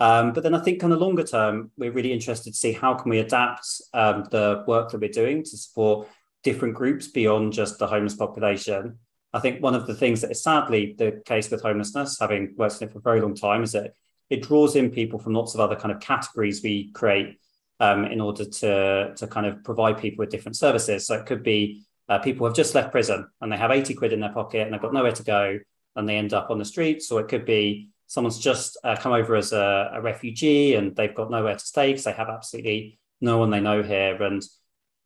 Um, 0.00 0.32
but 0.32 0.42
then 0.42 0.54
I 0.54 0.60
think 0.60 0.80
kind 0.80 0.92
of 0.92 1.00
longer 1.00 1.24
term, 1.24 1.72
we're 1.76 1.92
really 1.92 2.12
interested 2.12 2.52
to 2.52 2.56
see 2.56 2.72
how 2.72 2.94
can 2.94 3.10
we 3.10 3.18
adapt 3.18 3.66
um, 3.94 4.24
the 4.30 4.64
work 4.66 4.90
that 4.90 5.00
we're 5.00 5.10
doing 5.10 5.42
to 5.42 5.56
support 5.56 6.08
different 6.44 6.74
groups 6.74 7.08
beyond 7.08 7.52
just 7.52 7.78
the 7.78 7.86
homeless 7.86 8.14
population. 8.14 8.98
I 9.32 9.40
think 9.40 9.62
one 9.62 9.74
of 9.74 9.86
the 9.86 9.94
things 9.94 10.20
that 10.20 10.30
is 10.30 10.42
sadly 10.42 10.94
the 10.96 11.20
case 11.26 11.50
with 11.50 11.62
homelessness, 11.62 12.18
having 12.18 12.54
worked 12.56 12.80
in 12.80 12.88
it 12.88 12.92
for 12.92 12.98
a 12.98 13.02
very 13.02 13.20
long 13.20 13.34
time, 13.34 13.62
is 13.62 13.72
that 13.72 13.92
it 14.30 14.42
draws 14.42 14.76
in 14.76 14.90
people 14.90 15.18
from 15.18 15.34
lots 15.34 15.54
of 15.54 15.60
other 15.60 15.76
kind 15.76 15.92
of 15.92 16.00
categories 16.00 16.62
we 16.62 16.90
create 16.92 17.38
um, 17.80 18.04
in 18.04 18.20
order 18.20 18.44
to, 18.44 19.14
to 19.16 19.26
kind 19.26 19.46
of 19.46 19.64
provide 19.64 19.98
people 19.98 20.22
with 20.22 20.30
different 20.30 20.56
services. 20.56 21.06
So 21.06 21.14
it 21.14 21.26
could 21.26 21.42
be 21.42 21.82
uh, 22.08 22.18
people 22.18 22.40
who 22.40 22.44
have 22.46 22.56
just 22.56 22.74
left 22.74 22.92
prison 22.92 23.28
and 23.40 23.52
they 23.52 23.56
have 23.56 23.70
80 23.70 23.94
quid 23.94 24.12
in 24.12 24.20
their 24.20 24.32
pocket 24.32 24.62
and 24.62 24.72
they've 24.72 24.80
got 24.80 24.94
nowhere 24.94 25.12
to 25.12 25.22
go 25.22 25.58
and 25.96 26.08
they 26.08 26.16
end 26.16 26.32
up 26.32 26.50
on 26.50 26.58
the 26.58 26.64
streets. 26.64 27.10
Or 27.10 27.20
it 27.20 27.28
could 27.28 27.44
be 27.44 27.90
someone's 28.08 28.38
just 28.38 28.76
uh, 28.82 28.96
come 28.96 29.12
over 29.12 29.36
as 29.36 29.52
a, 29.52 29.90
a, 29.92 30.00
refugee 30.00 30.74
and 30.74 30.96
they've 30.96 31.14
got 31.14 31.30
nowhere 31.30 31.54
to 31.54 31.64
stay 31.64 31.88
because 31.92 32.04
they 32.04 32.12
have 32.12 32.30
absolutely 32.30 32.98
no 33.20 33.36
one 33.36 33.50
they 33.50 33.60
know 33.60 33.82
here. 33.82 34.20
And 34.22 34.42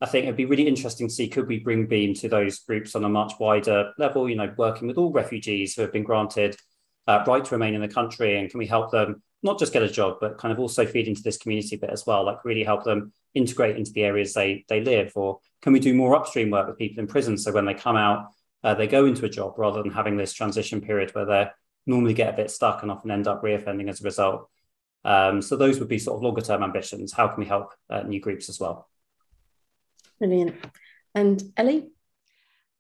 I 0.01 0.07
think 0.07 0.25
it'd 0.25 0.37
be 0.37 0.45
really 0.45 0.69
interesting 0.69 1.09
to 1.09 1.15
see 1.15 1.29
could 1.29 1.49
we 1.49 1.59
bring 1.59 1.87
Beam 1.87 2.15
to 2.15 2.29
those 2.29 2.61
groups 2.61 2.95
on 2.95 3.05
a 3.05 3.09
much 3.09 3.35
wider 3.41 3.93
level, 3.99 4.31
you 4.31 4.37
know, 4.37 4.55
working 4.57 4.87
with 4.87 4.99
all 4.99 5.13
refugees 5.13 5.75
who 5.75 5.83
have 5.83 5.93
been 5.93 6.05
granted 6.05 6.57
uh, 7.09 7.25
right 7.27 7.45
to 7.45 7.55
remain 7.55 7.75
in 7.75 7.81
the 7.81 7.89
country 7.89 8.39
and 8.39 8.49
can 8.49 8.59
we 8.59 8.67
help 8.69 8.93
them 8.93 9.21
not 9.43 9.59
just 9.59 9.73
get 9.73 9.83
a 9.83 9.89
job, 9.89 10.19
but 10.21 10.39
kind 10.39 10.53
of 10.53 10.61
also 10.61 10.87
feed 10.87 11.09
into 11.09 11.23
this 11.25 11.37
community 11.37 11.75
bit 11.75 11.91
as 11.91 12.07
well, 12.07 12.25
like 12.25 12.45
really 12.45 12.63
help 12.63 12.85
them 12.85 13.13
integrate 13.35 13.77
into 13.77 13.91
the 13.91 14.05
areas 14.05 14.33
they 14.33 14.65
they 14.69 14.81
live? 14.81 15.11
Or 15.17 15.41
can 15.61 15.73
we 15.73 15.81
do 15.81 15.93
more 15.93 16.15
upstream 16.15 16.51
work 16.51 16.69
with 16.69 16.79
people 16.79 17.01
in 17.01 17.09
prison 17.09 17.37
so 17.37 17.51
when 17.51 17.65
they 17.65 17.75
come 17.75 17.97
out, 17.97 18.29
uh, 18.63 18.75
they 18.75 18.87
go 18.87 19.07
into 19.07 19.25
a 19.25 19.29
job 19.29 19.59
rather 19.59 19.83
than 19.83 19.91
having 19.91 20.17
this 20.17 20.33
transition 20.33 20.81
period 20.81 21.13
where 21.17 21.27
they 21.27 21.49
normally 21.87 22.15
get 22.15 22.33
a 22.33 22.37
bit 22.37 22.51
stuck 22.51 22.83
and 22.83 22.91
often 22.91 23.11
end 23.11 23.27
up 23.27 23.43
reoffending 23.43 23.89
as 23.89 24.01
a 24.01 24.05
result. 24.05 24.49
Um, 25.05 25.43
so 25.43 25.57
those 25.57 25.79
would 25.79 25.89
be 25.89 25.99
sort 25.99 26.17
of 26.17 26.23
longer 26.23 26.41
term 26.41 26.63
ambitions. 26.63 27.13
How 27.13 27.29
can 27.29 27.41
we 27.41 27.47
help 27.47 27.75
uh, 27.91 28.03
new 28.03 28.21
groups 28.21 28.49
as 28.49 28.61
well? 28.61 28.89
Brilliant. 30.19 30.55
And 31.15 31.43
Ellie? 31.57 31.89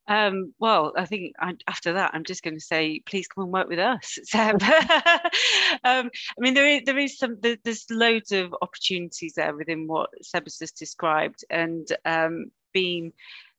Um, 0.08 0.52
well, 0.58 0.92
I 0.96 1.06
think 1.06 1.34
I, 1.38 1.54
after 1.66 1.94
that, 1.94 2.10
I'm 2.14 2.24
just 2.24 2.42
going 2.42 2.54
to 2.54 2.60
say, 2.60 3.02
please 3.06 3.28
come 3.28 3.44
and 3.44 3.52
work 3.52 3.68
with 3.68 3.78
us, 3.78 4.18
Seb. 4.24 4.62
um, 4.62 6.10
I 6.10 6.10
mean, 6.38 6.54
there 6.54 6.66
is, 6.66 6.82
there 6.84 6.98
is 6.98 7.18
some, 7.18 7.38
there, 7.40 7.56
there's 7.64 7.86
loads 7.90 8.32
of 8.32 8.54
opportunities 8.62 9.34
there 9.34 9.54
within 9.54 9.86
what 9.86 10.10
Seb 10.22 10.44
has 10.44 10.58
just 10.58 10.76
described, 10.76 11.44
and 11.50 11.86
being 12.72 13.12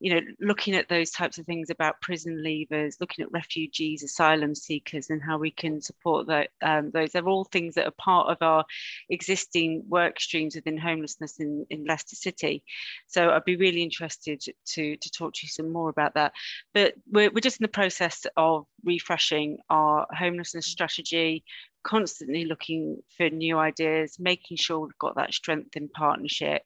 you 0.04 0.14
know, 0.14 0.22
looking 0.42 0.76
at 0.76 0.90
those 0.90 1.12
types 1.12 1.38
of 1.38 1.46
things 1.46 1.70
about 1.70 2.02
prison 2.02 2.44
leavers, 2.46 3.00
looking 3.00 3.24
at 3.24 3.32
refugees, 3.32 4.04
asylum 4.04 4.54
seekers, 4.54 5.10
and 5.10 5.24
how 5.24 5.38
we 5.38 5.50
can 5.50 5.80
support 5.80 6.28
that, 6.28 6.50
um, 6.62 6.92
those. 6.92 7.14
They're 7.14 7.24
all 7.24 7.46
things 7.46 7.76
that 7.76 7.88
are 7.88 7.92
part 7.92 8.28
of 8.28 8.38
our 8.42 8.66
existing 9.10 9.86
work 9.88 10.20
streams 10.20 10.56
within 10.56 10.78
homelessness 10.78 11.40
in, 11.40 11.66
in 11.70 11.86
Leicester 11.86 12.18
City. 12.18 12.66
So 13.08 13.30
I'd 13.30 13.46
be 13.46 13.56
really 13.56 13.82
interested 13.82 14.42
to, 14.42 14.98
to 14.98 15.10
talk 15.10 15.36
to 15.36 15.40
you 15.44 15.48
some 15.48 15.72
more 15.72 15.88
about 15.88 16.16
that. 16.16 16.34
But 16.74 16.96
we're, 17.10 17.32
we're 17.32 17.40
just 17.40 17.62
in 17.62 17.64
the 17.64 17.70
process 17.70 18.26
of 18.36 18.66
refreshing 18.84 19.60
our 19.70 20.06
homelessness 20.14 20.66
strategy, 20.66 21.46
constantly 21.84 22.46
looking 22.46 23.02
for 23.18 23.30
new 23.30 23.58
ideas, 23.58 24.18
making 24.20 24.58
sure 24.58 24.80
we've 24.80 24.98
got 25.00 25.16
that 25.16 25.34
strength 25.34 25.76
in 25.76 25.90
partnership. 25.90 26.64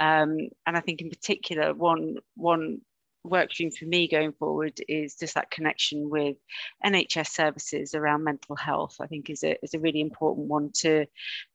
Um, 0.00 0.48
and 0.66 0.76
I 0.76 0.80
think 0.80 1.00
in 1.00 1.10
particular, 1.10 1.74
one 1.74 2.16
one 2.34 2.80
work 3.26 3.52
stream 3.52 3.70
for 3.70 3.84
me 3.84 4.08
going 4.08 4.32
forward 4.32 4.80
is 4.88 5.16
just 5.16 5.34
that 5.34 5.50
connection 5.50 6.08
with 6.08 6.36
NHS 6.84 7.28
services 7.28 7.94
around 7.94 8.24
mental 8.24 8.56
health. 8.56 8.96
I 9.00 9.06
think 9.06 9.30
is 9.30 9.44
a 9.44 9.56
is 9.62 9.74
a 9.74 9.80
really 9.80 10.00
important 10.00 10.48
one 10.48 10.70
to 10.80 11.06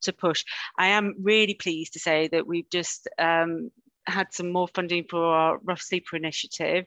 to 0.02 0.14
push. 0.14 0.43
I 0.78 0.88
am 0.88 1.16
really 1.22 1.56
pleased 1.56 1.93
to 1.93 1.99
say 1.99 2.28
that 2.30 2.47
we've 2.47 2.70
just 2.70 3.08
um, 3.18 3.72
had 4.08 4.34
some 4.34 4.52
more 4.52 4.68
funding 4.68 5.06
for 5.10 5.24
our 5.24 5.60
Rough 5.64 5.82
Sleeper 5.82 6.16
initiative. 6.16 6.86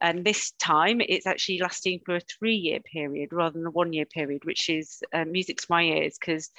And 0.00 0.24
this 0.24 0.52
time 0.52 1.00
it's 1.00 1.26
actually 1.26 1.60
lasting 1.60 2.00
for 2.04 2.16
a 2.16 2.20
three 2.20 2.54
year 2.54 2.80
period 2.80 3.32
rather 3.32 3.58
than 3.58 3.66
a 3.66 3.70
one 3.70 3.92
year 3.92 4.06
period, 4.06 4.44
which 4.44 4.68
is 4.68 5.02
uh, 5.12 5.24
music 5.24 5.58
to 5.58 5.66
my 5.70 5.82
ears 5.82 6.16
because 6.18 6.50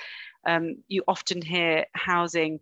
um, 0.46 0.78
you 0.88 1.04
often 1.08 1.42
hear 1.42 1.86
housing 1.94 2.60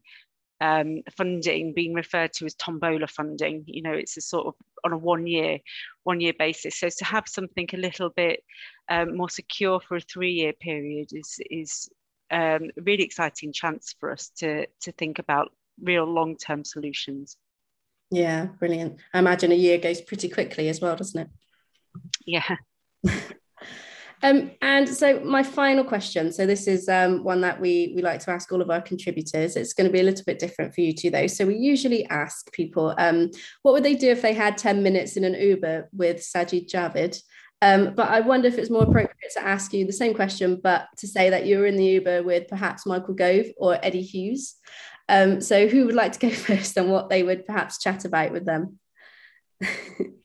um, 0.60 1.04
funding 1.16 1.74
being 1.74 1.94
referred 1.94 2.34
to 2.34 2.46
as 2.46 2.56
tombola 2.56 3.08
funding. 3.08 3.64
You 3.68 3.84
know, 3.84 3.94
it's 3.94 4.18
a 4.18 4.22
sort 4.22 4.48
of 4.48 4.56
on 4.84 4.94
a 4.94 4.98
one 4.98 5.28
year, 5.28 5.60
one 6.04 6.20
year 6.20 6.34
basis. 6.38 6.80
So 6.80 6.90
to 6.90 7.06
have 7.06 7.28
something 7.28 7.68
a 7.74 7.78
little 7.78 8.10
bit 8.10 8.44
um, 8.90 9.18
more 9.18 9.30
secure 9.30 9.80
for 9.80 9.98
a 9.98 10.02
three 10.02 10.34
year 10.34 10.54
period 10.54 11.10
is 11.12 11.40
is 11.50 11.90
um, 12.32 12.72
a 12.78 12.82
really 12.82 13.04
exciting 13.04 13.54
chance 13.54 13.96
for 14.00 14.12
us 14.12 14.30
to 14.38 14.68
to 14.82 14.92
think 14.94 15.20
about 15.20 15.52
real 15.82 16.06
long 16.06 16.38
term 16.38 16.64
solutions. 16.64 17.38
Yeah, 18.10 18.46
brilliant. 18.46 19.00
I 19.14 19.20
imagine 19.20 19.52
a 19.52 19.56
year 19.56 19.78
goes 19.78 20.02
pretty 20.02 20.30
quickly 20.30 20.70
as 20.70 20.80
well, 20.80 20.96
doesn't 20.96 21.20
it? 21.20 21.30
Yeah. 22.26 22.56
um, 24.24 24.52
and 24.62 24.88
so 24.88 25.20
my 25.22 25.44
final 25.44 25.84
question. 25.84 26.32
So 26.32 26.46
this 26.46 26.68
is 26.68 26.88
um, 26.88 27.24
one 27.24 27.42
that 27.42 27.60
we 27.60 27.94
we 27.96 28.02
like 28.02 28.22
to 28.22 28.32
ask 28.32 28.52
all 28.52 28.62
of 28.62 28.70
our 28.70 28.82
contributors. 28.82 29.56
It's 29.56 29.74
going 29.74 29.88
to 29.88 29.94
be 29.94 30.00
a 30.00 30.04
little 30.04 30.24
bit 30.26 30.40
different 30.40 30.74
for 30.74 30.82
you 30.82 30.94
two, 30.94 31.10
though. 31.10 31.28
So 31.28 31.46
we 31.46 31.58
usually 31.58 32.06
ask 32.08 32.52
people, 32.54 32.96
um, 32.98 33.30
what 33.64 33.74
would 33.74 33.84
they 33.84 33.96
do 33.96 34.10
if 34.10 34.22
they 34.22 34.34
had 34.34 34.58
ten 34.58 34.84
minutes 34.84 35.18
in 35.18 35.24
an 35.26 35.34
Uber 35.34 35.90
with 35.92 36.18
Sajid 36.18 36.70
Javid? 36.70 37.22
Um, 37.62 37.96
but 37.96 38.10
I 38.10 38.20
wonder 38.20 38.48
if 38.48 38.58
it's 38.60 38.70
more 38.70 38.84
appropriate 38.84 39.32
to 39.34 39.44
ask 39.44 39.74
you 39.74 39.86
the 39.86 39.94
same 39.94 40.14
question, 40.14 40.60
but 40.62 40.88
to 40.98 41.08
say 41.08 41.32
that 41.32 41.46
you 41.48 41.58
were 41.58 41.66
in 41.66 41.76
the 41.76 41.86
Uber 41.86 42.22
with 42.22 42.48
perhaps 42.48 42.86
Michael 42.86 43.16
Gove 43.16 43.48
or 43.58 43.80
Eddie 43.84 44.04
Hughes. 44.04 44.56
Um, 45.10 45.42
so 45.42 45.68
who 45.68 45.86
would 45.86 45.96
like 45.96 46.14
to 46.14 46.20
go 46.20 46.30
first 46.34 46.78
and 46.78 46.90
what 46.90 47.10
they 47.10 47.24
would 47.24 47.46
perhaps 47.46 47.80
chat 47.80 48.06
about 48.06 48.32
with 48.32 48.46
them? 48.46 48.80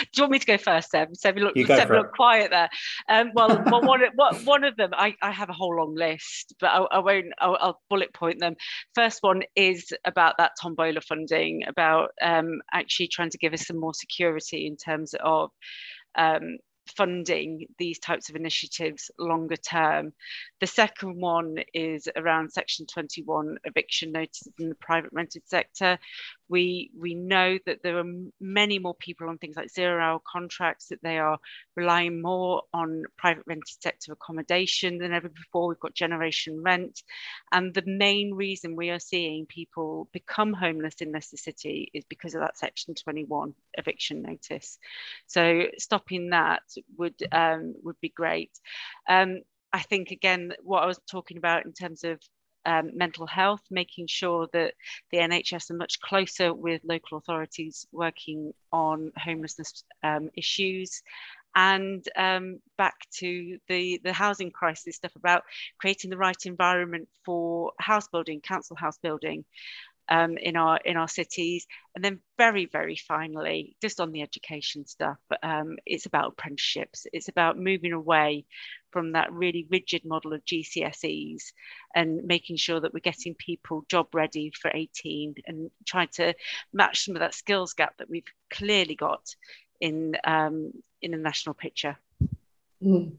Do 0.00 0.08
you 0.16 0.22
want 0.22 0.32
me 0.32 0.38
to 0.38 0.46
go 0.46 0.58
first, 0.58 0.90
Seb? 0.90 1.16
Seb, 1.16 1.38
look, 1.38 1.56
Seb, 1.56 1.90
look 1.90 2.12
quiet 2.12 2.50
there. 2.50 2.68
Um, 3.08 3.30
well, 3.34 3.62
well 3.70 3.82
one, 3.82 4.00
one 4.44 4.64
of 4.64 4.76
them, 4.76 4.90
I, 4.92 5.16
I 5.22 5.30
have 5.30 5.48
a 5.50 5.54
whole 5.54 5.76
long 5.76 5.94
list, 5.94 6.54
but 6.60 6.68
I, 6.68 6.78
I 6.78 6.98
won't, 6.98 7.32
I'll, 7.38 7.56
I'll, 7.60 7.80
bullet 7.88 8.12
point 8.12 8.40
them. 8.40 8.56
First 8.94 9.18
one 9.22 9.42
is 9.56 9.92
about 10.04 10.34
that 10.38 10.52
Tombola 10.60 11.00
funding, 11.00 11.64
about 11.66 12.10
um, 12.22 12.60
actually 12.72 13.08
trying 13.08 13.30
to 13.30 13.38
give 13.38 13.52
us 13.52 13.66
some 13.66 13.78
more 13.78 13.94
security 13.94 14.66
in 14.66 14.76
terms 14.76 15.14
of 15.22 15.50
um, 16.16 16.58
funding 16.96 17.66
these 17.78 17.98
types 17.98 18.28
of 18.28 18.36
initiatives 18.36 19.10
longer 19.18 19.56
term. 19.56 20.12
The 20.60 20.66
second 20.66 21.20
one 21.20 21.56
is 21.72 22.08
around 22.16 22.52
Section 22.52 22.86
21 22.86 23.58
eviction 23.64 24.12
notices 24.12 24.52
in 24.58 24.68
the 24.68 24.74
private 24.76 25.10
rented 25.12 25.42
sector. 25.46 25.98
We, 26.48 26.90
we 26.96 27.14
know 27.14 27.58
that 27.66 27.82
there 27.82 27.98
are 27.98 28.12
many 28.40 28.78
more 28.78 28.94
people 28.94 29.28
on 29.28 29.38
things 29.38 29.56
like 29.56 29.70
zero 29.70 30.02
hour 30.02 30.20
contracts, 30.30 30.88
that 30.88 31.02
they 31.02 31.18
are 31.18 31.38
relying 31.76 32.20
more 32.20 32.62
on 32.72 33.04
private 33.16 33.44
rented 33.46 33.82
sector 33.82 34.12
accommodation 34.12 34.98
than 34.98 35.12
ever 35.12 35.28
before. 35.28 35.68
We've 35.68 35.80
got 35.80 35.94
generation 35.94 36.62
rent. 36.62 37.02
And 37.52 37.72
the 37.72 37.84
main 37.86 38.34
reason 38.34 38.76
we 38.76 38.90
are 38.90 38.98
seeing 38.98 39.46
people 39.46 40.08
become 40.12 40.52
homeless 40.52 40.96
in 41.00 41.12
Leicester 41.12 41.36
City 41.36 41.90
is 41.94 42.04
because 42.08 42.34
of 42.34 42.40
that 42.40 42.58
Section 42.58 42.94
21 42.94 43.54
eviction 43.74 44.22
notice. 44.22 44.78
So 45.26 45.64
stopping 45.78 46.30
that 46.30 46.62
would, 46.96 47.14
um, 47.32 47.74
would 47.82 48.00
be 48.00 48.10
great. 48.10 48.50
Um, 49.08 49.40
I 49.72 49.80
think, 49.80 50.10
again, 50.10 50.52
what 50.62 50.82
I 50.82 50.86
was 50.86 51.00
talking 51.10 51.36
about 51.36 51.64
in 51.64 51.72
terms 51.72 52.04
of 52.04 52.20
um, 52.66 52.90
mental 52.94 53.26
health, 53.26 53.62
making 53.70 54.06
sure 54.06 54.48
that 54.52 54.74
the 55.10 55.18
NHS 55.18 55.70
are 55.70 55.74
much 55.76 56.00
closer 56.00 56.54
with 56.54 56.82
local 56.84 57.18
authorities 57.18 57.86
working 57.92 58.52
on 58.72 59.12
homelessness 59.16 59.84
um, 60.02 60.30
issues. 60.34 61.02
And 61.56 62.04
um, 62.16 62.60
back 62.76 62.94
to 63.18 63.58
the, 63.68 64.00
the 64.02 64.12
housing 64.12 64.50
crisis 64.50 64.96
stuff 64.96 65.14
about 65.14 65.44
creating 65.78 66.10
the 66.10 66.16
right 66.16 66.46
environment 66.46 67.08
for 67.24 67.72
house 67.78 68.08
building, 68.08 68.40
council 68.40 68.76
house 68.76 68.98
building, 68.98 69.44
um, 70.08 70.36
in 70.36 70.56
our 70.56 70.78
in 70.84 70.96
our 70.96 71.08
cities. 71.08 71.66
And 71.94 72.04
then 72.04 72.20
very 72.38 72.66
very 72.66 72.96
finally, 72.96 73.76
just 73.80 74.00
on 74.00 74.12
the 74.12 74.22
education 74.22 74.86
stuff, 74.86 75.18
um, 75.42 75.76
it's 75.86 76.06
about 76.06 76.32
apprenticeships. 76.32 77.06
It's 77.12 77.28
about 77.28 77.58
moving 77.58 77.92
away 77.92 78.44
from 78.90 79.12
that 79.12 79.32
really 79.32 79.66
rigid 79.70 80.04
model 80.04 80.32
of 80.32 80.44
GCSEs 80.44 81.52
and 81.94 82.24
making 82.24 82.56
sure 82.56 82.78
that 82.78 82.94
we're 82.94 83.00
getting 83.00 83.34
people 83.34 83.84
job 83.90 84.14
ready 84.14 84.52
for 84.60 84.70
18 84.72 85.34
and 85.46 85.70
trying 85.84 86.08
to 86.14 86.34
match 86.72 87.04
some 87.04 87.16
of 87.16 87.20
that 87.20 87.34
skills 87.34 87.72
gap 87.72 87.96
that 87.98 88.08
we've 88.08 88.22
clearly 88.50 88.94
got 88.94 89.34
in 89.80 90.16
um, 90.24 90.72
in 91.02 91.14
a 91.14 91.18
national 91.18 91.54
picture. 91.54 91.96
Mm. 92.82 93.16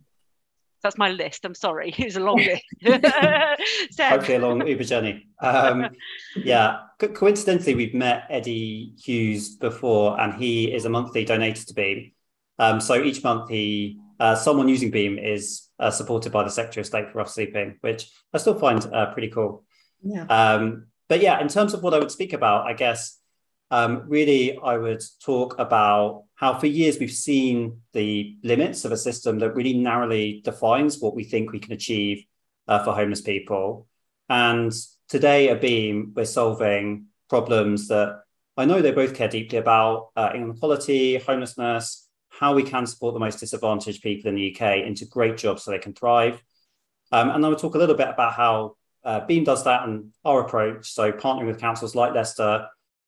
That's 0.85 0.97
my 0.99 1.09
list. 1.09 1.45
I'm 1.45 1.55
sorry, 1.55 1.93
it's 1.97 2.15
a 2.15 2.19
long 2.19 2.37
list. 2.37 2.63
Hopefully, 3.99 4.35
a 4.35 4.39
long 4.39 4.65
Uber 4.67 4.83
journey. 4.83 5.27
Um, 5.39 5.89
yeah, 6.35 6.81
Co- 6.99 7.09
coincidentally, 7.09 7.73
we've 7.73 7.95
met 7.95 8.25
Eddie 8.29 8.93
Hughes 9.03 9.55
before, 9.55 10.19
and 10.19 10.33
he 10.35 10.71
is 10.73 10.85
a 10.85 10.89
monthly 10.89 11.25
donator 11.25 11.65
to 11.65 11.73
Beam. 11.73 12.11
Um, 12.59 12.79
so 12.79 13.01
each 13.03 13.23
month, 13.23 13.49
he 13.49 13.99
uh, 14.19 14.35
someone 14.35 14.69
using 14.69 14.91
Beam 14.91 15.17
is 15.17 15.67
uh, 15.79 15.89
supported 15.89 16.31
by 16.31 16.43
the 16.43 16.49
Secretary 16.51 16.81
of 16.81 16.87
State 16.87 17.11
for 17.11 17.17
rough 17.17 17.29
sleeping, 17.29 17.77
which 17.81 18.09
I 18.31 18.37
still 18.37 18.57
find 18.57 18.85
uh, 18.93 19.11
pretty 19.11 19.29
cool. 19.29 19.63
Yeah. 20.03 20.25
Um, 20.27 20.85
but 21.09 21.19
yeah, 21.21 21.41
in 21.41 21.47
terms 21.47 21.73
of 21.73 21.81
what 21.81 21.93
I 21.93 21.99
would 21.99 22.11
speak 22.11 22.33
about, 22.33 22.67
I 22.67 22.73
guess 22.73 23.19
um, 23.71 24.03
really 24.07 24.57
I 24.57 24.77
would 24.77 25.03
talk 25.23 25.57
about 25.59 26.23
how 26.35 26.57
for 26.59 26.67
years 26.67 26.99
we've 26.99 27.11
seen 27.11 27.81
the 27.93 28.37
limits 28.43 28.85
of 28.85 28.91
a 28.91 28.97
system 28.97 29.39
that 29.39 29.55
really 29.55 29.73
narrowly 29.73 30.41
defines 30.43 30.99
what 30.99 31.15
we 31.15 31.23
think 31.23 31.51
we 31.51 31.59
can 31.59 31.73
achieve 31.73 32.25
uh, 32.67 32.83
for 32.83 32.93
homeless 32.93 33.21
people. 33.21 33.87
And 34.29 34.71
today 35.07 35.49
at 35.49 35.61
Beam, 35.61 36.11
we're 36.15 36.25
solving 36.25 37.05
problems 37.29 37.87
that 37.87 38.21
I 38.57 38.65
know 38.65 38.81
they 38.81 38.91
both 38.91 39.15
care 39.15 39.27
deeply 39.27 39.57
about 39.57 40.09
uh, 40.15 40.31
inequality, 40.33 41.17
homelessness, 41.17 42.07
how 42.29 42.53
we 42.53 42.63
can 42.63 42.85
support 42.85 43.13
the 43.13 43.19
most 43.19 43.39
disadvantaged 43.39 44.01
people 44.01 44.29
in 44.29 44.35
the 44.35 44.55
UK 44.55 44.85
into 44.85 45.05
great 45.05 45.37
jobs 45.37 45.63
so 45.63 45.71
they 45.71 45.79
can 45.79 45.93
thrive. 45.93 46.41
Um, 47.11 47.29
and 47.29 47.45
I 47.45 47.49
will 47.49 47.55
talk 47.55 47.75
a 47.75 47.77
little 47.77 47.95
bit 47.95 48.09
about 48.09 48.33
how 48.33 48.75
uh, 49.03 49.25
Beam 49.25 49.43
does 49.43 49.63
that 49.63 49.87
and 49.87 50.11
our 50.23 50.41
approach. 50.41 50.91
So 50.91 51.11
partnering 51.11 51.47
with 51.47 51.59
councils 51.59 51.95
like 51.95 52.13
Leicester 52.13 52.67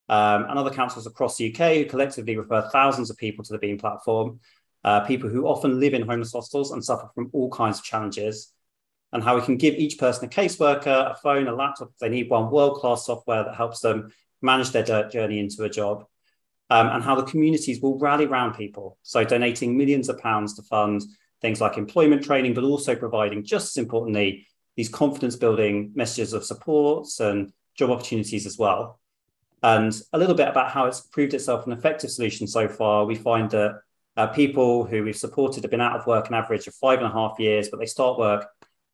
um, 0.09 0.45
and 0.45 0.57
other 0.57 0.69
councils 0.69 1.07
across 1.07 1.37
the 1.37 1.53
UK 1.53 1.75
who 1.75 1.85
collectively 1.85 2.37
refer 2.37 2.69
thousands 2.71 3.09
of 3.09 3.17
people 3.17 3.43
to 3.43 3.53
the 3.53 3.59
Beam 3.59 3.77
platform, 3.77 4.39
uh, 4.83 5.01
people 5.01 5.29
who 5.29 5.47
often 5.47 5.79
live 5.79 5.93
in 5.93 6.07
homeless 6.07 6.31
hostels 6.31 6.71
and 6.71 6.83
suffer 6.83 7.09
from 7.13 7.29
all 7.33 7.49
kinds 7.49 7.79
of 7.79 7.83
challenges, 7.83 8.53
and 9.13 9.23
how 9.23 9.35
we 9.35 9.41
can 9.41 9.57
give 9.57 9.75
each 9.75 9.97
person 9.97 10.25
a 10.25 10.29
caseworker, 10.29 11.11
a 11.11 11.15
phone, 11.15 11.47
a 11.47 11.55
laptop 11.55 11.89
if 11.89 11.97
they 11.97 12.09
need 12.09 12.29
one, 12.29 12.51
world-class 12.51 13.05
software 13.05 13.43
that 13.43 13.55
helps 13.55 13.79
them 13.79 14.11
manage 14.41 14.71
their 14.71 15.09
journey 15.09 15.39
into 15.39 15.63
a 15.63 15.69
job, 15.69 16.05
um, 16.69 16.87
and 16.87 17.03
how 17.03 17.15
the 17.15 17.23
communities 17.23 17.81
will 17.81 17.97
rally 17.97 18.25
around 18.25 18.53
people. 18.53 18.97
So 19.03 19.23
donating 19.23 19.77
millions 19.77 20.09
of 20.09 20.19
pounds 20.19 20.55
to 20.55 20.61
fund 20.63 21.03
things 21.41 21.61
like 21.61 21.77
employment 21.77 22.23
training, 22.23 22.53
but 22.53 22.63
also 22.63 22.95
providing, 22.95 23.43
just 23.43 23.77
as 23.77 23.83
importantly, 23.83 24.47
these 24.75 24.89
confidence 24.89 25.35
building 25.35 25.91
messages 25.95 26.33
of 26.33 26.45
supports 26.45 27.19
and 27.19 27.51
job 27.75 27.89
opportunities 27.89 28.45
as 28.45 28.57
well. 28.57 28.99
And 29.63 29.93
a 30.13 30.17
little 30.17 30.35
bit 30.35 30.47
about 30.47 30.71
how 30.71 30.85
it's 30.85 31.01
proved 31.01 31.33
itself 31.33 31.65
an 31.65 31.73
effective 31.73 32.11
solution 32.11 32.47
so 32.47 32.67
far. 32.67 33.05
We 33.05 33.15
find 33.15 33.49
that 33.51 33.81
uh, 34.15 34.27
people 34.27 34.85
who 34.85 35.03
we've 35.03 35.15
supported 35.15 35.63
have 35.63 35.71
been 35.71 35.81
out 35.81 35.99
of 35.99 36.07
work 36.07 36.27
an 36.27 36.35
average 36.35 36.67
of 36.67 36.75
five 36.75 36.99
and 36.99 37.07
a 37.07 37.11
half 37.11 37.39
years, 37.39 37.69
but 37.69 37.79
they 37.79 37.85
start 37.85 38.19
work 38.19 38.47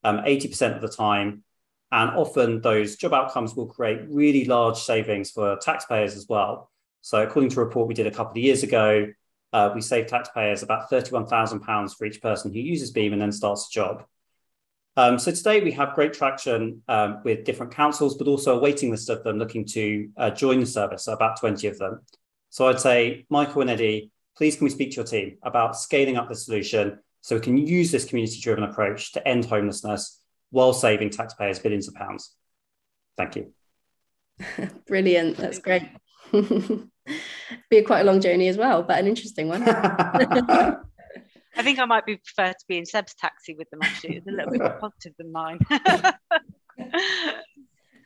um, 0.04 0.20
80% 0.20 0.76
of 0.76 0.82
the 0.82 0.90
time. 0.90 1.44
And 1.92 2.12
often 2.12 2.62
those 2.62 2.96
job 2.96 3.14
outcomes 3.14 3.56
will 3.56 3.68
create 3.68 4.02
really 4.10 4.46
large 4.46 4.78
savings 4.78 5.32
for 5.32 5.58
taxpayers 5.58 6.16
as 6.16 6.28
well. 6.28 6.72
So, 7.02 7.22
according 7.22 7.52
to 7.52 7.62
a 7.62 7.66
report 7.66 7.88
we 7.88 7.94
did 7.94 8.08
a 8.08 8.12
couple 8.12 8.32
of 8.32 8.38
years 8.38 8.64
ago, 8.64 9.08
uh, 9.52 9.72
we 9.76 9.82
save 9.82 10.08
taxpayers 10.08 10.64
about 10.64 10.90
£31,000 10.90 11.96
for 11.96 12.06
each 12.06 12.22
person 12.22 12.52
who 12.52 12.60
uses 12.60 12.90
Beam 12.92 13.14
and 13.14 13.22
then 13.22 13.32
starts 13.32 13.68
a 13.68 13.72
job. 13.72 14.06
Um, 14.96 15.18
so 15.18 15.32
today 15.32 15.62
we 15.62 15.72
have 15.72 15.96
great 15.96 16.14
traction 16.14 16.82
um, 16.88 17.22
with 17.24 17.46
different 17.46 17.74
councils, 17.74 18.16
but 18.16 18.28
also 18.28 18.58
a 18.58 18.60
waiting 18.60 18.92
list 18.92 19.10
of 19.10 19.24
them 19.24 19.40
looking 19.40 19.66
to 19.68 20.10
uh, 20.18 20.30
join 20.30 20.60
the 20.60 20.66
service, 20.66 21.08
about 21.08 21.40
20 21.40 21.68
of 21.68 21.80
them. 21.80 22.02
So 22.52 22.68
I'd 22.68 22.80
say, 22.80 23.26
Michael 23.30 23.62
and 23.62 23.72
Eddie, 23.72 24.12
please 24.38 24.56
can 24.56 24.66
we 24.66 24.70
speak 24.70 24.92
to 24.92 24.98
your 24.98 25.06
team 25.06 25.38
about 25.42 25.76
scaling 25.76 26.18
up 26.18 26.30
the 26.30 26.36
solution 26.36 27.00
so 27.22 27.36
we 27.36 27.42
can 27.42 27.58
use 27.58 27.92
this 27.92 28.06
community-driven 28.06 28.64
approach 28.64 29.14
to 29.14 29.28
end 29.28 29.46
homelessness 29.46 30.20
while 30.52 30.74
saving 30.74 31.10
taxpayers 31.10 31.58
billions 31.58 31.88
of 31.88 31.96
pounds. 31.96 32.36
Thank 33.18 33.36
you. 33.36 33.54
Brilliant. 34.88 35.38
That's 35.38 35.58
great. 35.58 35.84
Be 36.32 37.82
quite 37.82 38.02
a 38.02 38.04
long 38.04 38.22
journey 38.22 38.48
as 38.48 38.58
well, 38.58 38.84
but 38.84 39.00
an 39.00 39.08
interesting 39.08 39.48
one. 39.48 39.64
I 41.56 41.64
think 41.64 41.80
I 41.80 41.86
might 41.86 42.06
be 42.06 42.18
prefer 42.18 42.52
to 42.52 42.66
be 42.68 42.78
in 42.78 42.86
Seb's 42.86 43.14
taxi 43.16 43.56
with 43.56 43.70
them. 43.70 43.80
Actually, 43.84 44.18
it's 44.18 44.28
a 44.28 44.32
little 44.32 44.52
bit 44.52 44.62
more 44.62 44.78
positive 44.80 45.14
than 45.18 45.32
mine. 45.32 45.60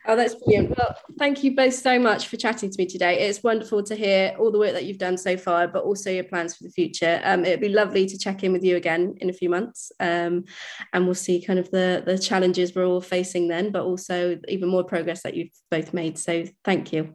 oh, 0.06 0.16
that's 0.16 0.34
brilliant. 0.34 0.76
Well, 0.76 0.96
thank 1.18 1.42
you 1.42 1.56
both 1.56 1.74
so 1.74 1.98
much 1.98 2.28
for 2.28 2.36
chatting 2.36 2.70
to 2.70 2.78
me 2.78 2.86
today. 2.86 3.20
It's 3.20 3.42
wonderful 3.42 3.82
to 3.84 3.94
hear 3.94 4.34
all 4.38 4.50
the 4.50 4.58
work 4.58 4.72
that 4.72 4.84
you've 4.84 4.98
done 4.98 5.16
so 5.16 5.36
far, 5.36 5.66
but 5.66 5.84
also 5.84 6.10
your 6.10 6.24
plans 6.24 6.56
for 6.56 6.64
the 6.64 6.70
future. 6.70 7.20
Um, 7.24 7.44
it'd 7.44 7.60
be 7.60 7.70
lovely 7.70 8.06
to 8.06 8.18
check 8.18 8.44
in 8.44 8.52
with 8.52 8.64
you 8.64 8.76
again 8.76 9.14
in 9.18 9.30
a 9.30 9.34
few 9.34 9.48
months, 9.48 9.92
um, 9.98 10.44
and 10.92 11.06
we'll 11.06 11.14
see 11.14 11.40
kind 11.40 11.58
of 11.58 11.70
the 11.70 12.02
the 12.04 12.18
challenges 12.18 12.74
we're 12.74 12.86
all 12.86 13.00
facing 13.00 13.48
then, 13.48 13.70
but 13.70 13.84
also 13.84 14.38
even 14.48 14.68
more 14.68 14.84
progress 14.84 15.22
that 15.22 15.34
you've 15.34 15.52
both 15.70 15.94
made. 15.94 16.18
So, 16.18 16.44
thank 16.64 16.92
you. 16.92 17.14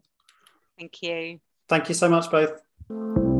Thank 0.77 1.01
you. 1.03 1.39
Thank 1.69 1.89
you 1.89 1.95
so 1.95 2.09
much, 2.09 2.29
both. 2.31 3.32